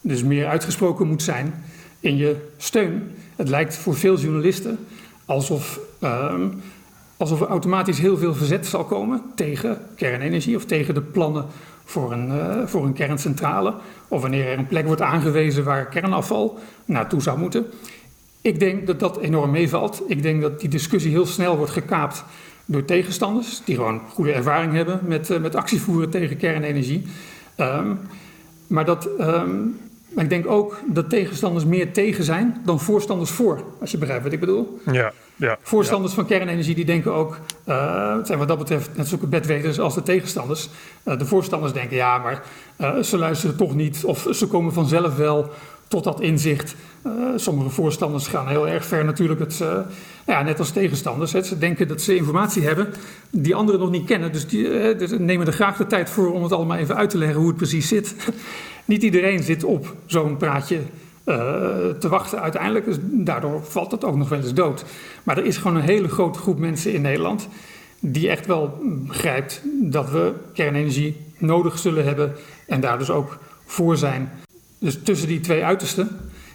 dus 0.00 0.22
meer 0.22 0.46
uitgesproken 0.46 1.06
moet 1.06 1.22
zijn 1.22 1.54
in 2.00 2.16
je 2.16 2.36
steun. 2.56 3.02
Het 3.36 3.48
lijkt 3.48 3.76
voor 3.76 3.94
veel 3.94 4.18
journalisten 4.18 4.78
alsof, 5.24 5.80
um, 6.02 6.60
alsof 7.16 7.40
er 7.40 7.46
automatisch 7.46 7.98
heel 7.98 8.16
veel 8.16 8.34
verzet 8.34 8.66
zal 8.66 8.84
komen 8.84 9.22
tegen 9.34 9.80
kernenergie 9.96 10.56
of 10.56 10.64
tegen 10.64 10.94
de 10.94 11.00
plannen 11.00 11.46
voor 11.84 12.12
een, 12.12 12.28
uh, 12.28 12.66
voor 12.66 12.84
een 12.84 12.92
kerncentrale. 12.92 13.74
Of 14.08 14.20
wanneer 14.20 14.46
er 14.46 14.58
een 14.58 14.66
plek 14.66 14.86
wordt 14.86 15.00
aangewezen 15.00 15.64
waar 15.64 15.86
kernafval 15.86 16.58
naartoe 16.84 17.22
zou 17.22 17.38
moeten. 17.38 17.66
Ik 18.40 18.58
denk 18.58 18.86
dat 18.86 19.00
dat 19.00 19.18
enorm 19.18 19.50
meevalt. 19.50 20.02
Ik 20.06 20.22
denk 20.22 20.42
dat 20.42 20.60
die 20.60 20.68
discussie 20.68 21.10
heel 21.10 21.26
snel 21.26 21.56
wordt 21.56 21.72
gekaapt 21.72 22.24
door 22.64 22.84
tegenstanders, 22.84 23.62
die 23.64 23.74
gewoon 23.74 24.00
goede 24.08 24.32
ervaring 24.32 24.72
hebben 24.72 25.00
met, 25.02 25.30
uh, 25.30 25.38
met 25.38 25.54
actievoeren 25.54 26.10
tegen 26.10 26.36
kernenergie. 26.36 27.06
Um, 27.56 27.98
maar 28.66 28.84
dat, 28.84 29.08
um, 29.20 29.78
maar 30.16 30.24
ik 30.24 30.30
denk 30.30 30.46
ook 30.46 30.80
dat 30.86 31.10
tegenstanders 31.10 31.64
meer 31.64 31.92
tegen 31.92 32.24
zijn 32.24 32.60
dan 32.64 32.80
voorstanders 32.80 33.30
voor, 33.30 33.64
als 33.80 33.90
je 33.90 33.98
begrijpt 33.98 34.24
wat 34.24 34.32
ik 34.32 34.40
bedoel. 34.40 34.80
Ja, 34.92 35.12
ja, 35.36 35.58
voorstanders 35.62 36.14
van 36.14 36.26
kernenergie 36.26 36.74
die 36.74 36.84
denken 36.84 37.12
ook, 37.12 37.38
uh, 37.68 38.16
het 38.16 38.26
zijn 38.26 38.38
wat 38.38 38.48
dat 38.48 38.58
betreft 38.58 38.96
net 38.96 39.08
zulke 39.08 39.26
bedweters 39.26 39.80
als 39.80 39.94
de 39.94 40.02
tegenstanders. 40.02 40.68
Uh, 41.04 41.18
de 41.18 41.26
voorstanders 41.26 41.72
denken 41.72 41.96
ja, 41.96 42.18
maar 42.18 42.42
uh, 42.80 43.02
ze 43.02 43.18
luisteren 43.18 43.56
toch 43.56 43.74
niet 43.74 44.04
of 44.04 44.26
ze 44.30 44.46
komen 44.46 44.72
vanzelf 44.72 45.16
wel 45.16 45.50
tot 45.88 46.04
dat 46.04 46.20
inzicht. 46.20 46.74
sommige 47.36 47.70
voorstanders 47.70 48.26
gaan 48.26 48.48
heel 48.48 48.68
erg 48.68 48.84
ver 48.84 49.04
natuurlijk, 49.04 49.40
het, 49.40 49.58
nou 49.58 49.84
ja, 50.26 50.42
net 50.42 50.58
als 50.58 50.70
tegenstanders. 50.70 51.32
Hè. 51.32 51.42
Ze 51.42 51.58
denken 51.58 51.88
dat 51.88 52.00
ze 52.00 52.16
informatie 52.16 52.62
hebben 52.62 52.94
die 53.30 53.54
anderen 53.54 53.80
nog 53.80 53.90
niet 53.90 54.06
kennen. 54.06 54.32
Dus 54.32 54.46
die 54.46 54.96
dus 54.96 55.10
nemen 55.18 55.46
er 55.46 55.52
graag 55.52 55.76
de 55.76 55.86
tijd 55.86 56.10
voor 56.10 56.32
om 56.32 56.42
het 56.42 56.52
allemaal 56.52 56.76
even 56.76 56.96
uit 56.96 57.10
te 57.10 57.18
leggen 57.18 57.38
hoe 57.38 57.48
het 57.48 57.56
precies 57.56 57.88
zit. 57.88 58.14
Niet 58.86 59.02
iedereen 59.02 59.42
zit 59.42 59.64
op 59.64 59.94
zo'n 60.06 60.36
praatje 60.36 60.76
uh, 60.76 61.36
te 61.98 62.08
wachten 62.08 62.40
uiteindelijk. 62.40 62.84
Dus 62.84 62.96
daardoor 63.00 63.64
valt 63.64 63.90
het 63.90 64.04
ook 64.04 64.16
nog 64.16 64.28
wel 64.28 64.38
eens 64.38 64.54
dood. 64.54 64.84
Maar 65.22 65.38
er 65.38 65.44
is 65.44 65.56
gewoon 65.56 65.76
een 65.76 65.82
hele 65.82 66.08
grote 66.08 66.38
groep 66.38 66.58
mensen 66.58 66.92
in 66.92 67.02
Nederland 67.02 67.48
die 68.00 68.28
echt 68.28 68.46
wel 68.46 68.78
begrijpt 68.82 69.62
dat 69.82 70.10
we 70.10 70.32
kernenergie 70.52 71.16
nodig 71.38 71.78
zullen 71.78 72.04
hebben 72.04 72.34
en 72.66 72.80
daar 72.80 72.98
dus 72.98 73.10
ook 73.10 73.38
voor 73.64 73.96
zijn. 73.96 74.30
Dus 74.78 74.98
tussen 75.02 75.28
die 75.28 75.40
twee 75.40 75.64
uitersten 75.64 76.08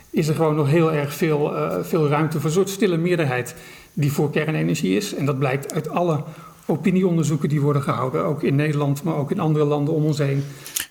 is 0.09 0.27
er 0.27 0.35
gewoon 0.35 0.55
nog 0.55 0.69
heel 0.69 0.93
erg 0.93 1.13
veel, 1.13 1.55
uh, 1.55 1.75
veel 1.81 2.07
ruimte 2.07 2.37
voor 2.37 2.45
een 2.45 2.55
soort 2.55 2.69
stille 2.69 2.97
meerderheid 2.97 3.55
die 3.93 4.11
voor 4.11 4.31
kernenergie 4.31 4.95
is. 4.95 5.13
En 5.13 5.25
dat 5.25 5.39
blijkt 5.39 5.73
uit 5.73 5.89
alle 5.89 6.23
opinieonderzoeken 6.65 7.49
die 7.49 7.61
worden 7.61 7.81
gehouden, 7.81 8.25
ook 8.25 8.43
in 8.43 8.55
Nederland, 8.55 9.03
maar 9.03 9.15
ook 9.15 9.31
in 9.31 9.39
andere 9.39 9.65
landen 9.65 9.93
om 9.93 10.05
ons 10.05 10.17
heen. 10.17 10.43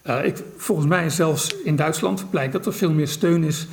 Uh, 0.06 0.24
ik, 0.24 0.42
volgens 0.56 0.86
mij 0.86 1.10
zelfs 1.10 1.56
in 1.64 1.76
Duitsland 1.76 2.30
blijkt 2.30 2.52
dat 2.52 2.66
er 2.66 2.72
veel 2.72 2.92
meer 2.92 3.08
steun 3.08 3.44
is 3.44 3.66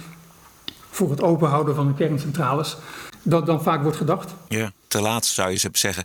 voor 0.90 1.10
het 1.10 1.22
openhouden 1.22 1.76
van 1.76 1.88
de 1.88 1.94
kerncentrales 1.94 2.78
dan, 3.24 3.46
dan 3.46 3.64
vaak 3.64 3.82
wordt 3.82 3.98
gedacht. 3.98 4.34
Ja, 4.48 4.72
te 4.88 5.02
laat 5.02 5.26
zou 5.26 5.52
je 5.52 5.70
zeggen. 5.72 6.04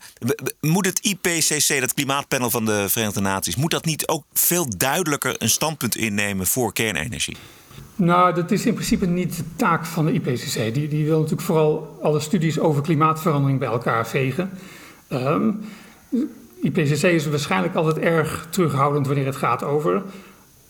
Moet 0.60 0.86
het 0.86 0.98
IPCC, 0.98 1.80
dat 1.80 1.94
klimaatpanel 1.94 2.50
van 2.50 2.64
de 2.64 2.88
Verenigde 2.88 3.20
Naties, 3.20 3.56
moet 3.56 3.70
dat 3.70 3.84
niet 3.84 4.08
ook 4.08 4.24
veel 4.32 4.66
duidelijker 4.76 5.34
een 5.38 5.50
standpunt 5.50 5.96
innemen 5.96 6.46
voor 6.46 6.72
kernenergie? 6.72 7.36
Nou, 7.96 8.34
dat 8.34 8.50
is 8.50 8.66
in 8.66 8.74
principe 8.74 9.06
niet 9.06 9.36
de 9.36 9.44
taak 9.56 9.86
van 9.86 10.04
de 10.04 10.12
IPCC. 10.12 10.74
Die, 10.74 10.88
die 10.88 11.04
wil 11.04 11.16
natuurlijk 11.16 11.46
vooral 11.46 11.98
alle 12.02 12.20
studies 12.20 12.58
over 12.58 12.82
klimaatverandering 12.82 13.58
bij 13.58 13.68
elkaar 13.68 14.08
vegen. 14.08 14.50
Um, 15.08 15.64
IPCC 16.62 17.02
is 17.02 17.26
waarschijnlijk 17.26 17.74
altijd 17.74 17.98
erg 17.98 18.46
terughoudend 18.50 19.06
wanneer 19.06 19.26
het 19.26 19.36
gaat 19.36 19.64
over 19.64 20.02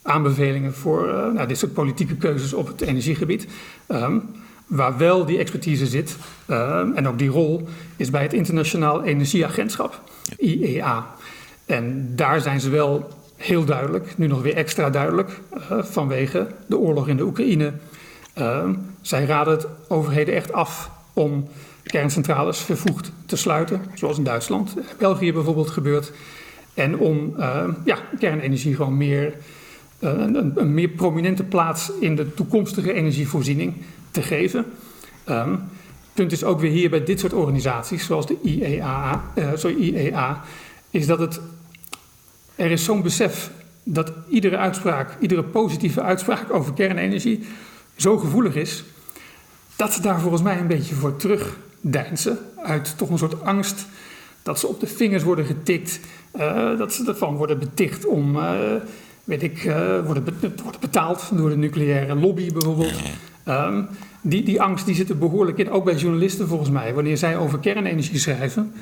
aanbevelingen 0.03 0.75
voor 0.75 1.09
uh, 1.09 1.33
nou, 1.33 1.47
dit 1.47 1.59
soort 1.59 1.73
politieke 1.73 2.17
keuzes 2.17 2.53
op 2.53 2.67
het 2.67 2.81
energiegebied. 2.81 3.47
Um, 3.89 4.23
waar 4.67 4.97
wel 4.97 5.25
die 5.25 5.39
expertise 5.39 5.87
zit, 5.87 6.17
um, 6.49 6.95
en 6.95 7.09
ook 7.09 7.19
die 7.19 7.29
rol, 7.29 7.69
is 7.97 8.11
bij 8.11 8.23
het 8.23 8.33
Internationaal 8.33 9.05
Energieagentschap, 9.05 10.01
IEA. 10.39 11.07
En 11.67 12.13
daar 12.17 12.41
zijn 12.41 12.61
ze 12.61 12.71
wel 12.71 13.09
heel 13.37 13.65
duidelijk, 13.65 14.19
nu 14.19 14.27
nog 14.27 14.43
weer 14.43 14.55
extra 14.55 14.91
duidelijk, 14.91 15.41
uh, 15.55 15.83
vanwege 15.83 16.47
de 16.67 16.79
oorlog 16.79 17.09
in 17.09 17.17
de 17.17 17.25
Oekraïne. 17.25 17.73
Uh, 18.39 18.69
zij 19.01 19.25
raden 19.25 19.53
het 19.53 19.67
overheden 19.89 20.35
echt 20.35 20.53
af 20.53 20.91
om 21.13 21.49
kerncentrales 21.83 22.59
vervoegd 22.59 23.13
te 23.27 23.37
sluiten, 23.37 23.81
zoals 23.95 24.19
in 24.19 24.25
Duitsland, 24.25 24.75
België 24.99 25.33
bijvoorbeeld 25.33 25.71
gebeurt. 25.71 26.13
En 26.75 26.99
om 26.99 27.35
uh, 27.39 27.65
ja, 27.85 27.99
kernenergie 28.19 28.75
gewoon 28.75 28.97
meer, 28.97 29.35
een, 29.99 30.53
een, 30.61 30.75
meer 30.75 30.89
prominente 30.89 31.45
plaats 31.45 31.93
in 32.01 32.17
de 32.17 32.35
toekomstige 32.35 32.93
energievoorziening 32.93 33.75
te 34.11 34.23
geven. 34.23 34.65
Um, 35.29 35.61
punt 36.13 36.33
is 36.33 36.45
ook 36.45 36.61
weer 36.61 36.71
hier 36.71 36.91
bij 36.91 37.05
dit 37.05 37.21
soort 37.21 37.33
organisaties, 37.33 38.07
zoals 38.07 38.27
de 38.27 38.37
IEA, 38.43 39.25
sorry, 39.55 39.77
IEA 39.77 40.43
is 40.91 41.07
dat 41.07 41.19
het 41.19 41.41
er 42.57 42.71
is 42.71 42.85
zo'n 42.85 43.03
besef 43.03 43.51
dat 43.83 44.13
iedere 44.29 44.57
uitspraak, 44.57 45.17
iedere 45.21 45.43
positieve 45.43 46.03
uitspraak 46.03 46.53
over 46.53 46.73
kernenergie 46.73 47.47
zo 47.97 48.19
gevoelig 48.19 48.55
is, 48.55 48.85
dat 49.77 49.93
ze 49.93 50.01
daar 50.01 50.21
volgens 50.21 50.43
mij 50.43 50.59
een 50.59 50.67
beetje 50.67 50.95
voor 50.95 51.17
terugdeinzen. 51.83 52.39
Uit 52.63 52.99
toch 52.99 53.11
een 53.11 53.19
soort 53.19 53.43
angst 53.43 53.87
dat 54.43 54.59
ze 54.59 54.67
op 54.67 54.81
de 54.81 54.87
vingers 54.87 55.23
worden 55.23 55.45
getikt, 55.45 56.01
uh, 56.37 56.79
dat 56.79 56.93
ze 56.93 57.05
ervan 57.07 57.37
worden 57.37 57.59
beticht 57.59 58.07
om, 58.07 58.37
uh, 58.37 58.53
weet 59.25 59.43
ik, 59.43 59.65
uh, 59.65 60.05
worden, 60.05 60.25
worden 60.63 60.81
betaald 60.81 61.31
door 61.35 61.49
de 61.49 61.57
nucleaire 61.57 62.15
lobby 62.15 62.53
bijvoorbeeld. 62.53 63.01
Um, 63.49 63.89
die, 64.21 64.43
die 64.43 64.63
angst 64.63 64.87
die 64.87 64.95
zit 64.95 65.09
er 65.09 65.19
behoorlijk 65.19 65.59
in, 65.59 65.71
ook 65.71 65.85
bij 65.85 65.95
journalisten 65.95 66.49
volgens 66.49 66.71
mij. 66.71 66.95
Wanneer 66.95 67.17
zij 67.17 67.37
over 67.37 67.59
kernenergie 67.59 68.19
schrijven, 68.19 68.73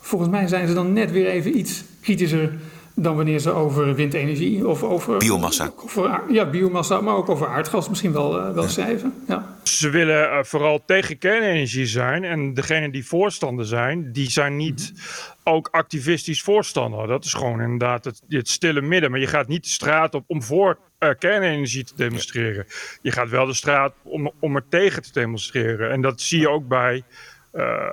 volgens 0.00 0.30
mij 0.30 0.48
zijn 0.48 0.68
ze 0.68 0.74
dan 0.74 0.92
net 0.92 1.10
weer 1.10 1.26
even 1.26 1.58
iets 1.58 1.84
kritischer 2.00 2.52
dan 2.94 3.16
wanneer 3.16 3.38
ze 3.38 3.50
over 3.50 3.94
windenergie 3.94 4.68
of 4.68 4.82
over... 4.82 5.16
Biomassa. 5.16 5.72
Over, 5.76 6.22
ja, 6.28 6.50
biomassa, 6.50 7.00
maar 7.00 7.14
ook 7.14 7.28
over 7.28 7.46
aardgas 7.46 7.88
misschien 7.88 8.12
wel, 8.12 8.38
uh, 8.38 8.52
wel 8.52 8.62
ja. 8.62 8.68
schrijven. 8.68 9.14
Ja. 9.28 9.56
Ze 9.62 9.90
willen 9.90 10.30
uh, 10.30 10.42
vooral 10.42 10.84
tegen 10.84 11.18
kernenergie 11.18 11.86
zijn. 11.86 12.24
En 12.24 12.54
degenen 12.54 12.90
die 12.90 13.06
voorstander 13.06 13.66
zijn, 13.66 14.12
die 14.12 14.30
zijn 14.30 14.56
niet 14.56 14.92
mm-hmm. 14.92 15.54
ook 15.54 15.68
activistisch 15.70 16.42
voorstander. 16.42 17.06
Dat 17.06 17.24
is 17.24 17.34
gewoon 17.34 17.60
inderdaad 17.60 18.04
het, 18.04 18.22
het, 18.28 18.48
stille 18.48 18.80
midden. 18.80 19.10
Maar 19.10 19.20
je 19.20 19.26
gaat 19.26 19.48
niet 19.48 19.62
de 19.62 19.70
straat 19.70 20.14
op 20.14 20.24
om 20.26 20.42
voor 20.42 20.78
uh, 20.98 21.10
kernenergie 21.18 21.84
te 21.84 21.94
demonstreren. 21.96 22.64
Ja. 22.68 22.74
Je 23.02 23.12
gaat 23.12 23.28
wel 23.28 23.46
de 23.46 23.54
straat 23.54 23.92
om, 24.02 24.32
om 24.40 24.56
er 24.56 24.64
tegen 24.68 25.02
te 25.02 25.12
demonstreren. 25.12 25.90
En 25.90 26.00
dat 26.00 26.20
zie 26.20 26.40
je 26.40 26.48
ook 26.48 26.68
bij 26.68 27.02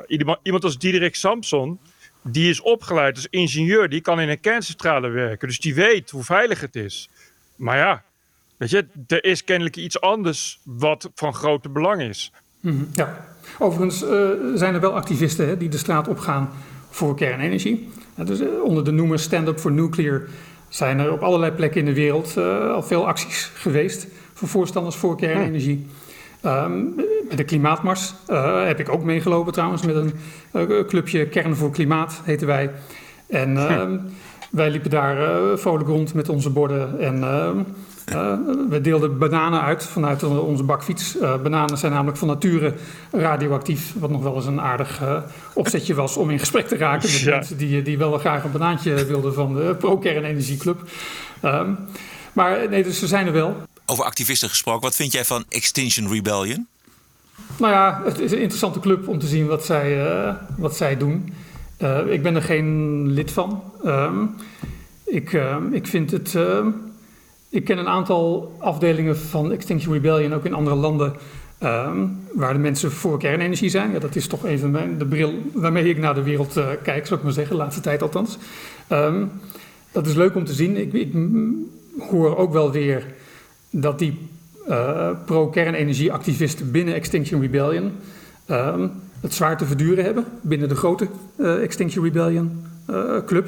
iemand, 0.08 0.40
iemand 0.44 0.64
als 0.64 0.78
Diederik 0.78 1.16
Samson 1.16 1.80
die 2.22 2.50
is 2.50 2.62
opgeleid 2.62 3.16
als 3.16 3.28
ingenieur, 3.30 3.90
die 3.90 4.02
kan 4.02 4.20
in 4.20 4.30
een 4.30 4.40
kerncentrale 4.40 5.10
werken. 5.10 5.48
Dus 5.48 5.60
die 5.60 5.76
weet 5.76 6.10
hoe 6.10 6.24
veilig 6.24 6.62
het 6.62 6.76
is. 6.76 7.10
Maar 7.56 7.78
ja, 7.78 8.04
weet 8.58 8.70
je, 8.70 8.86
er 9.08 9.24
is 9.24 9.44
kennelijk 9.44 9.76
iets 9.76 10.02
anders 10.02 10.60
wat 10.64 11.10
van 11.16 11.34
grote 11.34 11.70
belang 11.70 12.02
is. 12.02 12.32
Mm-hmm, 12.60 12.90
ja, 12.94 13.26
overigens 13.60 14.04
uh, 14.04 14.30
zijn 14.56 14.74
er 14.74 14.80
wel 14.80 14.96
activisten 14.96 15.48
hè, 15.48 15.58
die 15.58 15.70
de 15.70 15.78
straat 15.78 16.08
opgaan 16.08 16.50
voor 16.90 17.16
kernenergie. 17.16 17.90
Ja, 18.16 18.24
dus, 18.24 18.42
uh, 18.42 18.64
onder 18.64 18.84
de 18.84 18.92
noemer 18.92 19.20
Stand 19.20 19.48
Up 19.48 19.60
for 19.60 19.72
Nuclear 19.72 20.22
zijn 20.70 21.00
er 21.00 21.12
op 21.12 21.22
allerlei 21.22 21.52
plekken 21.52 21.80
in 21.80 21.86
de 21.86 21.94
wereld 21.94 22.36
uh, 22.38 22.72
al 22.72 22.84
veel 22.84 23.08
acties 23.08 23.52
geweest 23.54 24.08
voor 24.34 24.48
voorstanders 24.48 24.96
voor 24.96 25.18
kernenergie. 25.18 25.88
Um, 26.46 26.96
met 27.28 27.38
de 27.38 27.44
klimaatmars 27.44 28.14
uh, 28.30 28.66
heb 28.66 28.80
ik 28.80 28.90
ook 28.90 29.04
meegelopen 29.04 29.54
trouwens 29.54 29.86
met 29.86 29.96
een 29.96 30.14
uh, 30.54 30.86
clubje 30.88 31.28
Kern 31.28 31.56
voor 31.56 31.72
Klimaat 31.72 32.22
heten 32.24 32.48
wij. 32.48 32.72
En 33.28 33.54
uh, 33.54 33.84
wij 34.52 34.70
liepen 34.70 34.90
daar 34.90 35.18
uh, 35.18 35.58
vrolijk 35.58 35.90
rond 35.90 36.14
met 36.14 36.30
onze 36.30 36.50
borden 36.50 37.00
en 37.00 37.20
we 38.70 38.82
deelden 38.82 39.18
bananen 39.18 39.62
uit 39.62 39.84
vanuit 39.84 40.24
onze 40.24 40.64
bakfiets. 40.64 41.18
bananen 41.44 41.78
zijn 41.78 41.92
namelijk 41.92 42.18
van 42.18 42.28
nature 42.28 42.74
radioactief, 43.12 43.94
wat 44.00 44.10
nog 44.10 44.24
wel 44.24 44.36
eens 44.36 44.46
een 44.46 44.62
aardig 44.62 45.02
opzetje 45.54 45.94
was 45.94 46.18
om 46.18 46.30
in 46.30 46.40
gesprek 46.40 46.68
te 46.68 46.78
raken 46.78 47.12
met 47.12 47.20
ja. 47.20 47.36
mensen 47.36 47.58
die, 47.58 47.82
die 47.82 47.98
wel 47.98 48.18
graag 48.18 48.44
een 48.44 48.52
banaantje 48.52 49.06
wilden 49.06 49.34
van 49.34 49.56
de 49.56 49.76
Pro-Kernenergieclub. 49.80 50.78
Um, 51.46 51.78
maar 52.34 52.70
nee, 52.70 52.84
dus 52.84 53.00
ze 53.00 53.08
zijn 53.08 53.28
er 53.28 53.34
wel. 53.34 53.56
Over 53.90 54.04
activisten 54.04 54.50
gesproken, 54.50 54.82
wat 54.82 54.96
vind 54.96 55.12
jij 55.12 55.26
van 55.26 55.46
Extinction 55.50 56.12
Rebellion? 56.12 56.68
Nou 57.58 57.74
ja, 57.74 58.02
het 58.06 58.20
is 58.20 58.32
een 58.32 58.40
interessante 58.40 58.80
club 58.80 59.08
om 59.08 59.20
te 59.20 59.28
zien 59.28 59.48
wat 59.48 59.66
zij, 59.66 60.06
uh, 60.06 60.34
wat 60.58 60.76
zij 60.76 60.98
doen. 60.98 61.34
Uh, 61.82 62.12
ik 62.12 62.24
ben 62.24 62.36
er 62.36 62.42
geen 62.42 63.08
lid 63.12 63.32
van. 63.32 63.64
Um, 63.86 64.36
ik, 65.06 65.34
uh, 65.34 65.56
ik 65.72 65.88
vind 65.88 66.12
het. 66.12 66.38
ik 67.50 67.64
ken 67.66 67.78
een 67.78 67.88
aantal 67.88 68.56
afdelingen 68.60 69.18
van 69.18 69.52
Extinction 69.52 69.94
Rebellion 69.94 70.34
ook 70.34 70.46
in 70.46 70.54
andere 70.54 70.76
landen. 70.76 71.14
Waar 72.34 72.54
de 72.54 72.60
mensen 72.60 72.92
voor 72.92 73.20
kernenergie 73.20 73.70
zijn. 73.70 73.92
Ja, 73.92 74.00
dat 74.00 74.16
is 74.16 74.28
toch 74.28 74.46
even 74.46 74.72
mijn, 74.72 74.98
de 74.98 75.06
bril 75.06 75.34
waarmee 75.54 75.90
ik 75.90 75.98
naar 75.98 76.14
de 76.14 76.24
wereld 76.24 76.54
kijk, 76.84 77.08
zou 77.08 77.20
ik 77.20 77.26
maar 77.26 77.34
zeggen, 77.34 77.56
de 77.56 77.62
laatste 77.62 77.82
tijd 77.82 78.02
althans. 78.02 78.38
Dat 79.92 80.08
is 80.08 80.14
leuk 80.14 80.36
om 80.36 80.46
te 80.46 80.54
zien. 80.54 80.78
Ik, 80.78 80.94
ik 80.94 81.14
hoor 82.10 82.38
ook 82.38 82.54
wel 82.54 82.72
weer 82.72 83.18
dat 83.70 84.00
die 84.00 84.18
uh, 84.70 85.10
pro-kernenergieactivisten 85.26 86.72
binnen 86.72 86.94
Extinction 86.94 87.42
Rebellion 87.42 87.92
uh, 88.50 88.76
het 89.20 89.34
zwaar 89.34 89.58
te 89.58 89.66
verduren 89.66 90.04
hebben 90.04 90.26
binnen 90.42 90.70
de 90.70 90.76
grote 90.76 91.08
uh, 91.38 91.64
Extinction 91.64 92.04
Rebellion 92.04 92.66
uh, 92.90 93.26
club. 93.26 93.48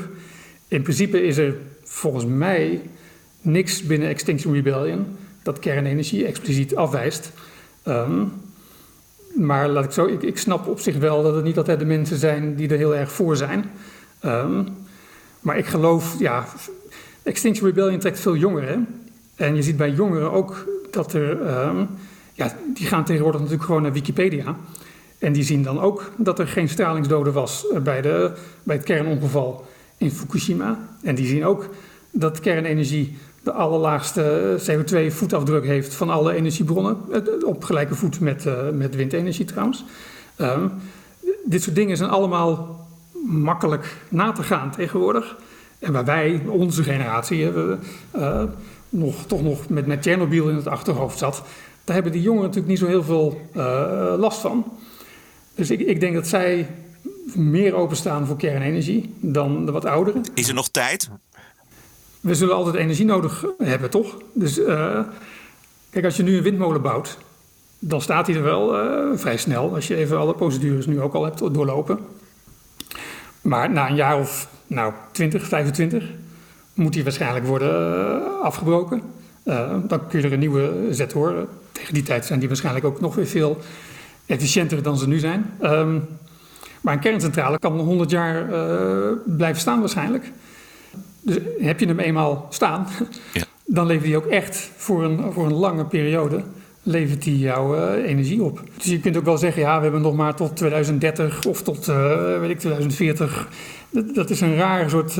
In 0.67 0.81
principe 0.81 1.23
is 1.23 1.37
er 1.37 1.55
volgens 1.83 2.25
mij 2.25 2.81
niks 3.41 3.83
binnen 3.83 4.09
Extinction 4.09 4.53
Rebellion 4.53 5.05
dat 5.43 5.59
kernenergie 5.59 6.25
expliciet 6.25 6.75
afwijst. 6.75 7.31
Um, 7.87 8.31
maar 9.35 9.69
laat 9.69 9.83
ik 9.83 9.91
zo, 9.91 10.05
ik, 10.05 10.21
ik, 10.21 10.37
snap 10.37 10.67
op 10.67 10.79
zich 10.79 10.97
wel 10.97 11.23
dat 11.23 11.35
het 11.35 11.43
niet 11.43 11.57
altijd 11.57 11.79
de 11.79 11.85
mensen 11.85 12.17
zijn 12.17 12.55
die 12.55 12.69
er 12.69 12.77
heel 12.77 12.95
erg 12.95 13.11
voor 13.11 13.37
zijn. 13.37 13.71
Um, 14.25 14.67
maar 15.39 15.57
ik 15.57 15.65
geloof, 15.65 16.19
ja, 16.19 16.45
Extinction 17.23 17.67
Rebellion 17.67 17.99
trekt 17.99 18.19
veel 18.19 18.35
jongeren. 18.35 19.00
En 19.41 19.55
je 19.55 19.61
ziet 19.61 19.77
bij 19.77 19.91
jongeren 19.91 20.31
ook 20.31 20.65
dat 20.91 21.13
er, 21.13 21.29
um, 21.67 21.87
ja, 22.33 22.55
die 22.73 22.85
gaan 22.85 23.03
tegenwoordig 23.03 23.41
natuurlijk 23.41 23.67
gewoon 23.67 23.81
naar 23.81 23.93
Wikipedia. 23.93 24.55
En 25.19 25.33
die 25.33 25.43
zien 25.43 25.63
dan 25.63 25.79
ook 25.79 26.11
dat 26.17 26.39
er 26.39 26.47
geen 26.47 26.69
stralingsdoden 26.69 27.33
was 27.33 27.67
eh, 27.67 27.79
bij, 27.79 28.01
de, 28.01 28.31
bij 28.63 28.75
het 28.75 28.85
kernongeval 28.85 29.65
in 29.97 30.11
Fukushima. 30.11 30.79
En 31.03 31.15
die 31.15 31.25
zien 31.25 31.45
ook 31.45 31.69
dat 32.11 32.39
kernenergie 32.39 33.17
de 33.43 33.51
allerlaagste 33.51 34.55
CO2-voetafdruk 34.59 35.65
heeft 35.65 35.93
van 35.93 36.09
alle 36.09 36.33
energiebronnen. 36.33 36.97
Op 37.45 37.63
gelijke 37.63 37.95
voet 37.95 38.19
met, 38.19 38.45
uh, 38.45 38.69
met 38.73 38.95
windenergie 38.95 39.45
trouwens. 39.45 39.85
Um, 40.37 40.71
dit 41.45 41.63
soort 41.63 41.75
dingen 41.75 41.97
zijn 41.97 42.09
allemaal 42.09 42.87
makkelijk 43.25 43.95
na 44.09 44.31
te 44.31 44.43
gaan 44.43 44.71
tegenwoordig. 44.71 45.37
En 45.79 45.93
waar 45.93 46.05
wij, 46.05 46.41
onze 46.47 46.83
generatie, 46.83 47.43
hebben, 47.43 47.79
nog, 48.91 49.25
toch 49.27 49.43
nog 49.43 49.69
met, 49.69 49.85
met 49.85 50.01
Tsjernobyl 50.01 50.49
in 50.49 50.55
het 50.55 50.67
achterhoofd 50.67 51.17
zat, 51.17 51.43
daar 51.83 51.95
hebben 51.95 52.11
die 52.11 52.21
jongeren 52.21 52.47
natuurlijk 52.47 52.71
niet 52.71 52.79
zo 52.79 52.87
heel 52.87 53.03
veel 53.03 53.41
uh, 53.55 54.13
last 54.17 54.39
van. 54.39 54.77
Dus 55.55 55.71
ik, 55.71 55.79
ik 55.79 55.99
denk 55.99 56.13
dat 56.13 56.27
zij 56.27 56.67
meer 57.33 57.73
openstaan 57.73 58.27
voor 58.27 58.37
kernenergie 58.37 59.13
dan 59.19 59.65
de 59.65 59.71
wat 59.71 59.85
ouderen. 59.85 60.21
Is 60.33 60.47
er 60.47 60.53
nog 60.53 60.69
tijd? 60.69 61.09
we 62.21 62.35
zullen 62.35 62.55
altijd 62.55 62.75
energie 62.75 63.05
nodig 63.05 63.45
hebben, 63.57 63.89
toch? 63.89 64.17
Dus 64.33 64.57
uh, 64.57 64.99
kijk, 65.89 66.05
als 66.05 66.17
je 66.17 66.23
nu 66.23 66.37
een 66.37 66.43
windmolen 66.43 66.81
bouwt, 66.81 67.17
dan 67.79 68.01
staat 68.01 68.27
hij 68.27 68.35
er 68.35 68.43
wel 68.43 68.83
uh, 68.83 69.17
vrij 69.17 69.37
snel. 69.37 69.75
Als 69.75 69.87
je 69.87 69.95
even 69.95 70.17
alle 70.17 70.35
procedures 70.35 70.85
nu 70.85 71.01
ook 71.01 71.13
al 71.13 71.23
hebt 71.23 71.39
doorlopen. 71.53 71.99
Maar 73.41 73.71
na 73.71 73.89
een 73.89 73.95
jaar 73.95 74.19
of 74.19 74.47
nou, 74.67 74.93
20, 75.11 75.47
25 75.47 76.09
moet 76.73 76.93
die 76.93 77.03
waarschijnlijk 77.03 77.45
worden 77.45 78.21
uh, 78.21 78.41
afgebroken. 78.41 79.01
dan 79.87 80.07
kun 80.07 80.19
je 80.19 80.25
er 80.25 80.33
een 80.33 80.39
nieuwe 80.39 80.87
zetten 80.89 81.17
hoor. 81.17 81.47
Tegen 81.71 81.93
die 81.93 82.03
tijd 82.03 82.25
zijn 82.25 82.39
die 82.39 82.47
waarschijnlijk 82.47 82.85
ook 82.85 83.01
nog 83.01 83.15
weer 83.15 83.27
veel 83.27 83.57
efficiënter 84.25 84.83
dan 84.83 84.97
ze 84.97 85.07
nu 85.07 85.19
zijn. 85.19 85.45
Um, 85.63 86.07
maar 86.81 86.93
een 86.93 86.99
kerncentrale 86.99 87.59
kan 87.59 87.79
100 87.79 88.09
jaar 88.09 88.45
blijven 89.25 89.61
staan 89.61 89.79
waarschijnlijk. 89.79 90.31
Dus 91.21 91.37
heb 91.59 91.79
je 91.79 91.87
hem 91.87 91.99
eenmaal 91.99 92.47
staan, 92.49 92.87
ja. 93.33 93.43
dan 93.65 93.85
levert 93.85 94.05
hij 94.05 94.15
ook 94.15 94.25
echt 94.25 94.71
voor 94.75 95.03
een, 95.03 95.31
voor 95.31 95.45
een 95.45 95.53
lange 95.53 95.85
periode 95.85 96.43
levert 96.83 97.25
hij 97.25 97.33
jouw 97.33 97.75
uh, 97.75 98.09
energie 98.09 98.43
op. 98.43 98.61
Dus 98.77 98.85
je 98.85 98.99
kunt 98.99 99.17
ook 99.17 99.25
wel 99.25 99.37
zeggen, 99.37 99.61
ja, 99.61 99.77
we 99.77 99.83
hebben 99.83 100.01
nog 100.01 100.15
maar 100.15 100.35
tot 100.35 100.55
2030 100.55 101.45
of 101.45 101.61
tot, 101.61 101.85
weet 102.39 102.49
ik, 102.49 102.59
2040. 102.59 103.47
Dat, 103.89 104.15
dat, 104.15 104.29
is 104.29 104.41
een 104.41 104.55
raar 104.55 104.89
soort... 104.89 105.17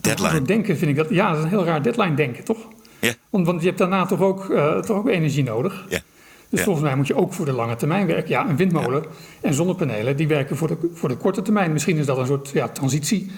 Deadline. 0.00 0.42
Denken, 0.42 0.76
vind 0.76 0.90
ik 0.90 0.96
dat. 0.96 1.08
Ja, 1.10 1.28
dat 1.28 1.38
is 1.38 1.44
een 1.44 1.48
heel 1.48 1.64
raar 1.64 1.82
deadline 1.82 2.14
denken, 2.14 2.44
toch? 2.44 2.58
Ja. 3.00 3.12
Want, 3.30 3.46
want 3.46 3.60
je 3.60 3.66
hebt 3.66 3.78
daarna 3.78 4.06
toch 4.06 4.20
ook, 4.20 4.48
uh, 4.48 4.78
toch 4.78 4.96
ook 4.96 5.08
energie 5.08 5.42
nodig. 5.42 5.86
Ja. 5.88 6.00
Dus 6.48 6.58
ja. 6.58 6.64
volgens 6.64 6.84
mij 6.84 6.96
moet 6.96 7.06
je 7.06 7.14
ook 7.14 7.32
voor 7.32 7.44
de 7.44 7.52
lange 7.52 7.76
termijn 7.76 8.06
werken. 8.06 8.30
Ja, 8.30 8.48
een 8.48 8.56
windmolen 8.56 9.04
en 9.40 9.54
zonnepanelen, 9.54 10.16
die 10.16 10.28
werken 10.28 10.56
voor 10.56 10.68
de, 10.68 10.76
voor 10.94 11.08
de 11.08 11.16
korte 11.16 11.42
termijn. 11.42 11.72
Misschien 11.72 11.96
is 11.96 12.06
dat 12.06 12.18
een 12.18 12.26
soort 12.26 12.50
ja, 12.52 12.68
transitie 12.68 13.30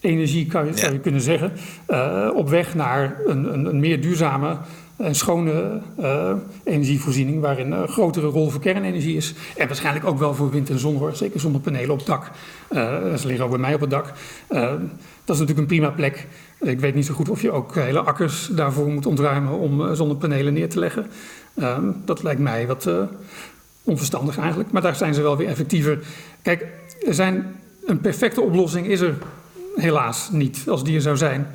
energie, 0.00 0.46
kan 0.46 0.66
je, 0.66 0.76
zou 0.76 0.92
je 0.92 0.98
kunnen 0.98 1.20
zeggen, 1.20 1.52
uh, 1.88 2.30
op 2.34 2.48
weg 2.48 2.74
naar 2.74 3.20
een, 3.26 3.52
een, 3.52 3.64
een, 3.64 3.80
meer 3.80 4.00
duurzame 4.00 4.56
en 4.96 5.14
schone 5.14 5.80
uh, 6.00 6.32
energievoorziening, 6.64 7.40
waarin 7.40 7.72
een 7.72 7.88
grotere 7.88 8.26
rol 8.26 8.50
voor 8.50 8.60
kernenergie 8.60 9.16
is. 9.16 9.34
En 9.56 9.66
waarschijnlijk 9.66 10.06
ook 10.06 10.18
wel 10.18 10.34
voor 10.34 10.50
wind 10.50 10.70
en 10.70 10.78
zon, 10.78 10.96
hoor. 10.96 11.16
zeker 11.16 11.40
zonnepanelen 11.40 11.90
op 11.90 12.06
dak. 12.06 12.30
Uh, 12.70 13.14
ze 13.14 13.26
liggen 13.26 13.44
ook 13.44 13.50
bij 13.50 13.60
mij 13.60 13.74
op 13.74 13.80
het 13.80 13.90
dak. 13.90 14.12
dat 15.24 15.34
is 15.34 15.40
natuurlijk 15.40 15.58
een 15.58 15.66
prima 15.66 15.90
plek. 15.90 16.26
Ik 16.60 16.80
weet 16.80 16.94
niet 16.94 17.06
zo 17.06 17.14
goed 17.14 17.28
of 17.28 17.42
je 17.42 17.50
ook 17.50 17.74
hele 17.74 18.00
akkers 18.00 18.48
daarvoor 18.52 18.88
moet 18.88 19.06
ontruimen 19.06 19.52
om 19.52 19.94
zonnepanelen 19.94 20.52
neer 20.52 20.68
te 20.68 20.78
leggen. 20.78 21.06
dat 22.04 22.22
lijkt 22.22 22.40
mij 22.40 22.66
wat 22.66 22.88
onverstandig 23.82 24.38
eigenlijk, 24.38 24.70
maar 24.70 24.82
daar 24.82 24.96
zijn 24.96 25.14
ze 25.14 25.22
wel 25.22 25.36
weer 25.36 25.48
effectiever. 25.48 25.98
Kijk, 26.42 26.66
er 27.06 27.14
zijn, 27.14 27.56
een 27.86 28.00
perfecte 28.00 28.40
oplossing 28.40 28.86
is 28.86 29.00
er 29.00 29.14
helaas 29.74 30.30
niet, 30.30 30.64
als 30.68 30.84
die 30.84 30.94
er 30.94 31.00
zou 31.00 31.16
zijn. 31.16 31.46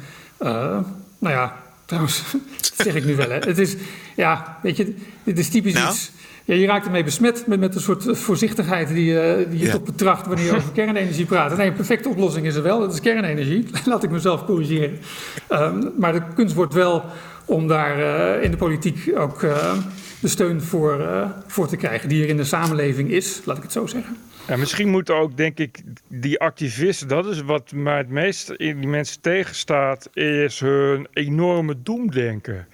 Nou 1.19 1.35
ja, 1.35 1.60
trouwens, 1.91 2.23
dat 2.75 2.85
zeg 2.85 2.95
ik 2.95 3.05
nu 3.05 3.15
wel. 3.15 3.29
Hè. 3.29 3.37
Het 3.37 3.57
is, 3.57 3.75
ja, 4.15 4.57
weet 4.61 4.77
je, 4.77 4.95
dit 5.23 5.39
is 5.39 5.49
typisch 5.49 5.73
nou? 5.73 5.89
iets. 5.89 6.11
Ja, 6.45 6.55
je 6.55 6.65
raakt 6.65 6.85
ermee 6.85 7.03
besmet 7.03 7.47
met, 7.47 7.59
met 7.59 7.75
een 7.75 7.81
soort 7.81 8.17
voorzichtigheid 8.17 8.87
die, 8.87 9.13
uh, 9.13 9.49
die 9.49 9.59
je 9.59 9.65
ja. 9.65 9.71
toch 9.71 9.83
betracht 9.83 10.27
wanneer 10.27 10.45
je 10.45 10.55
over 10.55 10.71
kernenergie 10.79 11.25
praat. 11.25 11.57
Nee, 11.57 11.67
een 11.67 11.73
perfecte 11.73 12.09
oplossing 12.09 12.45
is 12.45 12.55
er 12.55 12.63
wel, 12.63 12.79
dat 12.79 12.93
is 12.93 12.99
kernenergie. 12.99 13.65
Laat 13.85 14.03
ik 14.03 14.09
mezelf 14.09 14.45
corrigeren. 14.45 14.99
Um, 15.51 15.91
maar 15.97 16.13
de 16.13 16.21
kunst 16.35 16.55
wordt 16.55 16.73
wel 16.73 17.03
om 17.45 17.67
daar 17.67 17.99
uh, 17.99 18.43
in 18.43 18.51
de 18.51 18.57
politiek 18.57 19.11
ook 19.17 19.41
uh, 19.41 19.73
de 20.21 20.27
steun 20.27 20.61
voor, 20.61 21.07
voor 21.47 21.67
te 21.67 21.77
krijgen 21.77 22.09
die 22.09 22.23
er 22.23 22.29
in 22.29 22.37
de 22.37 22.43
samenleving 22.43 23.09
is, 23.09 23.41
laat 23.45 23.57
ik 23.57 23.63
het 23.63 23.71
zo 23.71 23.85
zeggen. 23.85 24.17
Ja, 24.47 24.57
misschien 24.57 24.89
moeten 24.89 25.15
ook, 25.15 25.37
denk 25.37 25.57
ik, 25.57 25.81
die 26.07 26.39
activisten, 26.39 27.07
dat 27.07 27.25
is 27.25 27.41
wat 27.41 27.71
mij 27.71 27.97
het 27.97 28.09
meest 28.09 28.49
in 28.49 28.79
die 28.79 28.89
mensen 28.89 29.21
tegenstaat, 29.21 30.09
is 30.13 30.59
hun 30.59 31.07
enorme 31.13 31.81
doemdenken. 31.81 32.67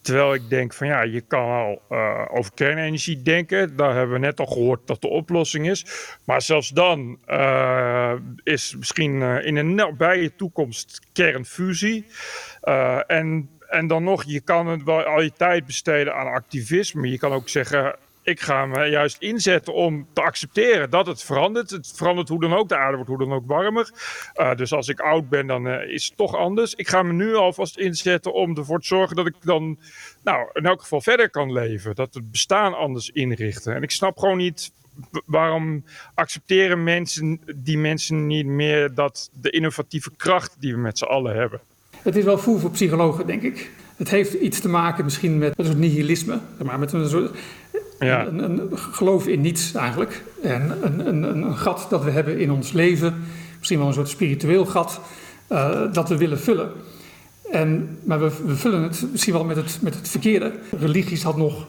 Terwijl 0.00 0.34
ik 0.34 0.48
denk 0.48 0.72
van 0.72 0.86
ja, 0.86 1.02
je 1.02 1.20
kan 1.20 1.48
al 1.48 1.82
uh, 1.90 2.24
over 2.30 2.52
kernenergie 2.54 3.22
denken. 3.22 3.76
Daar 3.76 3.94
hebben 3.94 4.12
we 4.14 4.26
net 4.26 4.40
al 4.40 4.46
gehoord 4.46 4.86
dat 4.86 5.00
de 5.00 5.08
oplossing 5.08 5.70
is. 5.70 5.86
Maar 6.24 6.42
zelfs 6.42 6.68
dan 6.68 7.18
uh, 7.28 8.12
is 8.42 8.74
misschien 8.78 9.22
in 9.22 9.56
een 9.56 9.74
nabije 9.74 10.36
toekomst 10.36 11.00
kernfusie. 11.12 12.06
en, 13.06 13.48
en 13.72 13.86
dan 13.86 14.04
nog, 14.04 14.24
je 14.24 14.40
kan 14.40 14.66
het 14.66 14.82
wel 14.82 15.02
al 15.02 15.20
je 15.20 15.32
tijd 15.32 15.66
besteden 15.66 16.14
aan 16.14 16.26
activisme. 16.26 17.10
Je 17.10 17.18
kan 17.18 17.32
ook 17.32 17.48
zeggen, 17.48 17.96
ik 18.22 18.40
ga 18.40 18.66
me 18.66 18.86
juist 18.86 19.16
inzetten 19.18 19.74
om 19.74 20.06
te 20.12 20.22
accepteren 20.22 20.90
dat 20.90 21.06
het 21.06 21.22
verandert. 21.22 21.70
Het 21.70 21.92
verandert 21.94 22.28
hoe 22.28 22.40
dan 22.40 22.54
ook. 22.54 22.68
De 22.68 22.76
aarde 22.76 22.94
wordt 22.94 23.10
hoe 23.10 23.18
dan 23.18 23.32
ook 23.32 23.46
warmer. 23.46 23.90
Uh, 24.34 24.54
dus 24.54 24.72
als 24.72 24.88
ik 24.88 25.00
oud 25.00 25.28
ben, 25.28 25.46
dan 25.46 25.66
uh, 25.66 25.88
is 25.88 26.04
het 26.04 26.16
toch 26.16 26.36
anders. 26.36 26.74
Ik 26.74 26.88
ga 26.88 27.02
me 27.02 27.12
nu 27.12 27.34
alvast 27.34 27.78
inzetten 27.78 28.32
om 28.32 28.56
ervoor 28.56 28.80
te 28.80 28.86
zorgen 28.86 29.16
dat 29.16 29.26
ik 29.26 29.34
dan, 29.40 29.78
nou, 30.22 30.50
in 30.52 30.66
elk 30.66 30.80
geval 30.80 31.00
verder 31.00 31.30
kan 31.30 31.52
leven. 31.52 31.94
Dat 31.94 32.14
het 32.14 32.30
bestaan 32.30 32.74
anders 32.74 33.10
inrichten. 33.10 33.74
En 33.74 33.82
ik 33.82 33.90
snap 33.90 34.18
gewoon 34.18 34.38
niet 34.38 34.72
waarom 35.26 35.84
accepteren 36.14 36.84
mensen, 36.84 37.40
die 37.56 37.78
mensen 37.78 38.26
niet 38.26 38.46
meer 38.46 38.94
dat 38.94 39.30
de 39.32 39.50
innovatieve 39.50 40.10
kracht 40.16 40.60
die 40.60 40.74
we 40.74 40.80
met 40.80 40.98
z'n 40.98 41.04
allen 41.04 41.36
hebben. 41.36 41.60
Het 42.02 42.16
is 42.16 42.24
wel 42.24 42.38
voer 42.38 42.60
voor 42.60 42.70
psychologen, 42.70 43.26
denk 43.26 43.42
ik. 43.42 43.70
Het 43.96 44.10
heeft 44.10 44.32
iets 44.32 44.60
te 44.60 44.68
maken 44.68 45.04
misschien 45.04 45.38
met 45.38 45.52
een 45.56 45.64
soort 45.64 45.78
nihilisme. 45.78 46.38
Maar 46.64 46.78
met 46.78 46.92
een 46.92 47.08
soort 47.08 47.30
ja. 47.98 48.26
Een, 48.26 48.38
een, 48.38 48.78
geloof 48.78 49.26
in 49.26 49.40
niets 49.40 49.74
eigenlijk. 49.74 50.22
En 50.42 50.78
een, 50.82 51.06
een, 51.06 51.22
een, 51.22 51.56
gat 51.56 51.86
dat 51.90 52.04
we 52.04 52.10
hebben 52.10 52.38
in 52.38 52.50
ons 52.50 52.72
leven, 52.72 53.14
misschien 53.58 53.78
wel 53.78 53.88
een 53.88 53.94
soort 53.94 54.08
spiritueel 54.08 54.64
gat, 54.64 55.00
uh, 55.48 55.80
dat 55.92 56.08
we 56.08 56.16
willen 56.16 56.40
vullen. 56.40 56.70
En, 57.50 57.98
maar 58.04 58.20
we, 58.20 58.30
we, 58.46 58.56
vullen 58.56 58.82
het 58.82 59.04
misschien 59.10 59.32
wel 59.32 59.44
met 59.44 59.56
het, 59.56 59.78
met 59.80 59.94
het 59.94 60.08
verkeerde. 60.08 60.52
Religies 60.78 61.22
had 61.22 61.36
nog 61.36 61.66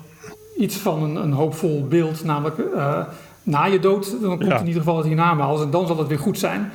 iets 0.58 0.76
van 0.76 1.04
een, 1.04 1.16
een 1.16 1.32
hoopvol 1.32 1.88
beeld, 1.88 2.24
namelijk 2.24 2.58
uh, 2.76 3.00
na 3.44 3.66
je 3.66 3.80
dood, 3.80 4.16
dan 4.22 4.38
komt 4.38 4.50
ja. 4.50 4.60
in 4.60 4.68
ieder 4.68 4.82
geval 4.82 4.98
het 4.98 5.06
hiernamaals 5.06 5.62
en 5.62 5.70
dan 5.70 5.88
zal 5.88 5.98
het 5.98 6.08
weer 6.08 6.20
goed 6.20 6.40
zijn. 6.40 6.72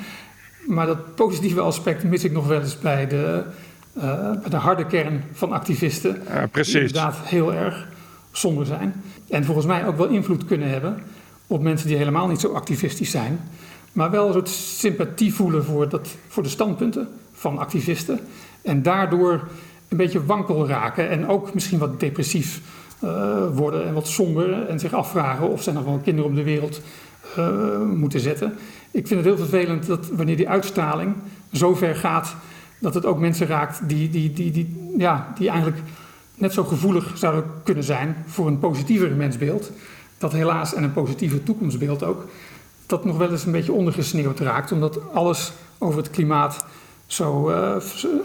Maar 0.69 0.87
dat 0.87 1.15
positieve 1.15 1.61
aspect 1.61 2.05
mis 2.05 2.25
ik 2.25 2.33
nog 2.33 2.47
wel 2.47 2.61
eens 2.61 2.79
bij 2.79 3.07
de, 3.07 3.43
uh, 3.97 4.03
bij 4.41 4.51
de 4.51 4.57
harde 4.57 4.87
kern 4.87 5.25
van 5.33 5.53
activisten. 5.53 6.23
Ja, 6.29 6.47
precies. 6.47 6.73
Die 6.73 6.81
inderdaad 6.81 7.17
heel 7.25 7.55
erg 7.55 7.87
somber 8.33 8.67
zijn. 8.67 9.03
En 9.29 9.45
volgens 9.45 9.67
mij 9.67 9.87
ook 9.87 9.97
wel 9.97 10.07
invloed 10.07 10.45
kunnen 10.45 10.69
hebben 10.69 11.03
op 11.47 11.63
mensen 11.63 11.89
die 11.89 11.97
helemaal 11.97 12.29
niet 12.29 12.41
zo 12.41 12.53
activistisch 12.53 13.11
zijn. 13.11 13.41
Maar 13.93 14.11
wel 14.11 14.27
een 14.27 14.33
soort 14.33 14.49
sympathie 14.49 15.35
voelen 15.35 15.65
voor, 15.65 15.89
dat, 15.89 16.09
voor 16.29 16.43
de 16.43 16.49
standpunten 16.49 17.09
van 17.33 17.59
activisten. 17.59 18.21
En 18.63 18.83
daardoor 18.83 19.49
een 19.89 19.97
beetje 19.97 20.25
wankel 20.25 20.69
raken 20.69 21.09
en 21.09 21.29
ook 21.29 21.55
misschien 21.55 21.79
wat 21.79 22.01
depressief 22.01 22.61
uh, 23.05 23.37
worden 23.55 23.87
en 23.87 23.95
wat 23.95 24.09
somber. 24.09 24.67
En 24.69 24.79
zich 24.79 24.93
afvragen 24.93 25.49
of 25.49 25.63
ze 25.63 25.73
nog 25.73 25.85
wel 25.85 26.01
kinderen 26.05 26.31
op 26.31 26.37
de 26.37 26.43
wereld 26.43 26.81
uh, 27.39 27.81
moeten 27.95 28.21
zetten. 28.21 28.55
Ik 28.91 29.07
vind 29.07 29.25
het 29.25 29.35
heel 29.35 29.47
vervelend 29.47 29.87
dat 29.87 30.09
wanneer 30.09 30.37
die 30.37 30.49
uitstraling 30.49 31.15
zo 31.53 31.75
ver 31.75 31.95
gaat 31.95 32.35
dat 32.79 32.95
het 32.95 33.07
ook 33.07 33.19
mensen 33.19 33.47
raakt 33.47 33.89
die, 33.89 34.11
die, 34.11 34.33
die, 34.33 34.51
die, 34.51 34.95
ja, 34.99 35.33
die 35.39 35.49
eigenlijk 35.49 35.83
net 36.35 36.53
zo 36.53 36.65
gevoelig 36.65 37.13
zouden 37.15 37.45
kunnen 37.65 37.85
zijn 37.85 38.17
voor 38.27 38.47
een 38.47 38.59
positiever 38.59 39.11
mensbeeld. 39.11 39.71
Dat 40.19 40.33
helaas, 40.33 40.75
en 40.75 40.83
een 40.83 40.93
positiever 40.93 41.43
toekomstbeeld 41.43 42.03
ook, 42.03 42.25
dat 42.87 43.05
nog 43.05 43.17
wel 43.17 43.31
eens 43.31 43.45
een 43.45 43.53
beetje 43.53 43.73
ondergesneeuwd 43.73 44.41
raakt. 44.41 44.73
Omdat 44.73 45.13
alles 45.13 45.53
over 45.79 45.99
het 45.99 46.11
klimaat 46.11 46.65
zo, 47.07 47.51
uh, 47.51 47.77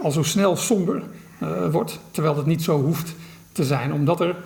al 0.02 0.10
zo 0.10 0.22
snel 0.22 0.56
somber 0.56 1.02
uh, 1.42 1.70
wordt. 1.70 2.00
Terwijl 2.10 2.36
het 2.36 2.46
niet 2.46 2.62
zo 2.62 2.82
hoeft 2.82 3.14
te 3.52 3.64
zijn, 3.64 3.92
omdat 3.92 4.20
er, 4.20 4.36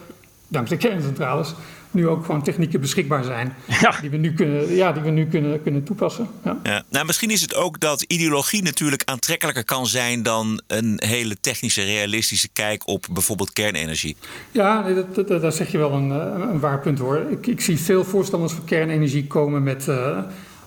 dankzij 0.49 0.77
kerncentrales, 0.77 1.55
nu 1.91 2.09
ook 2.09 2.25
gewoon 2.25 2.43
technieken 2.43 2.81
beschikbaar 2.81 3.25
zijn 3.25 3.55
ja. 3.81 3.95
die 4.01 4.11
we 4.11 4.17
nu 4.17 4.35
kunnen, 4.35 4.75
ja, 4.75 4.93
die 4.93 5.03
we 5.03 5.11
nu 5.11 5.27
kunnen, 5.27 5.63
kunnen 5.63 5.85
toepassen. 5.85 6.29
Ja. 6.45 6.59
Ja. 6.63 6.83
Nou, 6.89 7.07
misschien 7.07 7.31
is 7.31 7.41
het 7.41 7.55
ook 7.55 7.81
dat 7.81 8.03
ideologie 8.03 8.63
natuurlijk 8.63 9.03
aantrekkelijker 9.05 9.65
kan 9.65 9.87
zijn 9.87 10.23
dan 10.23 10.61
een 10.67 11.01
hele 11.05 11.37
technische, 11.41 11.83
realistische 11.83 12.49
kijk 12.53 12.89
op 12.89 13.07
bijvoorbeeld 13.11 13.53
kernenergie. 13.53 14.17
Ja, 14.51 14.83
dat, 14.83 15.29
dat, 15.29 15.43
daar 15.43 15.53
zeg 15.53 15.73
je 15.73 15.79
wel 15.79 15.93
een, 15.93 16.11
een 16.51 16.61
waar 16.61 16.81
punt 16.81 16.99
hoor. 16.99 17.27
Ik, 17.31 17.47
ik, 17.47 17.61
zie 17.61 17.79
veel 17.79 18.05
voorstanders 18.05 18.53
van 18.53 18.65
kernenergie 18.65 19.27
komen 19.27 19.63
met 19.63 19.87
uh, 19.87 20.19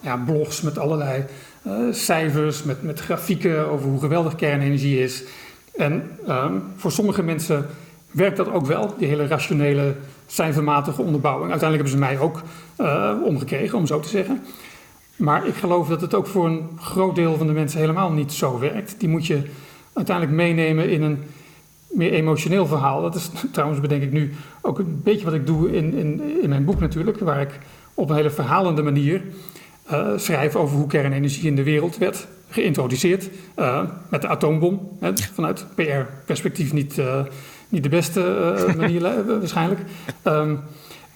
ja, 0.02 0.18
blogs 0.18 0.62
met 0.62 0.78
allerlei 0.78 1.26
uh, 1.68 1.74
cijfers, 1.94 2.64
met, 2.64 2.84
met 2.84 3.00
grafieken 3.00 3.70
over 3.70 3.90
hoe 3.90 4.00
geweldig 4.00 4.36
kernenergie 4.36 5.04
is. 5.04 5.24
En 5.76 6.18
um, 6.30 6.64
voor 6.76 6.92
sommige 6.92 7.24
mensen 7.24 7.68
werkt 8.12 8.38
dat 8.38 8.52
ook 8.52 8.66
wel, 8.66 8.96
die 8.98 9.08
hele 9.08 9.28
rationele 9.28 9.96
cijfermatige 10.32 11.02
onderbouwing. 11.02 11.52
Uiteindelijk 11.52 11.90
hebben 11.90 12.10
ze 12.10 12.16
mij 12.16 12.26
ook 12.26 12.42
uh, 12.82 13.12
omgekregen, 13.26 13.78
om 13.78 13.88
zo 13.88 14.00
te 14.00 14.10
zeggen. 14.10 14.42
Maar 15.16 15.48
ik 15.48 15.56
geloof 15.56 15.88
dat 15.88 16.02
het 16.02 16.14
ook 16.14 16.28
voor 16.28 16.46
een 16.46 16.70
groot 16.80 17.16
deel 17.16 17.38
van 17.38 17.48
de 17.48 17.54
mensen 17.54 17.80
helemaal 17.80 18.12
niet 18.12 18.34
zo 18.34 18.60
werkt. 18.60 18.96
Die 18.98 19.10
moet 19.10 19.28
je 19.28 19.42
uiteindelijk 19.94 20.38
meenemen 20.38 20.90
in 20.90 21.02
een 21.02 21.24
meer 21.90 22.12
emotioneel 22.12 22.66
verhaal. 22.66 23.02
Dat 23.02 23.16
is 23.16 23.32
trouwens, 23.52 23.82
bedenk 23.82 24.04
ik 24.04 24.12
nu, 24.12 24.34
ook 24.62 24.80
een 24.80 25.02
beetje 25.04 25.26
wat 25.26 25.34
ik 25.34 25.46
doe 25.46 25.76
in, 25.76 25.94
in, 25.94 26.42
in 26.42 26.50
mijn 26.50 26.66
boek 26.66 26.80
natuurlijk. 26.80 27.20
Waar 27.20 27.42
ik 27.42 27.60
op 27.94 28.10
een 28.10 28.16
hele 28.16 28.30
verhalende 28.30 28.82
manier 28.82 29.22
uh, 29.92 30.08
schrijf 30.16 30.56
over 30.56 30.78
hoe 30.78 30.88
kernenergie 30.88 31.48
in 31.48 31.56
de 31.56 31.64
wereld 31.64 31.98
werd 31.98 32.28
geïntroduceerd 32.50 33.30
uh, 33.60 33.84
met 34.10 34.22
de 34.22 34.28
atoombom. 34.28 34.98
Hè, 35.00 35.12
vanuit 35.18 35.66
PR-perspectief 35.76 36.74
niet, 36.74 37.02
niet 37.72 37.84
de 37.84 37.90
beste 37.90 38.56
uh, 38.68 38.76
manier 38.76 39.02
waarschijnlijk. 39.40 39.80
Um, 40.24 40.60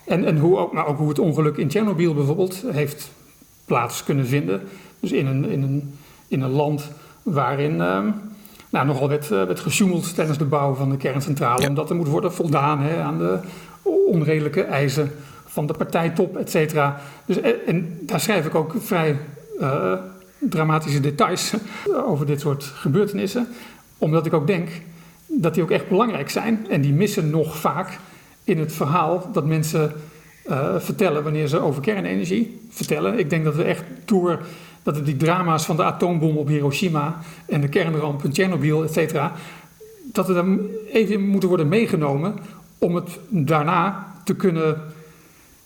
en, 0.05 0.25
en 0.25 0.37
hoe 0.37 0.57
ook, 0.57 0.73
maar 0.73 0.85
ook 0.85 0.97
hoe 0.97 1.09
het 1.09 1.19
ongeluk 1.19 1.57
in 1.57 1.67
Tsjernobyl 1.67 2.13
bijvoorbeeld 2.13 2.63
heeft 2.71 3.11
plaats 3.65 4.03
kunnen 4.03 4.27
vinden. 4.27 4.61
Dus 4.99 5.11
in 5.11 5.25
een, 5.25 5.49
in 5.49 5.63
een, 5.63 5.97
in 6.27 6.41
een 6.41 6.51
land 6.51 6.89
waarin 7.23 7.81
um, 7.81 8.13
nou, 8.69 8.85
nogal 8.85 9.09
werd, 9.09 9.27
werd 9.27 9.59
gesjoemeld 9.59 10.15
tijdens 10.15 10.37
de 10.37 10.45
bouw 10.45 10.73
van 10.73 10.89
de 10.89 10.97
kerncentrale. 10.97 11.61
Ja. 11.61 11.67
Omdat 11.67 11.89
er 11.89 11.95
moet 11.95 12.07
worden 12.07 12.33
voldaan 12.33 12.79
hè, 12.79 13.01
aan 13.01 13.17
de 13.17 13.39
onredelijke 14.07 14.61
eisen 14.61 15.11
van 15.45 15.65
de 15.65 15.73
partijtop, 15.73 16.37
et 16.37 16.49
cetera. 16.49 17.01
Dus, 17.25 17.39
en 17.65 17.99
daar 18.01 18.19
schrijf 18.19 18.45
ik 18.45 18.55
ook 18.55 18.75
vrij 18.79 19.17
uh, 19.59 19.93
dramatische 20.39 20.99
details 20.99 21.53
over 22.09 22.25
dit 22.25 22.39
soort 22.39 22.63
gebeurtenissen. 22.63 23.47
Omdat 23.97 24.25
ik 24.25 24.33
ook 24.33 24.47
denk 24.47 24.69
dat 25.41 25.53
die 25.53 25.63
ook 25.63 25.71
echt 25.71 25.89
belangrijk 25.89 26.29
zijn. 26.29 26.65
En 26.69 26.81
die 26.81 26.93
missen 26.93 27.29
nog 27.29 27.57
vaak 27.57 27.99
in 28.43 28.59
het 28.59 28.73
verhaal 28.73 29.29
dat 29.31 29.45
mensen 29.45 29.93
uh, 30.47 30.75
vertellen 30.77 31.23
wanneer 31.23 31.47
ze 31.47 31.59
over 31.59 31.81
kernenergie 31.81 32.59
vertellen. 32.69 33.19
Ik 33.19 33.29
denk 33.29 33.43
dat 33.43 33.55
we 33.55 33.63
echt 33.63 33.83
door 34.05 34.45
dat 34.83 34.97
we 34.97 35.03
die 35.03 35.17
drama's 35.17 35.65
van 35.65 35.75
de 35.75 35.83
atoombom 35.83 36.37
op 36.37 36.47
Hiroshima 36.47 37.19
en 37.45 37.61
de 37.61 37.67
kernramp 37.67 38.23
in 38.23 38.31
Tsjernobyl, 38.31 38.83
et 38.83 38.93
cetera, 38.93 39.31
dat 40.03 40.27
we 40.27 40.33
daar 40.33 40.45
even 40.91 41.27
moeten 41.27 41.49
worden 41.49 41.67
meegenomen 41.67 42.35
om 42.77 42.95
het 42.95 43.19
daarna 43.29 44.13
te 44.23 44.35
kunnen 44.35 44.81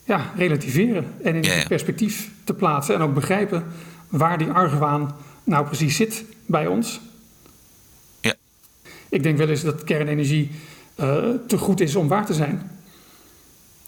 ja, 0.03 0.31
relativeren 0.35 1.05
en 1.23 1.35
in 1.35 1.43
ja, 1.43 1.53
ja. 1.53 1.67
perspectief 1.67 2.31
te 2.43 2.53
plaatsen 2.53 2.95
en 2.95 3.01
ook 3.01 3.13
begrijpen 3.13 3.63
waar 4.09 4.37
die 4.37 4.49
argwaan 4.49 5.15
nou 5.43 5.65
precies 5.65 5.95
zit 5.95 6.25
bij 6.45 6.67
ons. 6.67 7.01
Ik 9.09 9.23
denk 9.23 9.37
wel 9.37 9.49
eens 9.49 9.63
dat 9.63 9.83
kernenergie 9.83 10.51
uh, 10.99 11.15
te 11.47 11.57
goed 11.57 11.79
is 11.79 11.95
om 11.95 12.07
waar 12.07 12.25
te 12.25 12.33
zijn. 12.33 12.71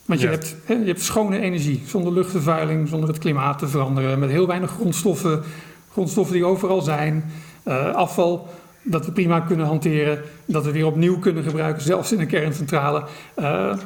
Want 0.06 0.20
je, 0.20 0.26
ja. 0.26 0.32
hebt, 0.32 0.56
hè, 0.64 0.74
je 0.74 0.86
hebt 0.86 1.02
schone 1.02 1.40
energie, 1.40 1.82
zonder 1.86 2.14
luchtvervuiling, 2.14 2.88
zonder 2.88 3.10
het 3.10 3.18
klimaat 3.18 3.60
te 3.60 3.68
veranderen, 3.68 4.20
met 4.20 4.30
heel 4.30 4.48
weinig 4.48 4.72
grondstoffen, 4.72 5.44
grondstoffen 5.92 6.36
die 6.36 6.46
overal 6.46 6.82
zijn, 6.82 7.32
uh, 7.68 7.94
afval 7.94 8.50
dat 8.84 9.06
we 9.06 9.12
prima 9.12 9.40
kunnen 9.40 9.66
hanteren, 9.66 10.22
dat 10.46 10.66
we 10.66 10.72
weer 10.72 10.86
opnieuw 10.86 11.20
kunnen 11.20 11.44
gebruiken, 11.44 11.84
zelfs 11.84 12.12
in 12.12 12.20
een 12.20 12.28
kerncentrale. 12.28 13.04
Uh, 13.40 13.78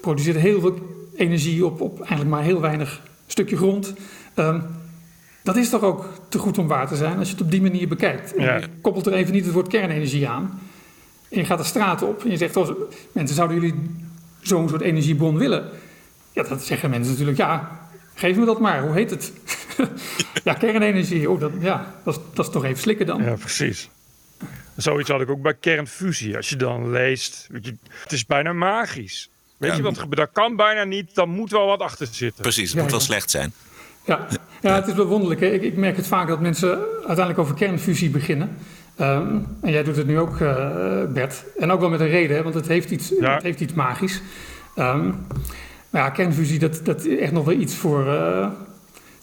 produceert 0.00 0.36
heel 0.36 0.60
veel 0.60 0.78
energie 1.16 1.66
op, 1.66 1.80
op 1.80 1.98
eigenlijk 1.98 2.30
maar 2.30 2.42
heel 2.42 2.60
weinig 2.60 3.02
stukje 3.26 3.56
grond. 3.56 3.94
Um, 4.34 4.62
dat 5.42 5.56
is 5.56 5.70
toch 5.70 5.82
ook 5.82 6.08
te 6.28 6.38
goed 6.38 6.58
om 6.58 6.66
waar 6.66 6.88
te 6.88 6.96
zijn 6.96 7.18
als 7.18 7.28
je 7.28 7.34
het 7.34 7.44
op 7.44 7.50
die 7.50 7.62
manier 7.62 7.88
bekijkt. 7.88 8.34
Koppelt 8.80 9.06
er 9.06 9.12
even 9.12 9.32
niet 9.32 9.44
het 9.44 9.54
woord 9.54 9.68
kernenergie 9.68 10.28
aan. 10.28 10.60
En 11.34 11.40
je 11.40 11.46
gaat 11.46 11.58
de 11.58 11.64
straat 11.64 12.02
op 12.02 12.24
en 12.24 12.30
je 12.30 12.36
zegt: 12.36 12.56
oh, 12.56 12.68
Mensen, 13.12 13.36
zouden 13.36 13.60
jullie 13.60 13.90
zo'n 14.40 14.68
soort 14.68 14.80
energiebron 14.80 15.38
willen? 15.38 15.70
Ja, 16.32 16.42
dat 16.42 16.64
zeggen 16.64 16.90
mensen 16.90 17.10
natuurlijk: 17.10 17.38
Ja, 17.38 17.80
geef 18.14 18.36
me 18.36 18.44
dat 18.44 18.60
maar. 18.60 18.82
Hoe 18.82 18.92
heet 18.92 19.10
het? 19.10 19.32
ja, 20.44 20.54
kernenergie. 20.54 21.30
Oh, 21.30 21.40
dat, 21.40 21.52
ja, 21.60 21.94
dat, 22.04 22.14
is, 22.16 22.20
dat 22.34 22.46
is 22.46 22.52
toch 22.52 22.64
even 22.64 22.78
slikken 22.78 23.06
dan. 23.06 23.22
Ja, 23.22 23.34
precies. 23.34 23.88
Zoiets 24.76 25.10
had 25.10 25.20
ik 25.20 25.30
ook 25.30 25.42
bij 25.42 25.54
kernfusie. 25.54 26.36
Als 26.36 26.48
je 26.48 26.56
dan 26.56 26.90
leest, 26.90 27.46
weet 27.50 27.66
je, 27.66 27.74
het 28.02 28.12
is 28.12 28.26
bijna 28.26 28.52
magisch. 28.52 29.30
Weet 29.56 29.70
ja. 29.70 29.76
je, 29.76 29.82
want 29.82 30.04
dat 30.08 30.28
kan 30.32 30.56
bijna 30.56 30.84
niet, 30.84 31.14
dan 31.14 31.28
moet 31.28 31.50
wel 31.50 31.66
wat 31.66 31.80
achter 31.80 32.06
zitten. 32.10 32.42
Precies, 32.42 32.72
het 32.72 32.82
moet 32.82 32.90
wel 32.90 33.00
slecht 33.00 33.30
zijn. 33.30 33.52
Ja, 34.04 34.26
ja 34.60 34.74
het 34.74 34.86
is 34.86 34.94
wel 34.94 35.06
wonderlijk. 35.06 35.40
Hè? 35.40 35.46
Ik, 35.46 35.62
ik, 35.62 35.76
merk 35.76 35.96
het 35.96 36.06
vaak 36.06 36.28
dat 36.28 36.40
mensen 36.40 36.78
uiteindelijk 36.96 37.38
over 37.38 37.54
kernfusie 37.54 38.10
beginnen. 38.10 38.56
Um, 39.00 39.46
en 39.60 39.70
jij 39.70 39.82
doet 39.82 39.96
het 39.96 40.06
nu 40.06 40.18
ook, 40.18 40.38
uh, 40.40 41.04
Bert. 41.12 41.44
En 41.58 41.70
ook 41.70 41.80
wel 41.80 41.88
met 41.88 42.00
een 42.00 42.08
reden, 42.08 42.36
hè? 42.36 42.42
want 42.42 42.54
het 42.54 42.68
heeft 42.68 42.90
iets, 42.90 43.12
ja. 43.20 43.34
het 43.34 43.42
heeft 43.42 43.60
iets 43.60 43.72
magisch. 43.72 44.22
Um, 44.78 45.26
maar 45.90 46.02
ja, 46.02 46.10
kernfusie, 46.10 46.58
dat, 46.58 46.80
dat 46.84 47.04
is 47.04 47.18
echt 47.18 47.32
nog 47.32 47.44
wel 47.44 47.54
iets 47.54 47.74
voor... 47.74 48.06
Uh, 48.06 48.46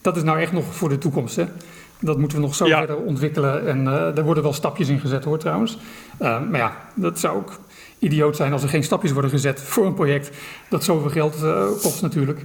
dat 0.02 0.18
is 0.18 0.24
nou 0.24 0.40
echt 0.40 0.52
nog 0.52 0.76
voor 0.76 0.90
de 0.90 0.98
toekomst, 0.98 1.36
hè? 1.36 1.46
Dat 2.00 2.18
moeten 2.18 2.38
we 2.38 2.44
nog 2.44 2.56
zo 2.56 2.68
ja. 2.68 2.78
verder 2.78 2.96
ontwikkelen. 2.96 3.68
En 3.68 3.84
uh, 3.84 4.18
er 4.18 4.24
worden 4.24 4.44
wel 4.44 4.54
stapjes 4.54 4.88
in 4.88 5.00
gezet, 5.00 5.24
hoor, 5.24 5.38
trouwens. 5.38 5.78
Uh, 6.22 6.50
maar 6.50 6.60
ja, 6.60 6.78
dat 6.96 7.20
zou 7.20 7.38
ook 7.38 7.60
idioot 8.00 8.36
zijn 8.36 8.54
als 8.54 8.64
er 8.64 8.70
geen 8.70 8.84
stapjes 8.84 9.12
worden 9.12 9.32
gezet 9.32 9.62
voor 9.62 9.86
een 9.86 9.94
project 9.94 10.32
dat 10.70 10.84
zoveel 10.84 11.10
geld 11.10 11.36
kost 11.82 12.02
natuurlijk. 12.02 12.44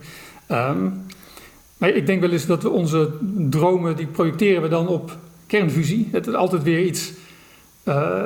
Um, 0.50 1.04
maar 1.76 1.88
ik 1.88 2.06
denk 2.06 2.20
wel 2.20 2.30
eens 2.30 2.46
dat 2.46 2.62
we 2.62 2.70
onze 2.70 3.10
dromen, 3.50 3.96
die 3.96 4.06
projecteren 4.06 4.62
we 4.62 4.68
dan 4.68 4.88
op 4.88 5.16
kernfusie. 5.46 6.08
Het 6.12 6.26
is 6.26 6.34
altijd 6.34 6.62
weer 6.62 6.84
iets... 6.84 7.12
Uh, 7.84 8.22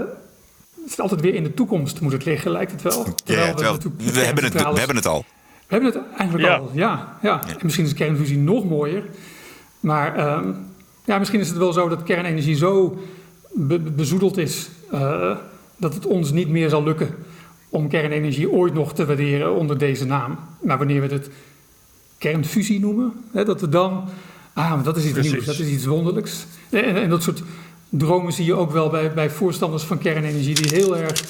het 0.82 0.90
is 0.90 1.00
altijd 1.00 1.20
weer 1.20 1.34
in 1.34 1.42
de 1.42 1.54
toekomst 1.54 2.00
moet 2.00 2.12
het 2.12 2.24
liggen, 2.24 2.50
lijkt 2.50 2.72
het 2.72 2.82
wel. 2.82 3.06
Ja, 3.24 3.34
ja, 3.34 3.54
terwijl, 3.54 3.78
we, 3.78 4.12
we, 4.12 4.20
hebben 4.20 4.44
het, 4.44 4.52
we 4.52 4.78
hebben 4.78 4.96
het 4.96 5.06
al. 5.06 5.24
We 5.66 5.76
hebben 5.76 5.92
het 5.92 6.02
eigenlijk 6.16 6.48
ja. 6.48 6.56
al, 6.56 6.70
ja, 6.72 7.18
ja. 7.22 7.48
En 7.48 7.56
misschien 7.62 7.84
is 7.84 7.94
kernfusie 7.94 8.38
nog 8.38 8.64
mooier. 8.64 9.04
Maar 9.80 10.38
um, 10.38 10.56
ja, 11.04 11.18
misschien 11.18 11.40
is 11.40 11.48
het 11.48 11.56
wel 11.56 11.72
zo 11.72 11.88
dat 11.88 12.02
kernenergie 12.02 12.56
zo 12.56 12.98
be 13.52 13.78
bezoedeld 13.78 14.36
is... 14.36 14.68
Uh, 14.92 15.36
dat 15.80 15.94
het 15.94 16.06
ons 16.06 16.30
niet 16.30 16.48
meer 16.48 16.68
zal 16.68 16.82
lukken 16.82 17.14
om 17.68 17.88
kernenergie 17.88 18.50
ooit 18.50 18.74
nog 18.74 18.94
te 18.94 19.06
waarderen 19.06 19.54
onder 19.54 19.78
deze 19.78 20.06
naam. 20.06 20.38
Maar 20.62 20.78
wanneer 20.78 21.00
we 21.00 21.14
het 21.14 21.30
kernfusie 22.18 22.80
noemen, 22.80 23.12
hè, 23.32 23.44
dat 23.44 23.60
we 23.60 23.68
dan, 23.68 24.08
ah, 24.60 24.84
dat 24.84 24.96
is 24.96 25.04
iets 25.04 25.12
Precies. 25.12 25.32
nieuws, 25.32 25.44
dat 25.44 25.58
is 25.58 25.68
iets 25.68 25.86
wonderlijks. 25.86 26.46
En, 26.70 26.84
en, 26.84 27.10
dat 27.10 27.22
soort 27.22 27.42
dromen 27.88 28.32
zie 28.32 28.44
je 28.44 28.54
ook 28.54 28.72
wel 28.72 28.88
bij, 28.88 29.12
bij 29.12 29.30
voorstanders 29.30 29.82
van 29.82 29.98
kernenergie 29.98 30.54
die 30.54 30.78
heel 30.78 30.96
erg 30.96 31.22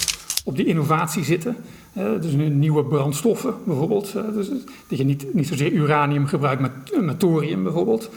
op 0.44 0.56
die 0.56 0.66
innovatie 0.66 1.24
zitten. 1.24 1.56
Uh, 1.98 2.04
dus 2.20 2.32
nieuwe 2.32 2.84
brandstoffen 2.84 3.54
bijvoorbeeld. 3.64 4.14
Uh, 4.16 4.22
dus, 4.34 4.48
dat 4.88 4.98
je 4.98 5.04
niet, 5.04 5.34
niet 5.34 5.46
zozeer 5.46 5.72
uranium 5.72 6.26
gebruikt, 6.26 6.60
maar, 6.60 6.72
maar 7.00 7.16
thorium 7.16 7.62
bijvoorbeeld. 7.62 8.10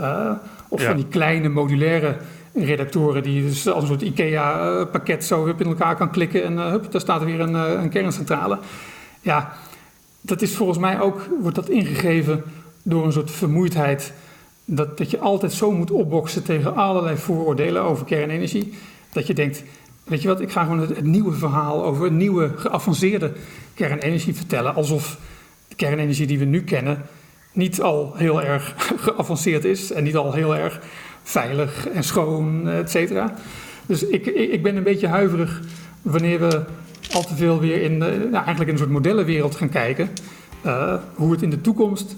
Uh, 0.00 0.30
of 0.68 0.80
ja. 0.80 0.86
van 0.86 0.96
die 0.96 1.06
kleine 1.06 1.48
modulaire 1.48 2.16
redactoren 2.54 3.22
die 3.22 3.42
dus 3.42 3.68
als 3.68 3.82
een 3.82 3.88
soort 3.88 4.02
IKEA-pakket 4.02 5.24
zo 5.24 5.44
in 5.44 5.66
elkaar 5.66 5.96
kan 5.96 6.10
klikken 6.10 6.44
en 6.44 6.58
hup, 6.58 6.92
daar 6.92 7.00
staat 7.00 7.20
er 7.20 7.26
weer 7.26 7.40
een, 7.40 7.54
een, 7.54 7.88
kerncentrale. 7.88 8.58
Ja, 9.20 9.52
dat 10.20 10.42
is 10.42 10.56
volgens 10.56 10.78
mij 10.78 11.00
ook, 11.00 11.28
wordt 11.40 11.56
dat 11.56 11.68
ingegeven 11.68 12.42
door 12.82 13.06
een 13.06 13.12
soort 13.12 13.30
vermoeidheid. 13.30 14.12
Dat, 14.72 14.98
dat 14.98 15.10
je 15.10 15.18
altijd 15.18 15.52
zo 15.52 15.70
moet 15.70 15.90
opboksen 15.90 16.42
tegen 16.42 16.74
allerlei 16.74 17.16
vooroordelen 17.16 17.82
over 17.82 18.04
kernenergie. 18.04 18.74
Dat 19.12 19.26
je 19.26 19.34
denkt, 19.34 19.62
weet 20.04 20.22
je 20.22 20.28
wat, 20.28 20.40
ik 20.40 20.50
ga 20.50 20.62
gewoon 20.62 20.80
het, 20.80 21.02
nieuwe 21.02 21.32
verhaal 21.32 21.84
over 21.84 22.12
nieuwe 22.12 22.52
geavanceerde 22.56 23.32
kernenergie 23.74 24.34
vertellen. 24.34 24.74
Alsof 24.74 25.18
de 25.68 25.74
kernenergie 25.74 26.26
die 26.26 26.38
we 26.38 26.44
nu 26.44 26.62
kennen 26.62 27.02
niet 27.52 27.82
al 27.82 28.12
heel 28.16 28.42
erg 28.42 28.74
geavanceerd 29.06 29.64
is 29.64 29.92
en 29.92 30.04
niet 30.04 30.16
al 30.16 30.32
heel 30.32 30.56
erg 30.56 30.80
veilig 31.22 31.88
en 31.88 32.04
schoon, 32.04 32.68
et 32.68 32.90
cetera. 32.90 33.34
Dus 33.86 34.06
ik, 34.06 34.26
ik 34.26 34.62
ben 34.62 34.76
een 34.76 34.82
beetje 34.82 35.08
huiverig 35.08 35.60
wanneer 36.02 36.40
we 36.40 36.62
al 37.12 37.24
te 37.24 37.34
veel 37.34 37.60
weer 37.60 37.82
in, 37.82 37.98
nou, 37.98 38.32
eigenlijk 38.32 38.66
in 38.66 38.72
een 38.72 38.78
soort 38.78 38.90
modellenwereld 38.90 39.54
gaan 39.54 39.68
kijken. 39.68 40.10
Uh, 40.66 40.94
hoe 41.14 41.32
het 41.32 41.42
in 41.42 41.50
de 41.50 41.60
toekomst 41.60 42.16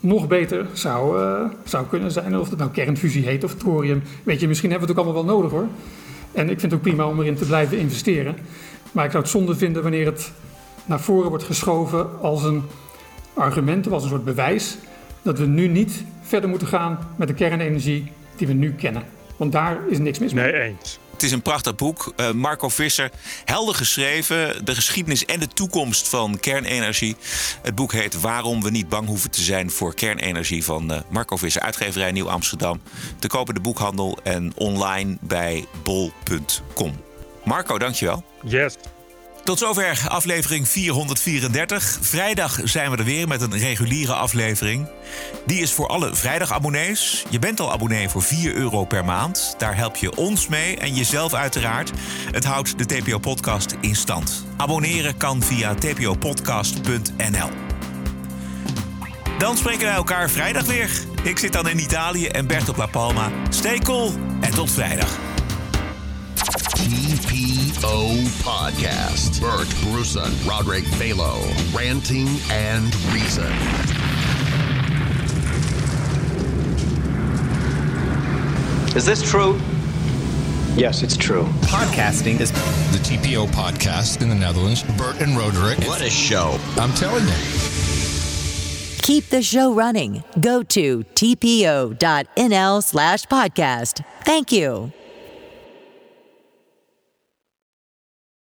nog 0.00 0.28
beter 0.28 0.66
zou, 0.72 1.20
uh, 1.20 1.50
zou 1.64 1.86
kunnen 1.86 2.10
zijn. 2.10 2.38
Of 2.38 2.50
het 2.50 2.58
nou 2.58 2.70
kernfusie 2.70 3.26
heet 3.26 3.44
of 3.44 3.54
thorium. 3.54 4.02
Weet 4.22 4.40
je, 4.40 4.48
misschien 4.48 4.70
hebben 4.70 4.88
we 4.88 4.94
het 4.94 5.02
ook 5.02 5.06
allemaal 5.06 5.26
wel 5.26 5.36
nodig 5.36 5.50
hoor. 5.50 5.66
En 6.32 6.50
ik 6.50 6.60
vind 6.60 6.62
het 6.62 6.74
ook 6.74 6.82
prima 6.82 7.06
om 7.06 7.20
erin 7.20 7.34
te 7.34 7.46
blijven 7.46 7.78
investeren. 7.78 8.36
Maar 8.92 9.04
ik 9.04 9.10
zou 9.10 9.22
het 9.22 9.32
zonde 9.32 9.56
vinden 9.56 9.82
wanneer 9.82 10.06
het 10.06 10.32
naar 10.84 11.00
voren 11.00 11.28
wordt 11.28 11.44
geschoven 11.44 12.20
als 12.20 12.44
een 12.44 12.62
argument 13.34 13.86
of 13.86 13.92
als 13.92 14.02
een 14.02 14.08
soort 14.08 14.24
bewijs 14.24 14.78
dat 15.22 15.38
we 15.38 15.46
nu 15.46 15.68
niet 15.68 16.04
verder 16.20 16.48
moeten 16.50 16.68
gaan 16.68 16.98
met 17.16 17.28
de 17.28 17.34
kernenergie 17.34 18.12
die 18.36 18.46
we 18.46 18.52
nu 18.52 18.72
kennen. 18.72 19.02
Want 19.36 19.52
daar 19.52 19.78
is 19.88 19.98
niks 19.98 20.18
mis 20.18 20.32
mee. 20.32 20.52
Nee, 20.52 20.62
eens. 20.62 20.98
Het 21.20 21.28
is 21.28 21.34
een 21.34 21.42
prachtig 21.42 21.74
boek. 21.74 22.12
Uh, 22.16 22.30
Marco 22.30 22.68
Visser, 22.68 23.10
helder 23.44 23.74
geschreven. 23.74 24.64
De 24.64 24.74
geschiedenis 24.74 25.24
en 25.24 25.40
de 25.40 25.48
toekomst 25.48 26.08
van 26.08 26.38
kernenergie. 26.38 27.16
Het 27.62 27.74
boek 27.74 27.92
heet 27.92 28.20
Waarom 28.20 28.62
we 28.62 28.70
niet 28.70 28.88
bang 28.88 29.06
hoeven 29.06 29.30
te 29.30 29.42
zijn 29.42 29.70
voor 29.70 29.94
kernenergie 29.94 30.64
van 30.64 30.92
uh, 30.92 30.98
Marco 31.10 31.36
Visser. 31.36 31.62
Uitgeverij 31.62 32.12
Nieuw 32.12 32.30
Amsterdam. 32.30 32.80
Te 33.18 33.26
kopen 33.26 33.54
de 33.54 33.60
boekhandel 33.60 34.18
en 34.22 34.52
online 34.56 35.16
bij 35.20 35.66
bol.com. 35.82 37.00
Marco, 37.44 37.78
dankjewel. 37.78 38.24
Yes. 38.42 38.74
Tot 39.44 39.58
zover 39.58 40.04
aflevering 40.08 40.68
434. 40.68 41.98
Vrijdag 42.00 42.60
zijn 42.64 42.90
we 42.90 42.96
er 42.96 43.04
weer 43.04 43.28
met 43.28 43.40
een 43.40 43.58
reguliere 43.58 44.12
aflevering. 44.12 44.88
Die 45.46 45.60
is 45.60 45.72
voor 45.72 45.88
alle 45.88 46.14
vrijdagabonnees. 46.14 47.24
Je 47.28 47.38
bent 47.38 47.60
al 47.60 47.72
abonnee 47.72 48.08
voor 48.08 48.22
4 48.22 48.54
euro 48.54 48.84
per 48.84 49.04
maand. 49.04 49.54
Daar 49.58 49.76
help 49.76 49.96
je 49.96 50.16
ons 50.16 50.48
mee 50.48 50.76
en 50.76 50.94
jezelf 50.94 51.34
uiteraard. 51.34 51.90
Het 52.30 52.44
houdt 52.44 52.78
de 52.78 52.86
TPO-podcast 52.86 53.76
in 53.80 53.96
stand. 53.96 54.46
Abonneren 54.56 55.16
kan 55.16 55.42
via 55.42 55.74
tpopodcast.nl. 55.74 57.50
Dan 59.38 59.56
spreken 59.56 59.84
wij 59.84 59.94
elkaar 59.94 60.30
vrijdag 60.30 60.66
weer. 60.66 60.90
Ik 61.22 61.38
zit 61.38 61.52
dan 61.52 61.68
in 61.68 61.78
Italië 61.78 62.26
en 62.26 62.46
Bert 62.46 62.68
op 62.68 62.76
La 62.76 62.86
Palma. 62.86 63.30
Stay 63.48 63.78
cool 63.78 64.12
en 64.40 64.50
tot 64.50 64.70
vrijdag. 64.70 65.18
TPO 67.80 68.26
Podcast. 68.42 69.40
Bert 69.40 69.68
Bruson, 69.82 70.30
Roderick 70.46 70.84
Balo. 71.00 71.40
Ranting 71.74 72.28
and 72.50 72.94
Reason. 73.06 73.50
Is 78.94 79.06
this 79.06 79.22
true? 79.22 79.58
Yes, 80.76 81.02
it's 81.02 81.16
true. 81.16 81.44
Podcasting 81.62 82.40
is 82.40 82.52
the 82.52 82.98
TPO 82.98 83.46
podcast 83.48 84.20
in 84.20 84.28
the 84.28 84.34
Netherlands. 84.34 84.82
Bert 84.98 85.18
and 85.22 85.34
Roderick. 85.36 85.78
What 85.88 86.02
a 86.02 86.10
show. 86.10 86.58
I'm 86.76 86.92
telling 86.92 87.26
you. 87.26 87.34
Keep 89.02 89.30
the 89.30 89.42
show 89.42 89.72
running. 89.72 90.22
Go 90.38 90.62
to 90.64 90.98
tpo.nl 91.14 92.82
slash 92.82 93.24
podcast. 93.24 94.04
Thank 94.24 94.52
you. 94.52 94.92